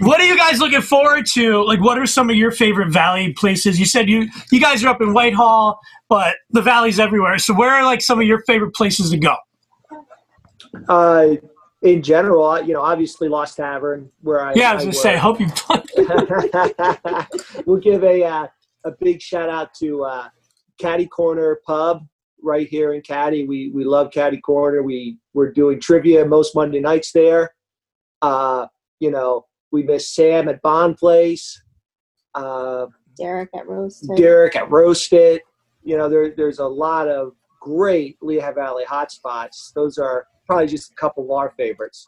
what 0.00 0.20
are 0.20 0.26
you 0.26 0.36
guys 0.36 0.58
looking 0.58 0.80
forward 0.80 1.26
to? 1.32 1.64
Like, 1.64 1.80
what 1.80 1.98
are 1.98 2.06
some 2.06 2.28
of 2.28 2.36
your 2.36 2.50
favorite 2.50 2.90
Valley 2.90 3.32
places? 3.32 3.78
You 3.78 3.86
said 3.86 4.08
you 4.08 4.28
you 4.50 4.60
guys 4.60 4.84
are 4.84 4.88
up 4.88 5.00
in 5.00 5.12
Whitehall, 5.12 5.78
but 6.08 6.36
the 6.50 6.62
Valley's 6.62 6.98
everywhere. 6.98 7.38
So 7.38 7.54
where 7.54 7.70
are 7.70 7.84
like 7.84 8.02
some 8.02 8.20
of 8.20 8.26
your 8.26 8.42
favorite 8.46 8.74
places 8.74 9.10
to 9.10 9.18
go? 9.18 9.36
Uh, 10.88 11.36
in 11.82 12.02
general, 12.02 12.44
uh, 12.44 12.60
you 12.60 12.72
know, 12.72 12.80
obviously 12.80 13.28
Lost 13.28 13.56
Tavern, 13.56 14.10
where 14.22 14.44
I 14.44 14.54
Yeah, 14.54 14.72
I 14.72 14.74
was 14.74 14.84
gonna 14.84 14.94
say. 14.94 15.14
I 15.14 15.18
hope 15.18 15.38
you. 15.40 15.48
Fun. 15.50 15.82
We'll 17.66 17.80
give 17.80 18.02
a 18.02 18.24
uh, 18.24 18.46
a 18.84 18.90
big 19.00 19.20
shout 19.20 19.48
out 19.48 19.74
to 19.80 20.04
uh, 20.04 20.28
Caddy 20.80 21.06
Corner 21.06 21.60
Pub 21.66 22.06
right 22.44 22.68
here 22.68 22.92
in 22.94 23.00
Caddy. 23.00 23.44
We 23.46 23.70
we 23.70 23.84
love 23.84 24.10
Caddy 24.12 24.40
Corner. 24.40 24.82
We 24.82 25.18
we're 25.32 25.50
doing 25.50 25.80
trivia 25.80 26.24
most 26.24 26.54
Monday 26.54 26.80
nights 26.80 27.10
there. 27.12 27.54
Uh, 28.22 28.66
you 29.00 29.10
know, 29.10 29.46
we 29.72 29.82
miss 29.82 30.08
Sam 30.14 30.48
at 30.48 30.62
Bonn 30.62 30.94
Place. 30.94 31.60
Uh, 32.34 32.86
Derek 33.16 33.50
at 33.56 33.66
Roast. 33.66 34.08
Derek 34.16 34.56
at 34.56 34.70
Roasted. 34.70 35.40
You 35.82 35.96
know, 35.96 36.08
there 36.08 36.30
there's 36.36 36.58
a 36.58 36.66
lot 36.66 37.08
of 37.08 37.32
great 37.60 38.18
Lehigh 38.22 38.52
Valley 38.52 38.84
hotspots. 38.84 39.72
Those 39.74 39.98
are 39.98 40.26
probably 40.46 40.66
just 40.66 40.92
a 40.92 40.94
couple 40.94 41.24
of 41.24 41.30
our 41.30 41.50
favorites. 41.56 42.06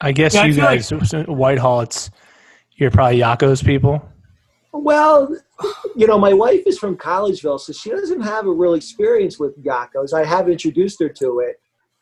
I 0.00 0.12
guess 0.12 0.34
Yeah, 0.34 0.42
I 0.42 0.44
you 0.46 0.54
like- 0.54 0.88
guys, 0.90 1.24
Whitehall, 1.28 1.80
it's 1.82 2.10
you're 2.76 2.90
probably 2.90 3.18
Yocco's 3.20 3.62
people. 3.62 4.02
Well, 4.72 5.36
you 5.96 6.06
know, 6.06 6.18
my 6.18 6.32
wife 6.32 6.62
is 6.66 6.78
from 6.78 6.96
Collegeville, 6.96 7.60
so 7.60 7.72
she 7.72 7.90
doesn't 7.90 8.22
have 8.22 8.46
a 8.46 8.50
real 8.52 8.74
experience 8.74 9.38
with 9.38 9.56
Yocco's. 9.62 10.12
I 10.14 10.24
have 10.24 10.48
introduced 10.48 10.98
her 11.00 11.10
to 11.10 11.40
it. 11.40 11.60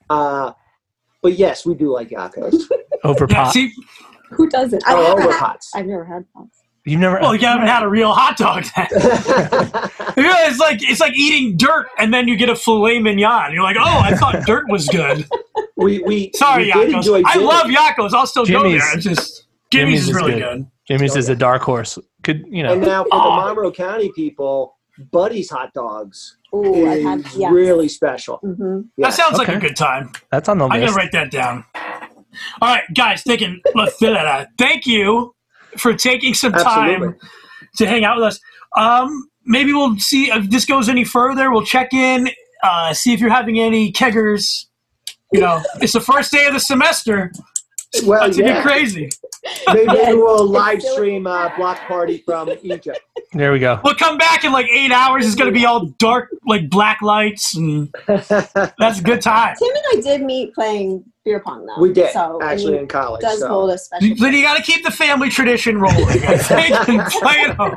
Uh, 0.08 0.52
but 1.22 1.34
yes, 1.34 1.66
we 1.66 1.74
do 1.74 1.92
like 1.92 2.10
Yocco's. 2.10 2.70
Over 3.04 3.26
Yeah, 3.28 3.44
pot. 3.44 3.52
see, 3.52 3.72
Who 4.30 4.48
doesn't? 4.48 4.82
Oh, 4.86 4.96
I've, 4.96 5.02
never 5.02 5.22
over 5.22 5.32
had, 5.32 5.40
pots. 5.40 5.70
I've 5.74 5.86
never 5.86 6.04
had 6.04 6.24
pots. 6.32 6.62
You've 6.84 7.00
never. 7.00 7.18
well, 7.20 7.34
you 7.34 7.46
haven't 7.46 7.66
had 7.66 7.82
a 7.82 7.88
real 7.88 8.12
hot 8.12 8.36
dog. 8.36 8.64
Then. 8.76 8.88
yeah, 10.16 10.48
it's 10.48 10.58
like 10.58 10.78
it's 10.82 11.00
like 11.00 11.14
eating 11.14 11.56
dirt, 11.56 11.88
and 11.98 12.12
then 12.12 12.26
you 12.26 12.36
get 12.36 12.48
a 12.48 12.56
filet 12.56 12.98
mignon. 12.98 13.52
You're 13.52 13.62
like, 13.62 13.76
oh, 13.78 13.82
I 14.00 14.14
thought 14.16 14.46
dirt 14.46 14.64
was 14.68 14.88
good. 14.88 15.26
we 15.76 16.00
we 16.00 16.30
Sorry, 16.34 16.64
we 16.64 16.72
Yocco's. 16.72 17.22
I 17.26 17.36
love 17.36 17.66
Yocco's. 17.66 18.14
I'll 18.14 18.26
still 18.26 18.46
go 18.46 18.62
there. 18.62 18.94
It's 18.94 19.04
just 19.04 19.46
Jimmy's, 19.70 20.00
Jimmy's 20.00 20.02
is 20.02 20.08
is 20.08 20.14
really 20.14 20.32
good. 20.32 20.40
good. 20.40 20.66
Jimmy's 20.90 21.16
is 21.16 21.28
a 21.28 21.36
dark 21.36 21.62
horse. 21.62 21.98
Could 22.22 22.44
you 22.48 22.62
know? 22.62 22.72
And 22.72 22.82
now 22.82 23.04
for 23.04 23.10
the 23.10 23.16
Oh. 23.16 23.46
Monroe 23.46 23.70
County 23.72 24.10
people, 24.14 24.76
Buddy's 25.12 25.48
hot 25.50 25.72
dogs 25.72 26.36
Ooh, 26.54 26.88
I've 26.88 27.02
had 27.02 27.20
is 27.20 27.36
yeah. 27.36 27.50
really 27.50 27.88
special. 27.88 28.36
hmm 28.38 28.80
Yeah. 28.96 29.06
That 29.08 29.14
sounds 29.14 29.38
like 29.38 29.48
a 29.48 29.58
good 29.58 29.76
time. 29.76 30.10
That's 30.30 30.48
on 30.48 30.58
the 30.58 30.64
list. 30.66 30.74
I'm 30.74 30.80
gonna 30.80 30.92
write 30.92 31.12
that 31.12 31.30
down. 31.30 31.64
All 32.60 32.68
right, 32.74 32.82
guys, 32.94 33.22
thinking. 33.22 33.60
Thank 34.58 34.86
you 34.86 35.34
for 35.76 35.94
taking 35.94 36.34
some 36.34 36.52
time 36.52 36.90
Absolutely. 37.02 37.18
to 37.76 37.86
hang 37.86 38.04
out 38.04 38.16
with 38.16 38.24
us. 38.24 38.40
Um, 38.76 39.28
maybe 39.44 39.72
we'll 39.72 39.98
see 39.98 40.30
if 40.30 40.50
this 40.50 40.64
goes 40.64 40.88
any 40.88 41.04
further. 41.04 41.50
We'll 41.50 41.64
check 41.64 41.92
in, 41.92 42.28
uh, 42.62 42.92
see 42.92 43.12
if 43.12 43.20
you're 43.20 43.30
having 43.30 43.58
any 43.58 43.92
keggers. 43.92 44.66
You 45.32 45.40
know, 45.40 45.62
it's 45.80 45.92
the 45.92 46.00
first 46.00 46.32
day 46.32 46.46
of 46.46 46.52
the 46.54 46.60
semester. 46.60 47.32
Well, 48.04 48.22
About 48.24 48.34
to 48.34 48.40
yeah. 48.40 48.52
get 48.54 48.62
crazy. 48.62 49.08
Maybe 49.66 49.84
Yes, 49.92 50.14
we'll 50.14 50.46
live 50.46 50.80
stream 50.82 51.26
uh, 51.26 51.54
block 51.56 51.78
party 51.88 52.18
from 52.24 52.50
Egypt. 52.62 53.00
There 53.32 53.52
we 53.52 53.58
go. 53.58 53.80
We'll 53.82 53.94
come 53.94 54.16
back 54.18 54.44
in 54.44 54.52
like 54.52 54.66
eight 54.72 54.92
hours. 54.92 55.26
It's 55.26 55.34
gonna 55.34 55.50
be 55.50 55.64
all 55.66 55.86
dark, 55.98 56.28
like 56.46 56.68
black 56.70 57.00
lights, 57.02 57.56
and 57.56 57.92
that's 58.06 58.30
a 59.00 59.02
good 59.02 59.22
time. 59.22 59.56
Tim 59.58 59.68
and 59.74 59.84
I 59.98 60.00
did 60.02 60.22
meet 60.22 60.54
playing 60.54 61.04
beer 61.24 61.40
pong 61.40 61.66
though. 61.66 61.80
we 61.82 61.92
did 61.92 62.12
So 62.12 62.40
actually 62.42 62.78
in 62.78 62.86
college. 62.86 63.22
it 63.22 63.26
does 63.26 63.40
so. 63.40 63.48
hold 63.48 63.70
a 63.70 63.78
special. 63.78 64.14
Then 64.16 64.34
you 64.34 64.42
got 64.42 64.56
to 64.56 64.62
keep 64.62 64.84
the 64.84 64.90
family 64.90 65.28
tradition 65.30 65.78
rolling. 65.80 66.04
I 66.06 66.36
think, 66.38 66.88
and 66.88 67.02
play 67.10 67.34
it 67.40 67.56
home. 67.56 67.76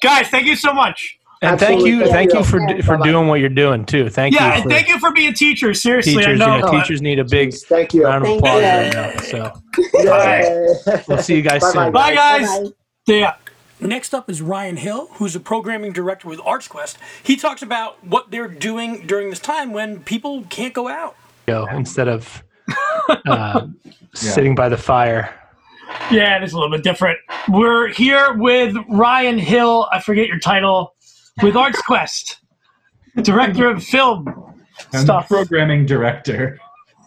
Guys, 0.00 0.28
thank 0.28 0.46
you 0.46 0.56
so 0.56 0.72
much. 0.72 1.18
And 1.40 1.58
thank 1.60 1.84
you, 1.86 2.00
Thank 2.00 2.10
thank 2.12 2.32
you. 2.32 2.38
you 2.40 2.44
for 2.44 2.60
Yeah. 2.60 2.80
for 2.82 2.96
Bye-bye. 2.96 3.10
doing 3.12 3.28
what 3.28 3.38
you're 3.38 3.48
doing 3.48 3.84
too. 3.84 4.08
Thank 4.10 4.34
yeah, 4.34 4.56
you 4.56 4.62
and 4.62 4.70
thank 4.70 4.88
you 4.88 4.98
for 4.98 5.12
being 5.12 5.32
teachers. 5.34 5.80
Seriously, 5.80 6.14
teachers. 6.14 6.26
I 6.40 6.56
You 6.56 6.60
know. 6.60 6.66
know, 6.72 6.80
teachers 6.80 7.00
need 7.00 7.20
a 7.20 7.24
big 7.24 7.54
Thank 7.54 7.94
you. 7.94 8.04
round 8.04 8.24
of 8.24 8.28
Thank 8.28 8.40
applause 8.40 8.62
you. 8.62 8.68
right 8.68 8.92
now. 8.92 9.20
So 9.20 9.62
Yay. 10.94 11.02
we'll 11.08 11.18
see 11.22 11.36
you 11.36 11.42
guys 11.42 11.60
Bye-bye. 11.62 11.84
soon. 11.84 11.92
Bye, 11.92 12.14
guys. 12.14 12.48
Bye-bye. 12.48 12.70
Yeah. 13.06 13.34
Next 13.80 14.12
up 14.12 14.28
is 14.28 14.42
Ryan 14.42 14.76
Hill, 14.76 15.08
who's 15.14 15.36
a 15.36 15.40
programming 15.40 15.92
director 15.92 16.26
with 16.26 16.40
ArtsQuest. 16.40 16.96
He 17.22 17.36
talks 17.36 17.62
about 17.62 18.04
what 18.04 18.32
they're 18.32 18.48
doing 18.48 19.06
during 19.06 19.30
this 19.30 19.38
time 19.38 19.72
when 19.72 20.00
people 20.00 20.42
can't 20.50 20.74
go 20.74 20.88
out. 20.88 21.14
Go 21.46 21.66
instead 21.70 22.08
of 22.08 22.42
uh, 23.28 23.68
sitting 24.14 24.56
by 24.56 24.68
the 24.68 24.76
fire. 24.76 25.32
Yeah, 26.10 26.36
it 26.36 26.42
is 26.42 26.52
a 26.52 26.56
little 26.58 26.70
bit 26.70 26.82
different. 26.82 27.18
We're 27.48 27.86
here 27.88 28.34
with 28.34 28.74
Ryan 28.88 29.38
Hill. 29.38 29.88
I 29.92 30.00
forget 30.00 30.26
your 30.26 30.40
title. 30.40 30.94
With 31.42 31.54
ArtsQuest, 31.54 32.36
director 33.22 33.68
of 33.70 33.82
film 33.84 34.54
I'm 34.92 35.00
stuff. 35.02 35.28
the 35.28 35.34
programming 35.36 35.86
director. 35.86 36.58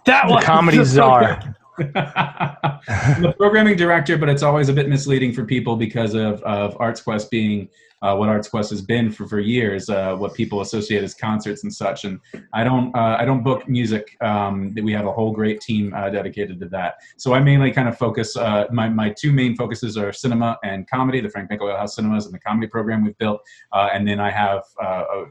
That 0.05 0.27
The 0.27 0.33
one. 0.33 0.43
comedy 0.43 0.83
czar. 0.83 1.55
I'm 1.79 1.85
the 3.21 3.33
programming 3.37 3.75
director, 3.77 4.17
but 4.17 4.29
it's 4.29 4.43
always 4.43 4.69
a 4.69 4.73
bit 4.73 4.87
misleading 4.89 5.33
for 5.33 5.45
people 5.45 5.75
because 5.75 6.13
of, 6.13 6.41
of 6.43 6.75
ArtsQuest 6.77 7.29
being 7.29 7.69
uh, 8.01 8.15
what 8.15 8.29
ArtsQuest 8.29 8.69
has 8.71 8.81
been 8.81 9.11
for, 9.11 9.27
for 9.27 9.39
years, 9.39 9.89
uh, 9.89 10.15
what 10.15 10.33
people 10.33 10.61
associate 10.61 11.03
as 11.03 11.13
concerts 11.13 11.63
and 11.63 11.73
such. 11.73 12.03
And 12.05 12.19
I 12.53 12.63
don't 12.63 12.95
uh, 12.95 13.17
I 13.19 13.25
don't 13.25 13.43
book 13.43 13.67
music. 13.67 14.17
Um, 14.21 14.73
we 14.81 14.91
have 14.93 15.05
a 15.05 15.11
whole 15.11 15.31
great 15.31 15.61
team 15.61 15.93
uh, 15.93 16.09
dedicated 16.09 16.59
to 16.61 16.69
that. 16.69 16.95
So 17.17 17.33
I 17.33 17.39
mainly 17.39 17.71
kind 17.71 17.87
of 17.87 17.97
focus. 17.97 18.35
Uh, 18.35 18.65
my 18.71 18.89
my 18.89 19.09
two 19.09 19.31
main 19.31 19.55
focuses 19.55 19.97
are 19.97 20.11
cinema 20.11 20.57
and 20.63 20.89
comedy. 20.89 21.21
The 21.21 21.29
Frank 21.29 21.49
Banko 21.49 21.67
Alehouse 21.67 21.95
Cinemas 21.95 22.25
and 22.25 22.33
the 22.33 22.39
comedy 22.39 22.67
program 22.67 23.03
we've 23.03 23.17
built. 23.17 23.41
Uh, 23.71 23.89
and 23.93 24.07
then 24.07 24.19
I 24.19 24.31
have 24.31 24.63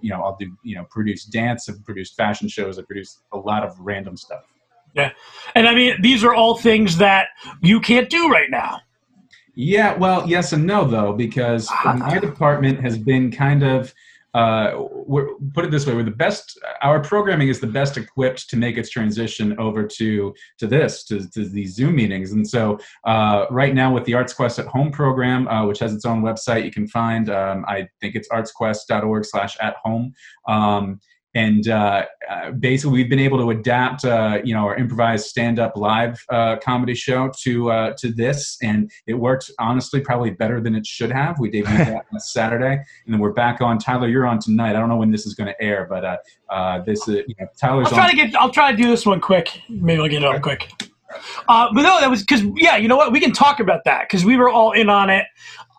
you 0.01 0.11
know 0.11 0.23
I'll 0.23 0.37
do 0.39 0.57
you 0.63 0.77
know 0.77 0.85
produce 0.91 1.25
dance. 1.25 1.69
I've 1.69 1.85
produced 1.85 2.17
fashion 2.17 2.49
shows. 2.49 2.79
I 2.79 2.83
produce 2.83 3.21
a 3.33 3.39
lot 3.39 3.65
of 3.65 3.79
random 3.79 4.17
stuff. 4.17 4.45
Yeah. 4.95 5.13
And 5.55 5.69
I 5.69 5.75
mean, 5.75 6.01
these 6.03 6.25
are 6.25 6.35
all 6.35 6.57
things 6.57 6.99
that 6.99 7.29
you 7.61 7.81
can't 7.81 8.11
do 8.11 8.29
right 8.29 8.51
now. 8.51 8.81
Yeah, 9.61 9.95
well, 9.99 10.27
yes 10.27 10.55
and 10.55 10.67
no, 10.67 10.87
though, 10.87 11.13
because 11.13 11.69
my 11.85 12.19
department 12.19 12.81
has 12.81 12.97
been 12.97 13.31
kind 13.31 13.63
of. 13.63 13.93
Uh, 14.33 14.87
we're, 15.07 15.35
put 15.53 15.67
it 15.67 15.71
this 15.71 15.87
way: 15.87 15.95
we're 15.95 16.03
the 16.03 16.11
best. 16.11 16.59
Our 16.81 16.99
programming 17.01 17.49
is 17.49 17.61
the 17.61 17.67
best 17.67 17.99
equipped 17.99 18.49
to 18.49 18.57
make 18.57 18.79
its 18.79 18.89
transition 18.89 19.59
over 19.59 19.87
to 19.87 20.35
to 20.61 20.67
this, 20.67 21.05
to, 21.05 21.29
to 21.33 21.47
these 21.47 21.75
Zoom 21.75 21.97
meetings. 21.97 22.33
And 22.33 22.49
so, 22.49 22.79
uh, 23.05 23.47
right 23.51 23.75
now, 23.75 23.93
with 23.93 24.05
the 24.05 24.13
ArtsQuest 24.13 24.61
at 24.61 24.67
Home 24.69 24.91
program, 24.91 25.47
uh, 25.49 25.67
which 25.67 25.81
has 25.81 25.93
its 25.93 26.07
own 26.07 26.23
website, 26.23 26.65
you 26.65 26.71
can 26.71 26.87
find. 26.87 27.29
Um, 27.29 27.67
I 27.69 27.87
think 28.01 28.15
it's 28.15 28.29
artsquest.org/slash 28.31 29.59
at 29.61 29.77
home. 29.85 30.15
Um, 30.49 31.01
and 31.35 31.69
uh, 31.69 32.05
uh, 32.29 32.51
basically 32.53 32.93
we've 32.93 33.11
been 33.11 33.21
able 33.21 33.39
to 33.39 33.51
adapt 33.51 34.05
uh, 34.05 34.39
you 34.45 34.55
know 34.55 34.61
our 34.61 34.77
improvised 34.77 35.27
stand-up 35.27 35.77
live 35.77 36.25
uh, 36.31 36.57
comedy 36.57 36.95
show 36.95 37.31
to 37.39 37.71
uh, 37.71 37.93
to 37.97 38.13
this 38.13 38.59
and 38.63 38.91
it 39.07 39.15
worked 39.15 39.51
honestly 39.59 40.01
probably 40.01 40.31
better 40.31 40.61
than 40.61 40.75
it 40.75 40.87
should 40.87 41.11
have 41.11 41.39
we 41.39 41.51
debuted 41.51 41.65
that 41.87 42.07
on 42.13 42.21
saturday 42.21 42.75
and 42.75 43.15
then 43.15 43.19
we're 43.19 43.33
back 43.33 43.61
on 43.61 43.79
tyler 43.79 44.09
you're 44.09 44.27
on 44.27 44.39
tonight 44.39 44.71
i 44.71 44.73
don't 44.81 44.89
know 44.89 44.97
when 44.97 45.11
this 45.11 45.27
is 45.27 45.35
going 45.35 45.47
to 45.47 45.63
air 45.63 45.87
but 45.89 46.05
uh, 46.05 46.17
uh, 46.51 46.83
this 46.83 47.09
uh, 47.09 47.13
you 47.13 47.35
know, 47.39 47.47
tyler's 47.59 47.89
I'll 47.89 47.95
try 47.95 48.05
on 48.05 48.11
to 48.11 48.17
get. 48.17 48.35
I'll 48.35 48.51
try 48.51 48.71
to 48.71 48.77
do 48.77 48.89
this 48.89 49.07
one 49.07 49.21
quick. 49.21 49.61
Maybe 49.69 50.01
I'll 50.01 50.09
get 50.09 50.23
it 50.23 50.25
up 50.25 50.43
quick. 50.43 50.71
Uh, 51.49 51.69
but 51.75 51.83
no, 51.83 52.01
that 52.01 52.11
was 52.11 52.21
because 52.21 52.45
yeah, 52.57 52.77
you 52.77 52.89
know 52.89 52.97
what? 52.97 53.13
We 53.13 53.21
can 53.21 53.33
talk 53.33 53.61
about 53.61 53.85
that 53.85 54.03
because 54.09 54.25
we 54.25 54.37
were 54.37 54.49
all 54.49 54.73
in 54.73 54.89
on 54.89 55.11
it. 55.11 55.27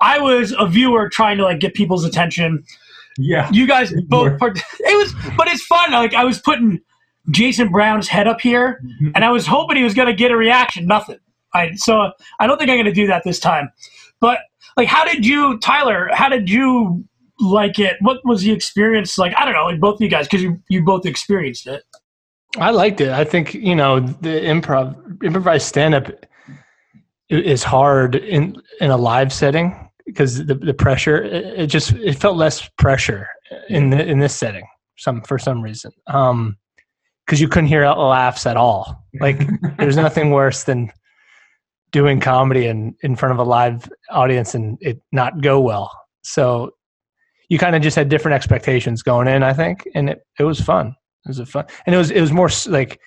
I 0.02 0.20
was 0.20 0.54
a 0.58 0.68
viewer 0.68 1.10
trying 1.10 1.38
to 1.38 1.44
like 1.44 1.60
get 1.60 1.74
people's 1.74 2.06
attention. 2.06 2.64
Yeah 3.22 3.50
You 3.52 3.68
guys 3.68 3.94
both. 4.08 4.38
Part- 4.40 4.58
it 4.80 4.98
was, 4.98 5.14
but 5.38 5.48
it's 5.48 5.64
fun. 5.66 5.92
Like 5.92 6.14
I 6.14 6.24
was 6.24 6.40
putting 6.40 6.80
Jason 7.30 7.72
Brown's 7.72 8.08
head 8.08 8.28
up 8.28 8.42
here, 8.42 8.80
Mm-hmm. 8.84 9.12
and 9.16 9.24
I 9.24 9.30
was 9.32 9.46
hoping 9.46 9.78
he 9.78 9.84
was 9.84 9.94
gonna 9.94 10.14
get 10.14 10.32
a 10.32 10.38
reaction. 10.38 10.86
Nothing. 10.88 11.18
I 11.54 11.72
so 11.76 12.12
I 12.40 12.48
don't 12.48 12.58
think 12.58 12.70
I'm 12.70 12.78
gonna 12.78 12.92
do 12.94 13.08
that 13.08 13.24
this 13.24 13.40
time. 13.40 13.70
But 14.20 14.40
like, 14.78 14.88
how 14.88 15.04
did 15.06 15.26
you, 15.26 15.60
Tyler? 15.60 16.10
How 16.14 16.30
did 16.30 16.50
you 16.50 17.04
like 17.40 17.78
it? 17.80 17.98
What 18.02 18.20
was 18.24 18.42
the 18.42 18.52
experience 18.52 19.18
like? 19.18 19.34
I 19.36 19.46
don't 19.46 19.54
know, 19.54 19.66
like 19.66 19.80
both 19.80 19.96
of 19.96 20.02
you 20.02 20.10
guys, 20.10 20.28
because 20.28 20.42
you 20.44 20.60
you 20.70 20.84
both 20.84 21.06
experienced 21.06 21.68
it. 21.68 21.84
I 22.58 22.72
liked 22.72 23.02
it. 23.02 23.10
I 23.10 23.24
think 23.24 23.54
you 23.54 23.76
know 23.76 24.00
the 24.00 24.30
improv, 24.30 24.96
improvised 25.24 25.66
stand 25.68 25.94
up 25.96 26.08
is 27.30 27.64
hard 27.64 28.16
in 28.16 28.62
in 28.80 28.92
a 28.92 28.98
live 28.98 29.32
setting 29.32 29.90
because 30.06 30.46
the 30.46 30.56
the 30.56 30.74
pressure. 30.74 31.22
It, 31.24 31.46
it 31.60 31.68
just 31.68 31.94
it 31.94 32.14
felt 32.14 32.38
less 32.38 32.68
pressure 32.78 33.28
in 33.70 33.90
the, 33.90 34.06
in 34.06 34.20
this 34.20 34.36
setting. 34.36 34.66
Some 34.98 35.22
for 35.22 35.40
some 35.40 35.62
reason, 35.62 35.92
um, 36.08 36.58
because 37.26 37.42
you 37.42 37.48
couldn't 37.48 37.68
hear 37.70 37.88
laughs 37.88 38.46
at 38.46 38.58
all. 38.58 39.06
Like 39.20 39.42
there's 39.78 39.96
nothing 39.96 40.32
worse 40.32 40.64
than 40.64 40.92
doing 41.92 42.20
comedy 42.20 42.68
and 42.68 42.96
in 43.04 43.16
front 43.16 43.34
of 43.34 43.40
a 43.40 43.44
live 43.50 43.90
audience 44.10 44.56
and 44.56 44.78
it 44.80 45.02
not 45.12 45.42
go 45.42 45.60
well. 45.60 45.92
So 46.24 46.72
you 47.50 47.58
kind 47.58 47.76
of 47.76 47.82
just 47.82 47.98
had 47.98 48.08
different 48.08 48.36
expectations 48.36 49.04
going 49.04 49.28
in, 49.28 49.44
I 49.44 49.54
think, 49.54 49.88
and 49.94 50.10
it, 50.10 50.22
it 50.40 50.44
was 50.44 50.62
fun. 50.62 50.96
It 51.26 51.30
was 51.30 51.40
a 51.40 51.46
fun, 51.46 51.66
and 51.86 51.94
it 51.94 51.98
was 51.98 52.12
it 52.12 52.22
was 52.22 52.32
more 52.32 52.50
like 52.68 53.00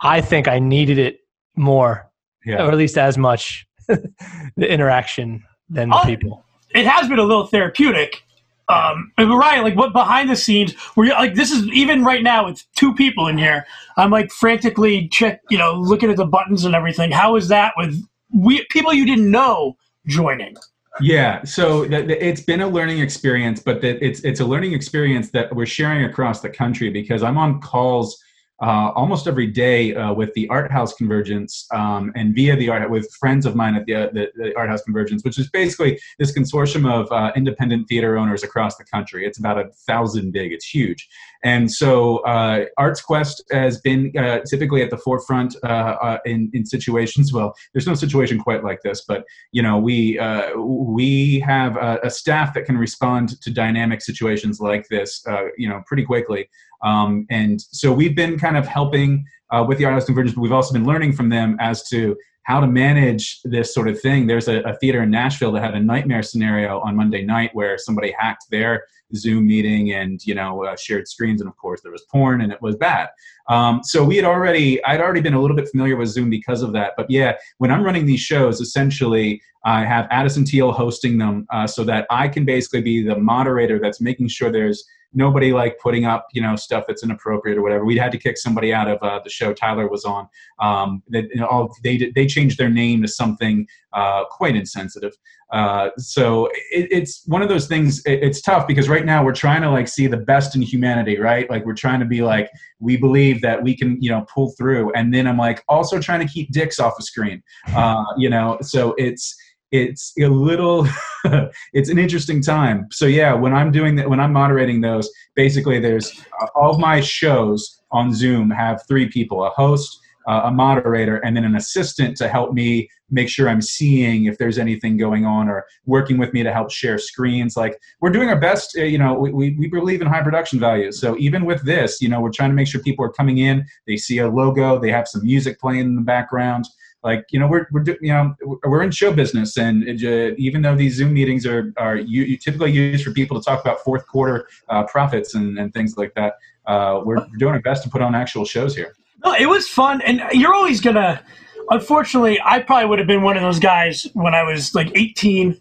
I 0.00 0.20
think 0.20 0.48
I 0.48 0.58
needed 0.58 0.98
it 0.98 1.18
more, 1.56 2.10
Yeah. 2.44 2.64
or 2.64 2.70
at 2.72 2.76
least 2.76 2.98
as 2.98 3.16
much 3.16 3.66
the 3.88 4.72
interaction 4.72 5.44
than 5.72 5.88
the 5.90 5.96
Oh. 5.96 6.04
people. 6.04 6.44
it 6.74 6.86
has 6.86 7.08
been 7.08 7.18
a 7.18 7.22
little 7.24 7.46
therapeutic. 7.46 8.22
Um, 8.68 9.12
but 9.18 9.26
Ryan, 9.26 9.62
like 9.64 9.76
what 9.76 9.92
behind 9.92 10.30
the 10.30 10.36
scenes 10.36 10.74
were 10.96 11.04
you 11.04 11.12
like? 11.12 11.34
This 11.34 11.50
is 11.50 11.66
even 11.68 12.04
right 12.04 12.22
now. 12.22 12.46
It's 12.46 12.64
two 12.76 12.94
people 12.94 13.26
in 13.28 13.36
here. 13.36 13.66
I'm 13.98 14.10
like 14.10 14.30
frantically 14.32 15.08
check, 15.08 15.42
you 15.50 15.58
know, 15.58 15.74
looking 15.74 16.08
at 16.10 16.16
the 16.16 16.24
buttons 16.24 16.64
and 16.64 16.74
everything. 16.74 17.10
How 17.10 17.36
is 17.36 17.48
that 17.48 17.74
with 17.76 18.02
we 18.32 18.64
people 18.70 18.92
you 18.94 19.04
didn't 19.04 19.30
know 19.30 19.76
joining? 20.06 20.56
Yeah, 21.00 21.42
so 21.44 21.86
th- 21.86 22.06
th- 22.06 22.18
it's 22.22 22.40
been 22.42 22.60
a 22.60 22.68
learning 22.68 23.00
experience, 23.00 23.60
but 23.60 23.80
that 23.82 24.02
it's 24.02 24.20
it's 24.20 24.40
a 24.40 24.44
learning 24.46 24.72
experience 24.72 25.30
that 25.32 25.54
we're 25.54 25.66
sharing 25.66 26.04
across 26.04 26.40
the 26.40 26.48
country 26.50 26.88
because 26.88 27.22
I'm 27.22 27.36
on 27.36 27.60
calls 27.60 28.22
uh, 28.62 28.92
almost 28.94 29.26
every 29.26 29.48
day 29.48 29.92
uh, 29.94 30.12
with 30.12 30.32
the 30.34 30.48
Art 30.48 30.70
House 30.70 30.94
Convergence 30.94 31.66
um, 31.72 32.12
and 32.14 32.32
via 32.32 32.54
the 32.54 32.68
art 32.68 32.88
with 32.88 33.12
friends 33.12 33.44
of 33.44 33.56
mine 33.56 33.74
at 33.74 33.86
the, 33.86 33.94
uh, 33.94 34.08
the, 34.12 34.30
the 34.36 34.56
Art 34.56 34.70
House 34.70 34.82
Convergence, 34.82 35.24
which 35.24 35.36
is 35.36 35.50
basically 35.50 35.98
this 36.20 36.32
consortium 36.32 36.88
of 36.88 37.10
uh, 37.10 37.32
independent 37.34 37.88
theater 37.88 38.16
owners 38.16 38.44
across 38.44 38.76
the 38.76 38.84
country. 38.84 39.26
It's 39.26 39.38
about 39.38 39.58
a 39.58 39.68
thousand 39.88 40.32
big. 40.32 40.52
It's 40.52 40.64
huge, 40.64 41.08
and 41.42 41.70
so 41.70 42.18
uh, 42.18 42.66
Arts 42.76 43.00
Quest 43.00 43.42
has 43.50 43.80
been 43.80 44.12
uh, 44.16 44.40
typically 44.48 44.82
at 44.82 44.90
the 44.90 44.96
forefront 44.98 45.56
uh, 45.62 45.66
uh, 45.66 46.18
in 46.24 46.50
in 46.52 46.64
situations. 46.64 47.32
Well, 47.32 47.54
there's 47.72 47.86
no 47.86 47.94
situation 47.94 48.38
quite 48.38 48.62
like 48.62 48.80
this, 48.82 49.04
but 49.06 49.24
you 49.50 49.62
know 49.62 49.78
we 49.78 50.18
uh, 50.18 50.56
we 50.56 51.40
have 51.40 51.76
a, 51.76 51.98
a 52.04 52.10
staff 52.10 52.54
that 52.54 52.64
can 52.64 52.76
respond 52.76 53.40
to 53.40 53.50
dynamic 53.50 54.02
situations 54.02 54.60
like 54.60 54.88
this 54.88 55.24
uh, 55.26 55.46
you 55.56 55.68
know 55.68 55.82
pretty 55.86 56.04
quickly 56.04 56.48
um, 56.82 57.26
and 57.30 57.60
so 57.60 57.92
we've 57.92 58.16
been 58.16 58.38
kind 58.38 58.56
of 58.56 58.66
helping 58.66 59.24
with 59.68 59.76
the 59.76 59.84
art 59.84 59.92
house 59.92 60.06
convergence 60.06 60.34
but 60.34 60.40
we've 60.40 60.52
also 60.52 60.72
been 60.72 60.86
learning 60.86 61.12
from 61.12 61.28
them 61.28 61.56
as 61.60 61.86
to 61.86 62.16
how 62.44 62.60
to 62.60 62.66
manage 62.66 63.40
this 63.44 63.72
sort 63.72 63.88
of 63.88 64.00
thing. 64.00 64.26
There's 64.26 64.48
a, 64.48 64.60
a 64.62 64.74
theater 64.76 65.02
in 65.02 65.10
nashville 65.10 65.52
that 65.52 65.62
had 65.62 65.74
a 65.74 65.80
nightmare 65.80 66.22
scenario 66.22 66.80
on 66.80 66.96
monday 66.96 67.22
night 67.22 67.50
where 67.54 67.78
somebody 67.78 68.14
hacked 68.18 68.46
their 68.50 68.84
zoom 69.14 69.46
meeting 69.46 69.92
and 69.92 70.24
you 70.26 70.34
know 70.34 70.64
uh, 70.64 70.76
shared 70.76 71.06
screens 71.06 71.40
and 71.40 71.48
of 71.48 71.56
course 71.56 71.82
there 71.82 71.92
was 71.92 72.04
porn 72.10 72.40
and 72.40 72.52
it 72.52 72.60
was 72.62 72.76
bad. 72.76 73.08
Um, 73.48 73.80
so 73.82 74.04
we 74.04 74.16
had 74.16 74.24
already 74.24 74.82
i'd 74.84 75.00
already 75.00 75.20
been 75.20 75.34
a 75.34 75.40
little 75.40 75.56
bit 75.56 75.68
familiar 75.68 75.96
with 75.96 76.08
zoom 76.08 76.30
because 76.30 76.62
of 76.62 76.72
that 76.72 76.92
but 76.96 77.10
yeah 77.10 77.36
when 77.58 77.70
i'm 77.70 77.82
running 77.82 78.06
these 78.06 78.20
shows 78.20 78.60
essentially 78.60 79.42
I 79.64 79.84
have 79.84 80.08
Addison 80.10 80.44
Teal 80.44 80.72
hosting 80.72 81.18
them 81.18 81.46
uh, 81.50 81.66
so 81.66 81.84
that 81.84 82.06
I 82.10 82.28
can 82.28 82.44
basically 82.44 82.82
be 82.82 83.02
the 83.02 83.16
moderator 83.16 83.78
that's 83.78 84.00
making 84.00 84.28
sure 84.28 84.50
there's 84.50 84.84
nobody 85.14 85.52
like 85.52 85.78
putting 85.78 86.04
up 86.04 86.26
you 86.32 86.42
know 86.42 86.56
stuff 86.56 86.84
that's 86.86 87.02
inappropriate 87.02 87.58
or 87.58 87.62
whatever. 87.62 87.84
We 87.84 87.96
had 87.96 88.12
to 88.12 88.18
kick 88.18 88.38
somebody 88.38 88.72
out 88.72 88.88
of 88.88 89.02
uh, 89.02 89.20
the 89.22 89.30
show 89.30 89.52
Tyler 89.52 89.88
was 89.88 90.04
on. 90.04 90.28
Um, 90.60 91.02
that 91.08 91.24
you 91.24 91.40
know, 91.40 91.46
all, 91.46 91.74
they 91.82 91.96
did- 91.96 92.14
they 92.14 92.26
changed 92.26 92.58
their 92.58 92.68
name 92.68 93.02
to 93.02 93.08
something 93.08 93.66
uh, 93.92 94.24
quite 94.26 94.56
insensitive. 94.56 95.12
Uh, 95.52 95.90
so 95.98 96.46
it, 96.70 96.88
it's 96.90 97.22
one 97.26 97.42
of 97.42 97.48
those 97.48 97.66
things. 97.66 98.02
It, 98.06 98.22
it's 98.22 98.40
tough 98.40 98.66
because 98.66 98.88
right 98.88 99.04
now 99.04 99.22
we're 99.24 99.34
trying 99.34 99.62
to 99.62 99.70
like 99.70 99.86
see 99.88 100.06
the 100.06 100.16
best 100.16 100.56
in 100.56 100.62
humanity, 100.62 101.18
right? 101.18 101.48
Like 101.50 101.66
we're 101.66 101.74
trying 101.74 102.00
to 102.00 102.06
be 102.06 102.22
like 102.22 102.50
we 102.80 102.96
believe 102.96 103.42
that 103.42 103.62
we 103.62 103.76
can 103.76 104.00
you 104.00 104.10
know 104.10 104.24
pull 104.32 104.52
through, 104.58 104.92
and 104.92 105.12
then 105.12 105.26
I'm 105.26 105.38
like 105.38 105.62
also 105.68 106.00
trying 106.00 106.26
to 106.26 106.32
keep 106.32 106.50
dicks 106.52 106.80
off 106.80 106.94
the 106.96 107.02
screen. 107.02 107.42
Uh, 107.74 108.04
you 108.16 108.30
know, 108.30 108.58
so 108.62 108.94
it's 108.96 109.36
it's 109.72 110.12
a 110.20 110.26
little 110.26 110.86
it's 111.72 111.88
an 111.88 111.98
interesting 111.98 112.42
time. 112.42 112.86
So 112.92 113.06
yeah 113.06 113.32
when 113.34 113.54
i'm 113.54 113.70
doing 113.70 113.96
that 113.96 114.08
when 114.08 114.20
i'm 114.20 114.32
moderating 114.32 114.80
those 114.80 115.10
basically 115.34 115.78
there's 115.78 116.12
uh, 116.40 116.46
all 116.54 116.70
of 116.70 116.78
my 116.78 117.00
shows 117.00 117.80
on 117.90 118.12
zoom 118.12 118.50
have 118.50 118.82
three 118.88 119.08
people 119.08 119.44
a 119.44 119.50
host 119.50 119.98
uh, 120.28 120.42
a 120.44 120.50
moderator 120.52 121.16
and 121.18 121.36
then 121.36 121.44
an 121.44 121.56
assistant 121.56 122.16
to 122.16 122.28
help 122.28 122.52
me 122.52 122.88
make 123.10 123.28
sure 123.28 123.48
i'm 123.48 123.62
seeing 123.62 124.26
if 124.26 124.38
there's 124.38 124.58
anything 124.58 124.96
going 124.96 125.24
on 125.24 125.48
or 125.48 125.64
working 125.86 126.18
with 126.18 126.32
me 126.32 126.42
to 126.42 126.52
help 126.52 126.70
share 126.70 126.98
screens. 126.98 127.56
Like 127.56 127.78
we're 128.00 128.10
doing 128.10 128.28
our 128.28 128.38
best 128.38 128.76
uh, 128.78 128.82
you 128.82 128.98
know 128.98 129.14
we, 129.14 129.32
we, 129.32 129.56
we 129.58 129.68
believe 129.68 130.00
in 130.00 130.06
high 130.06 130.22
production 130.22 130.58
values 130.58 131.00
so 131.00 131.16
even 131.18 131.44
with 131.44 131.62
this 131.64 132.00
you 132.00 132.08
know 132.08 132.20
we're 132.20 132.30
trying 132.30 132.50
to 132.50 132.56
make 132.56 132.68
sure 132.68 132.80
people 132.82 133.04
are 133.04 133.12
coming 133.12 133.38
in 133.38 133.64
they 133.86 133.96
see 133.96 134.18
a 134.18 134.28
logo 134.28 134.78
they 134.78 134.90
have 134.90 135.08
some 135.08 135.24
music 135.24 135.58
playing 135.60 135.80
in 135.80 135.96
the 135.96 136.02
background 136.02 136.66
like 137.02 137.24
you 137.30 137.38
know 137.40 137.46
we're 137.46 137.66
we're 137.72 137.82
do- 137.82 137.98
you 138.00 138.12
know 138.12 138.34
we're 138.64 138.82
in 138.82 138.90
show 138.90 139.12
business 139.12 139.56
and 139.56 139.82
it, 139.88 140.02
uh, 140.04 140.34
even 140.38 140.62
though 140.62 140.76
these 140.76 140.94
zoom 140.96 141.12
meetings 141.12 141.44
are 141.46 141.72
are 141.76 141.96
you, 141.96 142.22
you 142.24 142.36
typically 142.36 142.70
used 142.72 143.04
for 143.04 143.12
people 143.12 143.38
to 143.38 143.44
talk 143.44 143.60
about 143.60 143.80
fourth 143.80 144.06
quarter 144.06 144.46
uh, 144.68 144.84
profits 144.84 145.34
and, 145.34 145.58
and 145.58 145.72
things 145.74 145.96
like 145.96 146.12
that 146.14 146.34
uh, 146.66 147.00
we're 147.04 147.26
doing 147.38 147.54
our 147.54 147.60
best 147.60 147.82
to 147.82 147.90
put 147.90 148.00
on 148.02 148.14
actual 148.14 148.44
shows 148.44 148.74
here 148.76 148.94
No, 149.24 149.34
it 149.34 149.46
was 149.46 149.68
fun, 149.68 150.00
and 150.02 150.20
you're 150.32 150.54
always 150.54 150.80
gonna. 150.80 151.22
Unfortunately, 151.70 152.40
I 152.44 152.58
probably 152.60 152.86
would 152.88 152.98
have 152.98 153.06
been 153.08 153.22
one 153.22 153.36
of 153.36 153.42
those 153.42 153.60
guys 153.60 154.06
when 154.14 154.34
I 154.34 154.42
was 154.42 154.74
like 154.74 154.90
18 154.96 155.60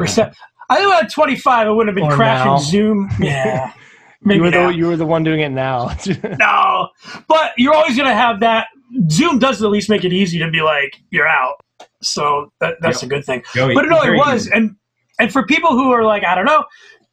or 0.00 0.06
so. 0.06 0.30
I 0.70 0.76
think 0.78 0.92
at 0.94 1.10
25, 1.12 1.66
I 1.66 1.70
wouldn't 1.70 1.88
have 1.88 2.02
been 2.02 2.10
Or 2.12 2.16
crashing 2.16 2.52
now. 2.52 2.56
Zoom. 2.58 3.10
Yeah, 3.20 3.72
maybe 4.22 4.36
you 4.38 4.42
were 4.42 4.50
now. 4.50 4.68
the 4.68 4.74
you 4.74 4.86
were 4.86 4.96
the 4.96 5.04
one 5.04 5.22
doing 5.22 5.40
it 5.40 5.50
now. 5.50 5.94
no, 6.38 6.88
but 7.28 7.52
you're 7.58 7.74
always 7.74 7.96
gonna 7.96 8.14
have 8.14 8.40
that. 8.40 8.68
Zoom 9.10 9.38
does 9.38 9.62
at 9.62 9.70
least 9.70 9.88
make 9.90 10.04
it 10.04 10.12
easy 10.12 10.38
to 10.38 10.50
be 10.50 10.62
like 10.62 10.96
you're 11.10 11.28
out, 11.28 11.56
so 12.02 12.52
that, 12.60 12.76
that's 12.80 13.02
Yep. 13.02 13.10
a 13.10 13.14
good 13.14 13.24
thing. 13.24 13.42
Oh, 13.56 13.72
But 13.74 13.86
no, 13.86 14.02
it 14.02 14.16
was, 14.16 14.46
easy. 14.46 14.50
and 14.54 14.76
and 15.18 15.32
for 15.32 15.44
people 15.46 15.70
who 15.70 15.92
are 15.92 16.04
like, 16.04 16.24
I 16.24 16.34
don't 16.34 16.44
know, 16.44 16.64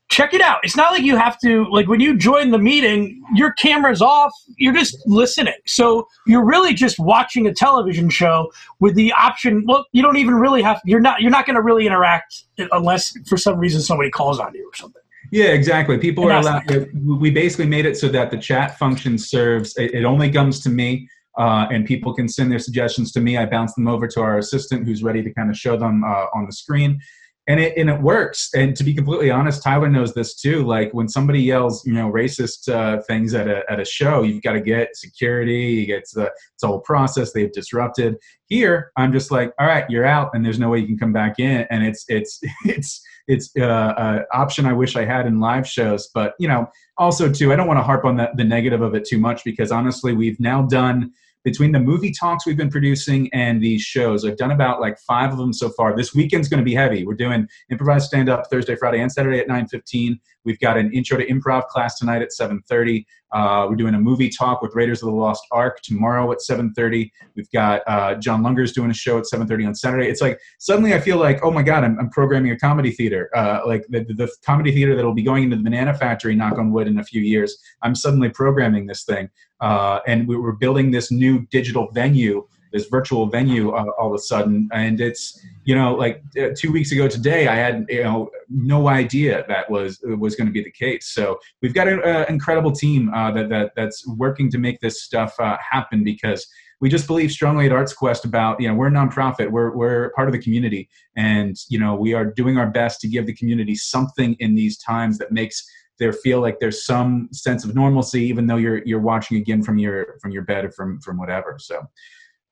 check 0.09 0.33
it 0.33 0.41
out. 0.41 0.59
It's 0.63 0.75
not 0.75 0.91
like 0.91 1.03
you 1.03 1.15
have 1.17 1.39
to 1.39 1.65
like 1.71 1.87
when 1.87 1.99
you 1.99 2.17
join 2.17 2.51
the 2.51 2.57
meeting, 2.57 3.23
your 3.33 3.53
camera's 3.53 4.01
off. 4.01 4.31
You're 4.57 4.73
just 4.73 4.97
listening, 5.07 5.53
so 5.65 6.07
you're 6.27 6.43
really 6.45 6.73
just 6.73 6.99
watching 6.99 7.47
a 7.47 7.53
television 7.53 8.09
show 8.09 8.51
with 8.79 8.95
the 8.95 9.11
option. 9.13 9.63
Well, 9.67 9.85
you 9.91 10.01
don't 10.01 10.17
even 10.17 10.35
really 10.35 10.61
have. 10.61 10.81
You're 10.85 10.99
not. 10.99 11.21
You're 11.21 11.31
not 11.31 11.45
going 11.45 11.55
to 11.55 11.61
really 11.61 11.85
interact 11.87 12.43
unless 12.71 13.13
for 13.27 13.37
some 13.37 13.57
reason 13.57 13.81
somebody 13.81 14.09
calls 14.09 14.39
on 14.39 14.53
you 14.53 14.67
or 14.67 14.75
something. 14.75 15.01
Yeah, 15.31 15.45
exactly. 15.45 15.97
People 15.97 16.25
And 16.29 16.33
are 16.33 16.41
allowed. 16.41 16.89
We 17.21 17.31
basically 17.31 17.65
made 17.67 17.85
it 17.85 17.97
so 17.97 18.09
that 18.09 18.31
the 18.31 18.37
chat 18.37 18.77
function 18.77 19.17
serves. 19.17 19.77
It, 19.77 19.93
it 19.93 20.03
only 20.03 20.29
comes 20.29 20.59
to 20.61 20.69
me, 20.69 21.07
uh, 21.37 21.67
and 21.71 21.85
people 21.85 22.13
can 22.13 22.27
send 22.27 22.51
their 22.51 22.59
suggestions 22.59 23.11
to 23.13 23.21
me. 23.21 23.37
I 23.37 23.45
bounce 23.45 23.73
them 23.75 23.87
over 23.87 24.07
to 24.07 24.21
our 24.21 24.37
assistant, 24.37 24.85
who's 24.85 25.03
ready 25.03 25.23
to 25.23 25.33
kind 25.33 25.49
of 25.49 25.57
show 25.57 25.77
them 25.77 26.03
uh, 26.03 26.25
on 26.33 26.45
the 26.45 26.51
screen, 26.51 26.99
and 27.47 27.59
it 27.59 27.75
and 27.77 27.89
it 27.89 28.01
works. 28.01 28.49
And 28.53 28.75
to 28.75 28.83
be 28.83 28.93
completely 28.93 29.31
honest, 29.31 29.63
Tyler 29.63 29.89
knows 29.89 30.13
this 30.13 30.35
too. 30.35 30.63
Like 30.63 30.93
when 30.93 31.07
somebody 31.07 31.41
yells, 31.41 31.85
you 31.85 31.93
know, 31.93 32.11
racist 32.11 32.71
uh, 32.71 33.01
things 33.03 33.33
at 33.33 33.47
a 33.47 33.63
at 33.69 33.79
a 33.79 33.85
show, 33.85 34.23
you've 34.23 34.43
got 34.43 34.53
to 34.53 34.61
get 34.61 34.95
security. 34.95 35.85
Get 35.85 36.03
the 36.13 36.25
it's 36.25 36.63
a 36.63 36.67
whole 36.67 36.81
process. 36.81 37.31
They've 37.31 37.51
disrupted. 37.51 38.17
Here, 38.47 38.91
I'm 38.97 39.13
just 39.13 39.31
like, 39.31 39.53
all 39.59 39.67
right, 39.67 39.89
you're 39.89 40.05
out, 40.05 40.31
and 40.33 40.45
there's 40.45 40.59
no 40.59 40.69
way 40.69 40.79
you 40.79 40.87
can 40.87 40.97
come 40.97 41.13
back 41.13 41.39
in. 41.39 41.65
And 41.71 41.83
it's 41.83 42.05
it's 42.09 42.39
it's 42.65 43.01
it's 43.27 43.49
uh, 43.57 43.63
uh, 43.63 44.23
option 44.33 44.65
I 44.65 44.73
wish 44.73 44.95
I 44.95 45.05
had 45.05 45.25
in 45.25 45.39
live 45.39 45.67
shows. 45.67 46.09
But 46.13 46.33
you 46.39 46.47
know, 46.47 46.67
also 46.97 47.31
too, 47.31 47.51
I 47.51 47.55
don't 47.55 47.67
want 47.67 47.79
to 47.79 47.83
harp 47.83 48.05
on 48.05 48.17
the, 48.17 48.29
the 48.35 48.43
negative 48.43 48.81
of 48.81 48.93
it 48.93 49.05
too 49.05 49.17
much 49.17 49.43
because 49.43 49.71
honestly, 49.71 50.13
we've 50.13 50.39
now 50.39 50.61
done 50.63 51.11
between 51.43 51.71
the 51.71 51.79
movie 51.79 52.11
talks 52.11 52.45
we've 52.45 52.57
been 52.57 52.69
producing 52.69 53.29
and 53.33 53.61
these 53.61 53.81
shows. 53.81 54.25
I've 54.25 54.37
done 54.37 54.51
about 54.51 54.79
like 54.79 54.97
five 54.99 55.31
of 55.31 55.37
them 55.37 55.53
so 55.53 55.69
far. 55.69 55.95
This 55.95 56.13
weekend's 56.13 56.47
going 56.47 56.59
to 56.59 56.65
be 56.65 56.75
heavy. 56.75 57.05
We're 57.05 57.15
doing 57.15 57.47
improvised 57.69 58.05
stand 58.05 58.29
up 58.29 58.47
Thursday, 58.51 58.75
Friday, 58.75 59.01
and 59.01 59.11
Saturday 59.11 59.39
at 59.39 59.47
nine 59.47 59.67
fifteen. 59.67 60.19
We've 60.43 60.59
got 60.59 60.77
an 60.77 60.91
intro 60.91 61.17
to 61.17 61.25
improv 61.27 61.67
class 61.67 61.99
tonight 61.99 62.21
at 62.21 62.31
seven 62.31 62.61
thirty. 62.67 63.05
Uh, 63.31 63.65
we're 63.69 63.77
doing 63.77 63.93
a 63.93 63.99
movie 63.99 64.29
talk 64.29 64.61
with 64.61 64.75
Raiders 64.75 65.01
of 65.01 65.07
the 65.07 65.15
Lost 65.15 65.45
Ark 65.51 65.79
tomorrow 65.83 66.31
at 66.31 66.41
seven 66.41 66.73
thirty. 66.73 67.11
We've 67.35 67.49
got 67.51 67.81
uh, 67.87 68.15
John 68.15 68.43
Lunger's 68.43 68.73
doing 68.73 68.91
a 68.91 68.93
show 68.93 69.17
at 69.17 69.25
seven 69.25 69.47
thirty 69.47 69.65
on 69.65 69.73
Saturday. 69.73 70.07
It's 70.07 70.21
like 70.21 70.39
suddenly 70.59 70.93
I 70.93 70.99
feel 70.99 71.17
like, 71.17 71.43
oh 71.43 71.51
my 71.51 71.61
god, 71.61 71.83
I'm, 71.83 71.97
I'm 71.99 72.09
programming 72.09 72.51
a 72.51 72.57
comedy 72.57 72.91
theater, 72.91 73.29
uh, 73.35 73.61
like 73.65 73.85
the, 73.89 74.03
the 74.03 74.29
comedy 74.45 74.71
theater 74.71 74.95
that'll 74.95 75.13
be 75.13 75.23
going 75.23 75.43
into 75.43 75.55
the 75.55 75.63
Banana 75.63 75.93
Factory, 75.93 76.35
knock 76.35 76.57
on 76.57 76.71
wood, 76.71 76.87
in 76.87 76.99
a 76.99 77.03
few 77.03 77.21
years. 77.21 77.57
I'm 77.83 77.95
suddenly 77.95 78.29
programming 78.29 78.87
this 78.87 79.03
thing, 79.03 79.29
uh, 79.61 79.99
and 80.07 80.27
we 80.27 80.35
were 80.35 80.53
building 80.53 80.91
this 80.91 81.11
new 81.11 81.45
digital 81.51 81.89
venue, 81.91 82.45
this 82.73 82.87
virtual 82.87 83.27
venue, 83.27 83.71
uh, 83.71 83.85
all 83.99 84.07
of 84.07 84.13
a 84.15 84.19
sudden, 84.19 84.67
and 84.73 84.99
it's 84.99 85.39
you 85.63 85.75
know 85.75 85.93
like 85.93 86.23
uh, 86.41 86.47
two 86.57 86.71
weeks 86.71 86.91
ago 86.91 87.07
today, 87.07 87.47
I 87.47 87.55
had 87.55 87.85
you 87.89 88.03
know 88.03 88.29
no 88.49 88.87
idea 88.87 89.45
that 89.47 89.69
was 89.69 89.99
was 90.03 90.35
going 90.35 90.47
to 90.47 90.53
be 90.53 90.63
the 90.63 90.71
case. 90.71 91.07
So 91.07 91.39
we've 91.61 91.73
got 91.73 91.87
an 91.87 92.01
uh, 92.03 92.25
incredible 92.27 92.71
team 92.71 93.13
uh, 93.13 93.31
that, 93.31 93.49
that 93.49 93.71
that's 93.75 94.05
working 94.07 94.49
to 94.51 94.57
make 94.57 94.79
this 94.79 95.03
stuff 95.03 95.39
uh, 95.39 95.57
happen 95.59 96.03
because 96.03 96.47
we 96.79 96.89
just 96.89 97.05
believe 97.05 97.31
strongly 97.31 97.67
at 97.67 97.71
Arts 97.71 97.93
Quest 97.93 98.25
about 98.25 98.59
you 98.59 98.67
know 98.67 98.73
we're 98.73 98.87
a 98.87 98.91
nonprofit, 98.91 99.51
we're 99.51 99.75
we're 99.75 100.11
part 100.11 100.27
of 100.27 100.33
the 100.33 100.41
community, 100.41 100.89
and 101.15 101.55
you 101.69 101.79
know 101.79 101.93
we 101.95 102.13
are 102.13 102.25
doing 102.25 102.57
our 102.57 102.67
best 102.67 102.99
to 103.01 103.07
give 103.07 103.27
the 103.27 103.35
community 103.35 103.75
something 103.75 104.35
in 104.39 104.55
these 104.55 104.77
times 104.79 105.19
that 105.19 105.31
makes 105.31 105.63
there 106.01 106.11
feel 106.11 106.41
like 106.41 106.59
there's 106.59 106.83
some 106.83 107.29
sense 107.31 107.63
of 107.63 107.75
normalcy, 107.75 108.23
even 108.23 108.47
though 108.47 108.57
you're 108.57 108.83
you're 108.85 108.99
watching 108.99 109.37
again 109.37 109.61
from 109.61 109.77
your 109.77 110.17
from 110.19 110.31
your 110.31 110.41
bed 110.41 110.65
or 110.65 110.71
from 110.71 110.99
from 110.99 111.15
whatever. 111.17 111.57
So 111.59 111.87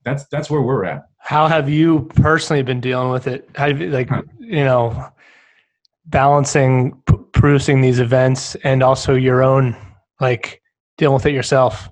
that's 0.05 0.25
that's 0.27 0.51
where 0.51 0.61
we're 0.61 0.85
at. 0.85 1.05
How 1.17 1.47
have 1.47 1.67
you 1.67 2.07
personally 2.13 2.61
been 2.61 2.79
dealing 2.79 3.09
with 3.09 3.25
it? 3.25 3.49
How 3.55 3.67
have 3.67 3.81
you, 3.81 3.89
like 3.89 4.07
Huh. 4.07 4.21
you 4.39 4.63
know 4.63 5.09
balancing 6.05 7.01
p- 7.07 7.15
producing 7.33 7.81
these 7.81 7.99
events 7.99 8.55
and 8.63 8.83
also 8.83 9.15
your 9.15 9.41
own 9.43 9.75
like 10.21 10.61
dealing 10.99 11.15
with 11.15 11.25
it 11.25 11.33
yourself? 11.33 11.89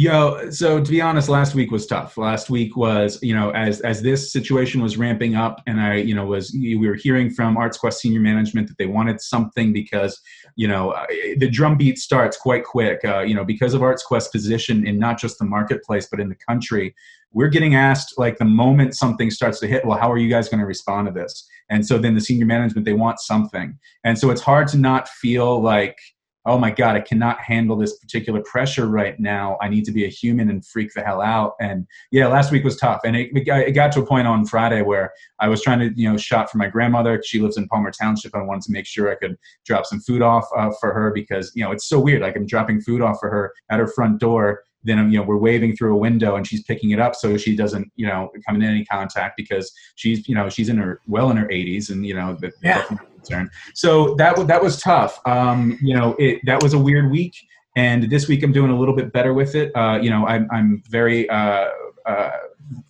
Yo, 0.00 0.48
so 0.52 0.80
to 0.80 0.88
be 0.88 1.00
honest, 1.00 1.28
last 1.28 1.56
week 1.56 1.72
was 1.72 1.84
tough. 1.84 2.16
Last 2.16 2.50
week 2.50 2.76
was, 2.76 3.18
you 3.20 3.34
know, 3.34 3.50
as 3.50 3.80
as 3.80 4.00
this 4.00 4.30
situation 4.30 4.80
was 4.80 4.96
ramping 4.96 5.34
up, 5.34 5.60
and 5.66 5.80
I, 5.80 5.96
you 5.96 6.14
know, 6.14 6.24
was 6.24 6.52
we 6.52 6.76
were 6.76 6.94
hearing 6.94 7.30
from 7.30 7.56
Arts 7.56 7.76
Quest 7.76 8.00
senior 8.00 8.20
management 8.20 8.68
that 8.68 8.78
they 8.78 8.86
wanted 8.86 9.20
something 9.20 9.72
because, 9.72 10.20
you 10.54 10.68
know, 10.68 10.92
uh, 10.92 11.04
the 11.38 11.50
drumbeat 11.50 11.98
starts 11.98 12.36
quite 12.36 12.62
quick. 12.62 13.04
Uh, 13.04 13.22
you 13.22 13.34
know, 13.34 13.44
because 13.44 13.74
of 13.74 13.82
Arts 13.82 14.04
Quest's 14.04 14.28
position 14.28 14.86
in 14.86 15.00
not 15.00 15.18
just 15.18 15.36
the 15.40 15.44
marketplace 15.44 16.06
but 16.08 16.20
in 16.20 16.28
the 16.28 16.38
country, 16.48 16.94
we're 17.32 17.48
getting 17.48 17.74
asked 17.74 18.14
like 18.18 18.38
the 18.38 18.44
moment 18.44 18.94
something 18.94 19.32
starts 19.32 19.58
to 19.58 19.66
hit. 19.66 19.84
Well, 19.84 19.98
how 19.98 20.12
are 20.12 20.18
you 20.18 20.30
guys 20.30 20.48
going 20.48 20.60
to 20.60 20.66
respond 20.66 21.08
to 21.08 21.12
this? 21.12 21.44
And 21.70 21.84
so 21.84 21.98
then 21.98 22.14
the 22.14 22.20
senior 22.20 22.46
management 22.46 22.84
they 22.84 22.92
want 22.92 23.18
something, 23.18 23.76
and 24.04 24.16
so 24.16 24.30
it's 24.30 24.42
hard 24.42 24.68
to 24.68 24.76
not 24.76 25.08
feel 25.08 25.60
like 25.60 25.98
oh 26.46 26.58
my 26.58 26.70
god 26.70 26.96
i 26.96 27.00
cannot 27.00 27.40
handle 27.40 27.76
this 27.76 27.98
particular 27.98 28.42
pressure 28.42 28.86
right 28.86 29.18
now. 29.18 29.56
I 29.60 29.68
need 29.68 29.84
to 29.84 29.92
be 29.92 30.04
a 30.04 30.08
human 30.08 30.50
and 30.50 30.64
freak 30.64 30.92
the 30.94 31.02
hell 31.02 31.20
out. 31.20 31.54
And 31.60 31.86
yeah 32.10 32.26
last 32.26 32.52
week 32.52 32.64
was 32.64 32.76
tough. 32.76 33.00
And 33.04 33.16
it, 33.16 33.30
it 33.34 33.72
got 33.72 33.92
to 33.92 34.00
a 34.00 34.06
point 34.06 34.26
on 34.26 34.46
friday 34.46 34.82
where 34.82 35.12
i 35.40 35.48
was 35.48 35.62
trying 35.62 35.80
to 35.80 35.92
you 36.00 36.10
know 36.10 36.16
shop 36.16 36.50
for 36.50 36.58
my 36.58 36.68
grandmother. 36.68 37.22
She 37.24 37.40
lives 37.40 37.56
in 37.56 37.68
palmer 37.68 37.90
township. 37.90 38.34
I 38.34 38.42
wanted 38.42 38.62
to 38.64 38.72
make 38.72 38.86
sure 38.86 39.10
i 39.10 39.14
could 39.14 39.36
drop 39.64 39.86
some 39.86 40.00
food 40.00 40.22
off 40.22 40.46
uh, 40.56 40.70
for 40.80 40.92
her 40.92 41.12
because 41.12 41.52
you 41.54 41.64
know 41.64 41.72
it's 41.72 41.88
so 41.88 42.00
weird. 42.00 42.22
Like 42.22 42.36
i'm 42.36 42.46
dropping 42.46 42.80
food 42.80 43.02
off 43.02 43.18
for 43.20 43.30
her 43.30 43.52
at 43.70 43.78
her 43.78 43.88
front 43.88 44.20
door. 44.20 44.62
Then 44.84 45.10
you 45.10 45.18
know 45.18 45.24
we're 45.24 45.36
waving 45.36 45.76
through 45.76 45.94
a 45.94 45.98
window 45.98 46.36
and 46.36 46.46
she's 46.46 46.62
picking 46.62 46.90
it 46.90 47.00
up 47.00 47.14
so 47.14 47.36
she 47.36 47.56
doesn't 47.56 47.90
you 47.96 48.06
know 48.06 48.30
come 48.46 48.56
in 48.56 48.62
any 48.62 48.84
contact 48.84 49.36
because 49.36 49.72
she's 49.96 50.28
you 50.28 50.34
know 50.34 50.48
she's 50.48 50.68
in 50.68 50.78
her 50.78 51.00
well 51.06 51.30
in 51.30 51.36
her 51.36 51.46
80s 51.46 51.90
and 51.90 52.06
you 52.06 52.14
know 52.14 52.36
the, 52.40 52.52
yeah. 52.62 52.84
Concern 53.28 53.50
so 53.74 54.14
that 54.14 54.34
that 54.46 54.62
was 54.62 54.80
tough 54.80 55.20
um, 55.26 55.78
you 55.82 55.94
know 55.94 56.14
it 56.18 56.40
that 56.44 56.62
was 56.62 56.72
a 56.74 56.78
weird 56.78 57.10
week 57.10 57.34
and 57.76 58.10
this 58.10 58.28
week 58.28 58.42
i'm 58.42 58.52
doing 58.52 58.70
a 58.70 58.78
little 58.78 58.94
bit 58.94 59.12
better 59.12 59.34
with 59.34 59.54
it 59.54 59.70
uh, 59.76 59.98
you 60.00 60.10
know 60.10 60.26
i'm, 60.26 60.48
I'm 60.50 60.82
very 60.88 61.28
uh, 61.28 61.68
uh, 62.06 62.30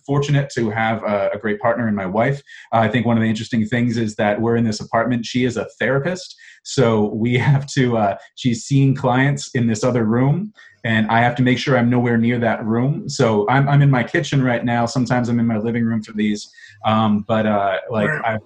fortunate 0.05 0.49
to 0.51 0.69
have 0.69 1.03
a, 1.03 1.31
a, 1.33 1.37
great 1.37 1.59
partner 1.59 1.87
in 1.87 1.95
my 1.95 2.05
wife. 2.05 2.41
Uh, 2.73 2.77
I 2.77 2.87
think 2.89 3.05
one 3.05 3.17
of 3.17 3.21
the 3.21 3.29
interesting 3.29 3.65
things 3.65 3.97
is 3.97 4.15
that 4.15 4.41
we're 4.41 4.55
in 4.55 4.63
this 4.63 4.79
apartment. 4.79 5.25
She 5.25 5.45
is 5.45 5.57
a 5.57 5.67
therapist, 5.79 6.35
so 6.63 7.05
we 7.13 7.37
have 7.49 7.65
to. 7.67 7.97
Uh, 7.97 8.17
she's 8.35 8.63
seeing 8.63 8.95
clients 8.95 9.53
in 9.55 9.67
this 9.67 9.83
other 9.83 10.05
room, 10.05 10.53
and 10.83 11.07
I 11.07 11.19
have 11.19 11.35
to 11.35 11.43
make 11.43 11.57
sure 11.57 11.77
I'm 11.77 11.89
nowhere 11.89 12.17
near 12.17 12.39
that 12.39 12.65
room. 12.65 13.09
So 13.09 13.47
I'm, 13.49 13.67
I'm 13.67 13.81
in 13.81 13.91
my 13.91 14.03
kitchen 14.03 14.43
right 14.43 14.63
now. 14.63 14.85
Sometimes 14.85 15.29
I'm 15.29 15.39
in 15.39 15.47
my 15.47 15.57
living 15.57 15.83
room 15.83 16.01
for 16.01 16.13
these. 16.13 16.49
Um, 16.85 17.25
but 17.27 17.45
uh, 17.45 17.79
like 17.89 18.09
I, 18.09 18.37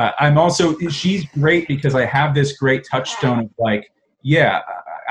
uh, 0.00 0.12
I'm 0.18 0.38
also 0.38 0.78
she's 0.88 1.26
great 1.26 1.68
because 1.68 1.94
I 1.94 2.06
have 2.06 2.34
this 2.34 2.56
great 2.56 2.86
touchstone 2.90 3.40
of 3.40 3.50
like 3.58 3.92
yeah. 4.22 4.60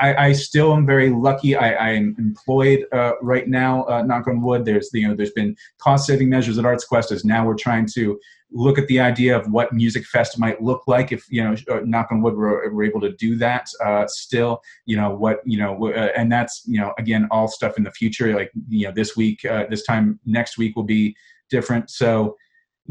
I, 0.00 0.28
I 0.28 0.32
still 0.32 0.72
am 0.72 0.86
very 0.86 1.10
lucky. 1.10 1.54
I, 1.54 1.90
am 1.90 2.16
employed 2.18 2.86
uh, 2.90 3.12
right 3.20 3.46
now. 3.46 3.84
Uh, 3.84 4.00
knock 4.00 4.26
on 4.28 4.40
wood. 4.40 4.64
There's 4.64 4.88
you 4.94 5.06
know 5.06 5.14
there's 5.14 5.32
been 5.32 5.54
cost 5.78 6.06
saving 6.06 6.30
measures 6.30 6.56
at 6.58 6.64
Arts 6.64 6.86
Quest 6.86 7.12
as 7.12 7.22
now 7.22 7.44
we're 7.46 7.54
trying 7.54 7.86
to 7.96 8.18
look 8.52 8.78
at 8.78 8.86
the 8.88 8.98
idea 8.98 9.36
of 9.36 9.50
what 9.52 9.72
Musikfest 9.72 10.38
might 10.38 10.62
look 10.62 10.82
like 10.86 11.12
if 11.12 11.24
you 11.28 11.44
know 11.44 11.54
uh, 11.70 11.80
knock 11.84 12.08
on 12.10 12.22
wood 12.22 12.34
we're, 12.34 12.72
we're 12.72 12.84
able 12.84 13.00
to 13.00 13.12
do 13.12 13.36
that 13.36 13.68
uh, 13.84 14.06
still 14.08 14.60
you 14.86 14.96
know 14.96 15.10
what 15.14 15.40
you 15.44 15.58
know 15.58 15.88
uh, 15.88 16.08
and 16.16 16.32
that's 16.32 16.62
you 16.66 16.80
know 16.80 16.92
again 16.98 17.28
all 17.30 17.46
stuff 17.46 17.76
in 17.78 17.84
the 17.84 17.92
future 17.92 18.34
like 18.34 18.50
you 18.68 18.86
know 18.86 18.92
this 18.92 19.16
week 19.16 19.44
uh, 19.44 19.66
this 19.70 19.84
time 19.84 20.18
next 20.26 20.58
week 20.58 20.74
will 20.74 20.82
be 20.82 21.14
different 21.48 21.90
so 21.90 22.36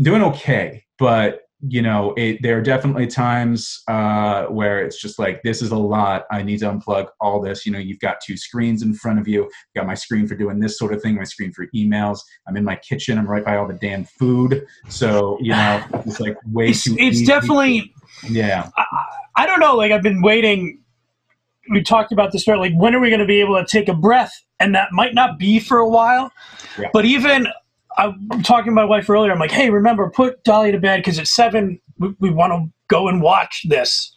doing 0.02 0.22
okay 0.22 0.84
but 0.98 1.49
you 1.68 1.82
know, 1.82 2.14
it, 2.16 2.42
there 2.42 2.58
are 2.58 2.62
definitely 2.62 3.06
times 3.06 3.82
uh, 3.90 4.46
where 4.46 4.82
it's 4.84 5.00
just 5.00 5.20
like, 5.20 5.44
this 5.44 5.62
is 5.62 5.72
a 5.72 5.78
lot. 5.78 6.26
I 6.32 6.42
need 6.42 6.60
to 6.60 6.72
unplug 6.72 7.08
all 7.20 7.42
this. 7.42 7.66
You 7.66 7.74
know, 7.74 7.80
you've 7.80 8.00
got 8.00 8.22
two 8.22 8.38
screens 8.38 8.82
in 8.82 8.94
front 8.94 9.20
of 9.20 9.28
you. 9.28 9.44
You've 9.44 9.52
got 9.76 9.86
my 9.86 9.94
screen 9.94 10.26
for 10.26 10.36
doing 10.36 10.60
this 10.60 10.78
sort 10.78 10.94
of 10.94 11.02
thing, 11.02 11.16
my 11.16 11.26
screen 11.26 11.52
for 11.52 11.68
emails. 11.76 12.20
I'm 12.48 12.56
in 12.56 12.64
my 12.64 12.78
kitchen. 12.78 13.18
I'm 13.18 13.28
right 13.28 13.44
by 13.44 13.58
all 13.58 13.68
the 13.68 13.74
damn 13.74 14.06
food. 14.06 14.66
So, 14.88 15.38
you 15.42 15.52
know, 15.52 15.84
it's 16.06 16.22
like 16.22 16.38
way 16.46 16.70
it's, 16.70 16.86
too 16.86 16.96
It's 16.98 17.18
easy. 17.18 17.26
definitely, 17.26 17.94
yeah. 18.30 18.70
I, 18.78 18.86
I 19.36 19.46
don't 19.46 19.60
know. 19.60 19.76
Like, 19.76 19.92
I've 19.92 20.04
been 20.04 20.22
waiting. 20.22 20.82
We 21.72 21.84
talked 21.84 22.14
about 22.14 22.32
this, 22.32 22.48
right? 22.48 22.58
Like, 22.58 22.74
when 22.76 22.96
are 22.96 23.00
we 23.02 23.10
going 23.10 23.20
to 23.20 23.28
be 23.28 23.42
able 23.42 23.58
to 23.58 23.66
take 23.66 23.90
a 23.90 23.94
breath? 23.94 24.34
And 24.62 24.74
that 24.76 24.90
might 24.92 25.14
not 25.14 25.38
be 25.38 25.60
for 25.60 25.78
a 25.78 25.88
while. 25.88 26.32
Yeah. 26.78 26.90
But 26.94 27.06
even 27.06 27.48
I'm 28.00 28.44
talking 28.44 28.72
to 28.72 28.76
my 28.76 28.86
wife 28.86 29.10
earlier. 29.10 29.32
I'm 29.32 29.40
like, 29.40 29.52
hey, 29.52 29.70
remember, 29.70 30.10
put 30.10 30.44
Dolly 30.44 30.72
to 30.72 30.80
bed 30.80 30.98
because 30.98 31.20
at 31.20 31.28
seven 31.28 31.80
we, 32.00 32.16
we 32.20 32.30
want 32.32 32.54
to 32.54 32.72
go 32.88 33.08
and 33.10 33.22
watch 33.22 33.64
this. 33.68 34.14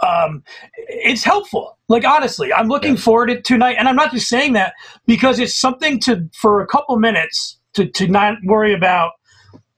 Um, 0.00 0.42
it's 0.88 1.24
helpful. 1.24 1.78
Like 1.88 2.04
honestly, 2.04 2.52
I'm 2.52 2.68
looking 2.68 2.96
Yeah. 2.96 3.00
forward 3.02 3.28
to 3.28 3.40
tonight, 3.42 3.76
and 3.78 3.88
I'm 3.88 3.96
not 3.96 4.12
just 4.12 4.28
saying 4.28 4.54
that 4.54 4.74
because 5.06 5.38
it's 5.38 5.56
something 5.58 6.00
to 6.00 6.28
for 6.34 6.60
a 6.62 6.66
couple 6.66 6.98
minutes 6.98 7.58
to 7.74 7.86
to 7.86 8.08
not 8.08 8.38
worry 8.44 8.74
about 8.74 9.12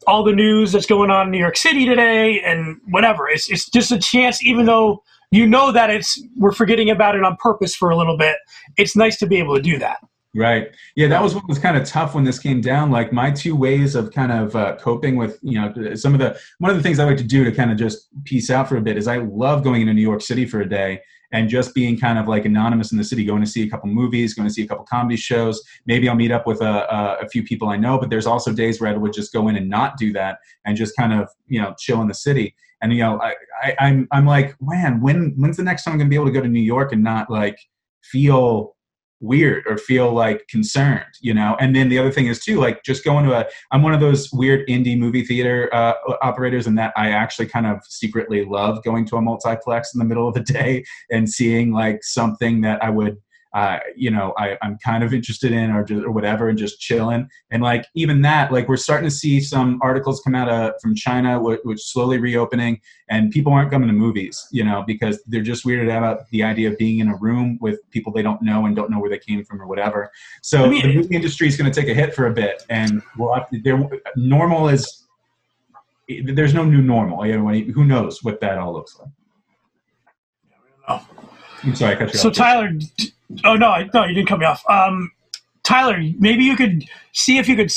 all 0.07 0.25
the 0.25 0.33
news 0.33 0.73
that's 0.73 0.87
going 0.87 1.11
on 1.11 1.27
in 1.27 1.33
New 1.33 1.39
York 1.39 1.57
City 1.57 1.87
today 1.87 2.41
and 2.41 2.79
whatever. 2.91 3.29
It's 3.29 3.51
it's 3.51 3.69
just 3.71 3.93
a 3.93 3.99
chance, 3.99 4.43
even 4.45 4.67
though 4.67 5.03
you 5.31 5.47
know 5.47 5.73
that 5.73 5.91
it's 5.91 6.23
we're 6.37 6.53
forgetting 6.53 6.91
about 6.91 7.17
it 7.17 7.25
on 7.25 7.37
purpose 7.37 7.75
for 7.75 7.91
a 7.91 7.97
little 7.97 8.17
bit. 8.17 8.37
It's 8.79 8.97
nice 8.97 9.19
to 9.19 9.27
be 9.27 9.37
able 9.39 9.57
to 9.57 9.63
do 9.63 9.79
that. 9.79 9.99
Right. 10.37 10.75
Yeah, 10.97 11.07
that 11.09 11.23
was 11.23 11.35
what 11.35 11.47
was 11.47 11.61
kind 11.61 11.77
of 11.77 11.87
tough 11.87 12.15
when 12.15 12.25
this 12.25 12.41
came 12.41 12.61
down. 12.61 12.91
Like 12.91 13.13
my 13.13 13.31
two 13.31 13.55
ways 13.55 13.95
of 13.95 14.11
kind 14.13 14.33
of 14.33 14.57
uh, 14.57 14.75
coping 14.77 15.15
with, 15.15 15.39
you 15.43 15.61
know, 15.61 15.95
some 15.95 16.13
of 16.13 16.19
the 16.19 16.37
one 16.59 16.73
of 16.73 16.77
the 16.77 16.83
things 16.83 16.99
I 16.99 17.05
like 17.05 17.19
to 17.19 17.25
do 17.25 17.45
to 17.45 17.53
kind 17.53 17.71
of 17.71 17.79
just 17.79 18.09
peace 18.25 18.51
out 18.51 18.69
for 18.69 18.77
a 18.77 18.81
bit 18.81 18.97
is 18.97 19.07
I 19.07 19.19
love 19.19 19.63
going 19.63 19.83
into 19.83 19.95
New 19.95 20.03
York 20.03 20.23
City 20.23 20.45
for 20.45 20.61
a 20.61 20.69
day 20.69 21.01
and 21.31 21.49
just 21.49 21.73
being 21.73 21.99
kind 21.99 22.19
of 22.19 22.27
like 22.27 22.45
anonymous 22.45 22.91
in 22.91 22.99
the 22.99 23.05
city, 23.05 23.25
going 23.25 23.43
to 23.43 23.49
see 23.49 23.63
a 23.63 23.71
couple 23.71 23.89
movies, 23.89 24.35
going 24.35 24.49
to 24.49 24.53
see 24.53 24.63
a 24.63 24.67
couple 24.67 24.85
comedy 24.85 25.17
shows. 25.17 25.63
Maybe 25.87 26.09
I'll 26.09 26.15
meet 26.17 26.33
up 26.33 26.47
with 26.47 26.61
a, 26.61 27.21
a, 27.21 27.29
few 27.29 27.43
people 27.43 27.69
I 27.69 27.77
know, 27.77 27.99
but 27.99 28.09
there's 28.11 28.27
also 28.27 28.53
days 28.53 28.81
where 28.81 28.93
I 28.93 28.97
would 28.97 29.13
just 29.13 29.33
go 29.33 29.49
in 29.49 29.57
and 29.57 29.69
not 29.69 29.97
do 29.97 30.13
that 30.13 30.39
and 30.65 30.77
just 30.77 30.97
kind 30.97 31.13
of, 31.13 31.29
you 31.47 31.61
know, 31.61 31.75
chill 31.79 32.01
in 32.03 32.09
the 32.09 32.15
city. 32.15 32.55
And 32.83 32.93
you 32.93 33.01
know, 33.01 33.21
I, 33.21 33.35
I 33.63 33.77
I'm 33.81 34.09
I'm 34.13 34.27
like, 34.27 34.57
man, 34.61 35.01
when 35.01 35.35
when's 35.37 35.57
the 35.57 35.63
next 35.63 35.85
time 35.85 35.93
I'm 35.93 35.99
gonna 35.99 36.11
be 36.11 36.17
able 36.17 36.27
to 36.27 36.33
go 36.33 36.41
to 36.41 36.49
New 36.49 36.61
York 36.61 36.93
and 36.93 37.03
not 37.03 37.31
like 37.31 37.59
feel 38.03 38.75
weird 39.25 39.65
or 39.67 39.79
feel 39.79 40.13
like 40.13 40.47
concerned 40.49 41.05
you 41.21 41.33
know? 41.33 41.57
And 41.59 41.75
then 41.75 41.89
the 41.89 41.99
other 41.99 42.11
thing 42.11 42.27
is 42.27 42.45
too 42.45 42.61
like 42.61 42.83
just 42.85 43.05
going 43.05 43.25
to 43.27 43.33
a 43.33 43.47
i'm 43.71 43.83
one 43.83 43.95
of 43.95 44.01
those 44.01 44.33
weird 44.33 44.67
indie 44.69 44.99
movie 44.99 45.25
theater 45.25 45.73
uh, 45.75 45.95
operators 46.23 46.67
and 46.67 46.77
that 46.79 46.93
i 46.97 47.11
actually 47.11 47.47
kind 47.47 47.67
of 47.67 47.79
secretly 47.85 48.45
love 48.45 48.83
going 48.85 49.07
to 49.07 49.17
a 49.17 49.23
multiplex 49.23 49.95
in 49.95 49.99
the 49.99 50.05
middle 50.05 50.29
of 50.29 50.35
the 50.35 50.41
day 50.59 50.85
and 51.11 51.29
seeing 51.29 51.73
like 51.73 52.03
something 52.03 52.61
that 52.61 52.83
i 52.83 52.91
would 52.91 53.17
uh, 53.55 53.79
you 53.97 54.11
know 54.11 54.35
I, 54.37 54.59
i'm 54.63 54.79
kind 54.79 55.03
of 55.03 55.15
interested 55.15 55.53
in 55.53 55.71
or, 55.71 55.85
just, 55.85 56.05
or 56.05 56.11
whatever 56.11 56.49
and 56.49 56.59
just 56.59 56.81
chilling. 56.81 57.29
And 57.51 57.63
like 57.63 57.87
even 57.95 58.23
that 58.23 58.53
like 58.53 58.69
we're 58.69 58.77
starting 58.77 59.09
to 59.09 59.15
see 59.15 59.41
some 59.41 59.79
articles 59.83 60.21
come 60.21 60.35
out 60.35 60.49
of 60.49 60.73
from 60.83 60.95
china 60.95 61.41
which, 61.41 61.61
which 61.65 61.83
slowly 61.83 62.19
reopening 62.19 62.81
and 63.09 63.31
people 63.31 63.53
aren't 63.53 63.71
coming 63.71 63.89
to 63.89 63.95
movies 63.95 64.47
you 64.51 64.65
know 64.65 64.85
because 64.87 65.23
they're 65.27 65.43
just 65.43 65.65
weirded 65.65 65.91
out 65.91 65.99
about 65.99 66.29
the 66.31 66.43
idea 66.43 66.71
of 66.71 66.79
being 66.79 66.99
in 66.99 67.09
a 67.09 67.17
room 67.17 67.59
with 67.61 67.79
people 67.91 68.13
they 68.13 68.23
don't 68.23 68.43
know 68.43 68.67
and 68.67 68.77
don't 68.77 68.91
know 68.91 68.99
where 68.99 69.11
they 69.11 69.19
came 69.19 69.45
from 69.45 69.61
or 69.61 69.67
whatever. 69.67 70.11
So 70.43 70.65
I 70.65 70.69
mean- 70.69 70.83
the 70.87 70.95
movie 70.95 71.15
industry 71.15 71.49
is 71.49 71.57
going 71.57 71.71
to 71.71 71.81
take 71.81 71.89
a 71.91 71.95
hit 71.95 72.15
for 72.15 72.27
a 72.27 72.33
bit 72.33 72.65
and 72.69 73.03
we'll 73.17 73.35
have 73.35 73.49
to, 73.51 73.61
there 73.61 73.89
normal 74.17 74.69
is 74.69 75.05
there's 76.09 76.53
no 76.53 76.65
new 76.65 76.83
normal. 76.83 77.27
You 77.27 77.39
know 77.39 77.73
who 77.73 77.85
knows 77.85 78.23
what 78.23 78.41
that 78.41 78.59
all 78.59 78.73
looks 78.75 78.99
like. 78.99 79.09
Oh. 80.89 81.07
I'm 81.65 81.75
sorry 81.75 81.95
I 81.95 81.99
cut 81.99 82.13
you 82.13 82.19
So 82.19 82.29
off. 82.29 82.35
Tyler, 82.35 82.71
oh 83.45 83.57
no, 83.57 83.89
no, 83.93 84.05
you 84.05 84.15
didn't 84.15 84.29
cut 84.29 84.39
me 84.39 84.47
off. 84.47 84.63
Um, 84.69 85.11
Tyler, 85.63 85.99
maybe 86.19 86.45
you 86.45 86.57
could 86.57 86.85
see 87.13 87.39
if 87.39 87.49
you 87.49 87.57
could 87.57 87.73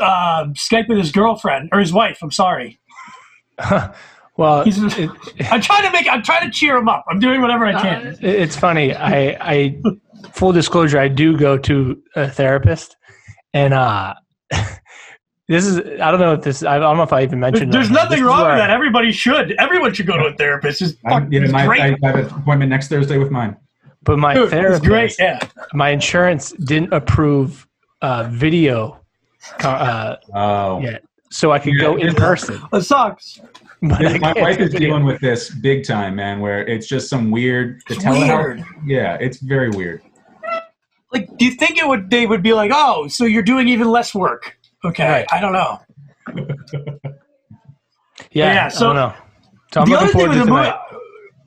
uh, 0.00 0.44
Skype 0.54 0.88
with 0.88 0.98
his 0.98 1.10
girlfriend 1.10 1.70
or 1.72 1.80
his 1.80 1.92
wife. 1.92 2.18
I'm 2.22 2.30
sorry. 2.30 2.78
well, 4.36 4.64
He's, 4.64 4.82
it, 4.98 5.10
I'm 5.50 5.60
trying 5.60 5.84
to 5.84 5.90
make. 5.92 6.06
I'm 6.10 6.22
trying 6.22 6.50
to 6.50 6.50
cheer 6.50 6.76
him 6.76 6.88
up. 6.88 7.04
I'm 7.08 7.18
doing 7.18 7.40
whatever 7.40 7.64
I 7.66 7.80
can. 7.80 8.06
it- 8.08 8.22
it's 8.22 8.56
funny. 8.56 8.94
I, 8.94 9.36
I, 9.40 9.80
full 10.32 10.52
disclosure, 10.52 10.98
I 10.98 11.08
do 11.08 11.36
go 11.36 11.56
to 11.58 12.00
a 12.14 12.28
therapist, 12.28 12.96
and 13.52 13.74
uh, 13.74 14.14
this 15.50 15.66
is 15.66 15.78
I 16.00 16.10
don't 16.12 16.20
know 16.20 16.32
if 16.34 16.42
this 16.42 16.62
I 16.62 16.78
don't 16.78 16.96
know 16.96 17.02
if 17.02 17.12
I 17.12 17.22
even 17.24 17.40
mentioned. 17.40 17.72
There's 17.72 17.88
that. 17.88 17.94
Nothing 18.04 18.18
is 18.18 18.24
wrong 18.24 18.46
with 18.46 18.56
that. 18.58 18.70
Everybody 18.70 19.10
should. 19.10 19.52
Everyone 19.58 19.92
should 19.92 20.06
go 20.06 20.16
to 20.16 20.26
a 20.26 20.32
therapist. 20.32 20.80
It's, 20.80 20.92
fuck, 21.00 21.12
I'm- 21.12 21.32
yeah, 21.32 21.40
it's 21.42 21.52
my, 21.52 21.66
great. 21.66 21.80
I 21.80 21.96
have 22.06 22.14
an 22.16 22.24
appointment 22.26 22.70
next 22.70 22.86
thursday 22.88 23.18
with 23.18 23.30
mine 23.32 23.56
But 24.04 24.18
my 24.18 24.32
Dude, 24.34 24.48
therapist, 24.50 24.84
great. 24.84 25.16
Yeah. 25.18 25.40
my 25.74 25.90
insurance 25.90 26.52
didn't 26.52 26.92
approve 26.92 27.66
uh, 28.00 28.28
video, 28.30 29.00
co- 29.58 29.68
uh, 29.70 30.16
oh 30.34 30.80
yeah, 30.80 30.98
so 31.30 31.50
I 31.52 31.58
could 31.58 31.74
Yeah, 31.74 31.82
go 31.82 31.96
in 31.96 32.14
person. 32.14 32.60
It 32.72 32.82
sucks. 32.82 33.40
But 33.82 34.06
I 34.06 34.18
my 34.18 34.32
wife 34.36 34.60
is 34.60 34.72
dealing 34.72 35.04
with 35.04 35.20
this 35.20 35.50
big 35.50 35.84
time, 35.84 36.14
man. 36.14 36.38
Where 36.40 36.64
it's 36.66 36.86
just 36.86 37.08
some 37.10 37.30
weird. 37.32 37.80
the 37.88 37.94
It's 37.94 38.04
telehealth- 38.04 38.44
weird. 38.44 38.64
Yeah, 38.86 39.16
it's 39.20 39.38
very 39.40 39.70
weird. 39.70 40.02
Like, 41.12 41.28
do 41.38 41.44
you 41.44 41.50
think 41.52 41.76
it 41.76 41.88
would? 41.88 42.08
They 42.08 42.24
would 42.26 42.42
be 42.42 42.52
like, 42.52 42.70
oh, 42.72 43.08
so 43.08 43.24
you're 43.24 43.42
doing 43.42 43.68
even 43.68 43.88
less 43.90 44.14
work. 44.14 44.56
Okay, 44.84 45.08
Right. 45.08 45.26
I 45.30 45.40
don't 45.40 45.52
know. 45.52 45.80
Yeah, 48.32 48.54
Yeah, 48.54 48.70
I 48.74 48.78
don't 48.78 48.94
know. 48.94 49.14
So 49.72 49.80
I'm 49.80 49.88
the 49.88 49.92
looking 49.92 49.96
other 49.96 50.06
thing 50.06 50.12
forward 50.12 50.28
with 50.30 50.38
to 50.38 50.44
the 50.44 50.50
movie, 50.50 50.62
tonight. 50.62 50.80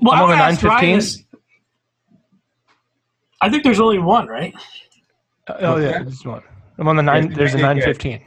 Well, 0.02 0.14
I'm 0.14 0.20
I 0.20 0.24
on 0.24 0.30
the 0.30 0.36
would 0.36 0.42
ask 0.42 0.64
915. 0.64 1.26
I 3.42 3.50
think 3.50 3.64
there's 3.64 3.80
only 3.80 4.00
one, 4.00 4.28
right? 4.28 4.54
Uh, 5.48 5.54
oh 5.60 5.78
yeah, 5.78 6.04
there's 6.04 6.26
one. 6.26 6.42
I'm 6.78 6.88
on 6.88 6.96
the 6.96 7.04
nine. 7.04 7.34
There's 7.34 7.54
a 7.54 7.58
Yeah. 7.58 7.66
nine 7.68 7.82
fifteen. 7.82 8.26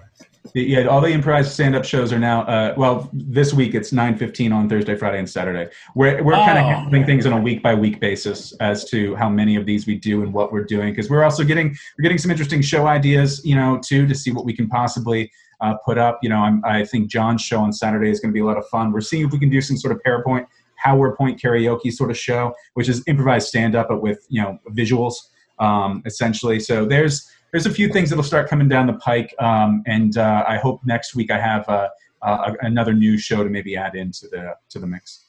Yeah, 0.55 0.87
all 0.87 1.01
the 1.01 1.11
improvised 1.11 1.53
stand-up 1.53 1.85
shows 1.85 2.13
are 2.13 2.19
now. 2.19 2.43
Uh, 2.43 2.75
well, 2.77 3.09
this 3.13 3.53
week 3.55 3.75
it's 3.75 3.93
nine 3.93 4.17
fifteen 4.17 4.53
on 4.53 4.69
Thursday, 4.69 4.97
Friday, 4.97 5.19
and 5.19 5.29
Saturday. 5.29 5.71
We're 5.95 6.23
we're 6.23 6.33
kind 6.35 6.59
of 6.59 6.65
Oh. 6.65 6.69
handling 6.69 7.05
things 7.07 7.27
on 7.27 7.33
a 7.33 7.41
week 7.41 7.63
by 7.63 7.75
week 7.75 8.01
basis 8.01 8.53
as 8.61 8.85
to 8.91 9.15
how 9.17 9.29
many 9.29 9.57
of 9.57 9.67
these 9.67 9.87
we 9.87 9.97
do 9.97 10.23
and 10.23 10.33
what 10.33 10.53
we're 10.53 10.65
doing 10.65 10.91
because 10.93 11.09
we're 11.11 11.25
also 11.25 11.45
getting 11.45 11.69
we're 11.99 12.03
getting 12.03 12.19
some 12.19 12.31
interesting 12.31 12.63
show 12.63 12.87
ideas, 12.87 13.41
you 13.45 13.55
know, 13.55 13.79
too, 13.83 14.07
to 14.07 14.15
see 14.15 14.31
what 14.33 14.45
we 14.45 14.55
can 14.55 14.69
possibly 14.69 15.31
uh, 15.61 15.75
put 15.85 15.99
up. 15.99 16.19
You 16.23 16.29
know, 16.29 16.39
I'm, 16.39 16.63
I 16.65 16.85
think 16.85 17.09
John's 17.09 17.43
show 17.43 17.61
on 17.61 17.73
Saturday 17.73 18.11
is 18.11 18.21
going 18.21 18.31
to 18.31 18.35
be 18.35 18.41
a 18.41 18.45
lot 18.45 18.59
of 18.59 18.67
fun. 18.69 18.93
We're 18.93 19.01
seeing 19.01 19.25
if 19.27 19.33
we 19.33 19.39
can 19.39 19.51
do 19.51 19.61
some 19.61 19.77
sort 19.77 19.93
of 19.95 20.01
PowerPoint 20.07 20.47
PowerPoint 20.85 21.41
karaoke 21.41 21.91
sort 21.93 22.11
of 22.11 22.19
show, 22.19 22.55
which 22.75 22.89
is 22.89 23.03
improvised 23.07 23.49
stand-up 23.49 23.89
but 23.89 24.03
with 24.03 24.27
you 24.29 24.43
know 24.43 24.59
visuals 24.71 25.15
um, 25.59 26.03
essentially. 26.05 26.61
So 26.61 26.85
there's 26.85 27.31
there's 27.57 27.65
a 27.65 27.71
few 27.71 27.89
things 27.89 28.11
that'll 28.11 28.23
start 28.23 28.51
coming 28.51 28.69
down 28.69 28.87
the 28.87 28.93
pike, 28.93 29.35
um, 29.39 29.83
and 29.87 30.19
uh, 30.19 30.45
I 30.47 30.59
hope 30.59 30.83
next 30.85 31.15
week 31.15 31.31
I 31.31 31.41
have 31.41 31.67
uh, 31.71 31.89
uh, 32.21 32.53
another 32.61 32.93
new 32.93 33.17
show 33.17 33.43
to 33.43 33.49
maybe 33.49 33.79
add 33.79 33.95
into 33.95 34.29
the 34.29 34.55
to 34.69 34.79
the 34.79 34.87
mix. 34.87 35.25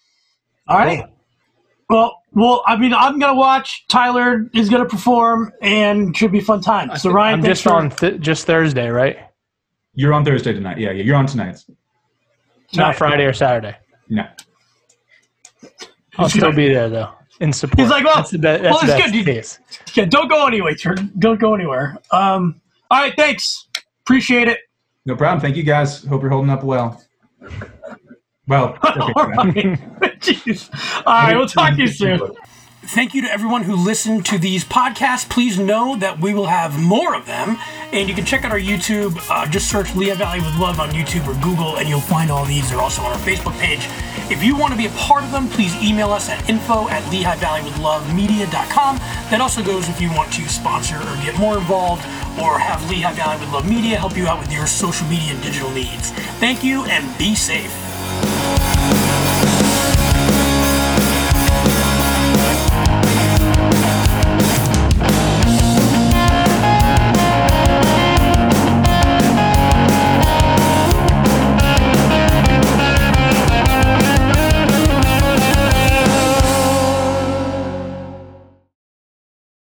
All 0.67 0.77
right. 0.77 1.05
Well, 1.89 2.21
well, 2.33 2.63
I 2.67 2.75
mean, 2.75 2.93
I'm 2.93 3.17
gonna 3.17 3.33
watch. 3.33 3.85
Tyler 3.87 4.49
is 4.53 4.67
gonna 4.67 4.89
perform, 4.89 5.53
and 5.61 6.17
should 6.17 6.33
be 6.33 6.41
fun 6.41 6.59
time. 6.59 6.93
So 6.97 7.11
Ryan, 7.11 7.39
I'm 7.39 7.45
just 7.45 7.63
for- 7.63 7.71
on 7.71 7.91
th- 7.91 8.19
just 8.19 8.45
Thursday, 8.45 8.89
right? 8.89 9.17
You're 9.93 10.13
on 10.13 10.25
Thursday 10.25 10.51
tonight. 10.51 10.79
Yeah, 10.79 10.91
yeah. 10.91 11.03
You're 11.03 11.15
on 11.15 11.27
tonight. 11.27 11.63
Not 12.75 12.97
Friday 12.97 13.23
or 13.23 13.31
Saturday. 13.31 13.77
No. 14.09 14.27
I'll 16.17 16.27
still 16.27 16.51
be 16.51 16.67
there 16.67 16.89
though 16.89 17.16
in 17.39 17.53
support. 17.53 17.79
He's 17.79 17.89
like, 17.89 18.03
well, 18.05 18.15
that's 18.15 18.31
the, 18.31 18.37
be- 18.37 18.43
that's 18.43 18.63
well, 18.63 18.79
it's 18.81 19.05
good. 19.05 19.15
You- 19.15 19.23
case. 19.23 19.59
Yeah, 19.93 20.05
don't 20.05 20.27
go 20.27 20.45
anywhere. 20.47 20.75
Turn- 20.75 21.11
Don't 21.19 21.39
go 21.39 21.53
anywhere. 21.55 21.97
Um, 22.11 22.61
all 22.91 23.01
right, 23.01 23.13
thanks. 23.17 23.67
Appreciate 24.01 24.47
it. 24.47 24.59
No 25.05 25.15
problem. 25.15 25.41
Thank 25.41 25.55
you 25.55 25.63
guys. 25.63 26.03
Hope 26.05 26.21
you're 26.21 26.29
holding 26.31 26.49
up 26.49 26.63
well. 26.63 27.01
Well, 28.47 28.77
okay. 28.85 29.11
All 29.15 29.27
right. 29.27 29.45
Jeez. 30.19 30.69
All 31.05 31.13
right, 31.13 31.35
we'll 31.35 31.47
talk 31.47 31.75
to 31.75 31.81
you 31.81 31.87
soon. 31.87 32.21
Thank 32.89 33.13
you 33.13 33.21
to 33.23 33.29
everyone 33.29 33.63
who 33.63 33.75
listened 33.75 34.25
to 34.27 34.37
these 34.37 34.63
podcasts. 34.63 35.27
Please 35.27 35.59
know 35.59 35.97
that 35.97 36.21
we 36.21 36.33
will 36.33 36.45
have 36.45 36.79
more 36.79 37.15
of 37.15 37.25
them. 37.25 37.57
And 37.91 38.07
you 38.07 38.15
can 38.15 38.23
check 38.23 38.45
out 38.45 38.51
our 38.53 38.59
YouTube. 38.59 39.19
Uh, 39.29 39.45
just 39.45 39.69
search 39.69 39.93
Lehigh 39.93 40.15
Valley 40.15 40.39
with 40.39 40.57
Love 40.57 40.79
on 40.79 40.91
YouTube 40.91 41.27
or 41.27 41.37
Google, 41.43 41.77
and 41.77 41.89
you'll 41.89 41.99
find 41.99 42.31
all 42.31 42.45
these. 42.45 42.69
They're 42.69 42.79
also 42.79 43.01
on 43.01 43.11
our 43.11 43.19
Facebook 43.19 43.59
page. 43.59 43.89
If 44.31 44.41
you 44.41 44.55
want 44.55 44.71
to 44.71 44.77
be 44.77 44.85
a 44.85 44.89
part 44.91 45.25
of 45.25 45.33
them, 45.33 45.49
please 45.49 45.75
email 45.83 46.11
us 46.11 46.29
at 46.29 46.49
info 46.49 46.87
at 46.87 47.03
Lehigh 47.11 47.35
Valley 47.35 47.61
with 47.63 47.75
That 47.75 49.41
also 49.41 49.61
goes 49.61 49.89
if 49.89 49.99
you 49.99 50.09
want 50.13 50.31
to 50.33 50.47
sponsor 50.47 50.95
or 50.95 51.15
get 51.17 51.37
more 51.37 51.57
involved 51.57 52.03
or 52.39 52.57
have 52.57 52.89
Lehigh 52.89 53.13
Valley 53.13 53.37
with 53.41 53.51
Love 53.51 53.69
Media 53.69 53.97
help 53.97 54.15
you 54.15 54.27
out 54.27 54.39
with 54.39 54.51
your 54.51 54.65
social 54.65 55.07
media 55.07 55.33
and 55.33 55.43
digital 55.43 55.71
needs. 55.71 56.11
Thank 56.39 56.63
you 56.63 56.85
and 56.85 57.17
be 57.17 57.35
safe. 57.35 58.76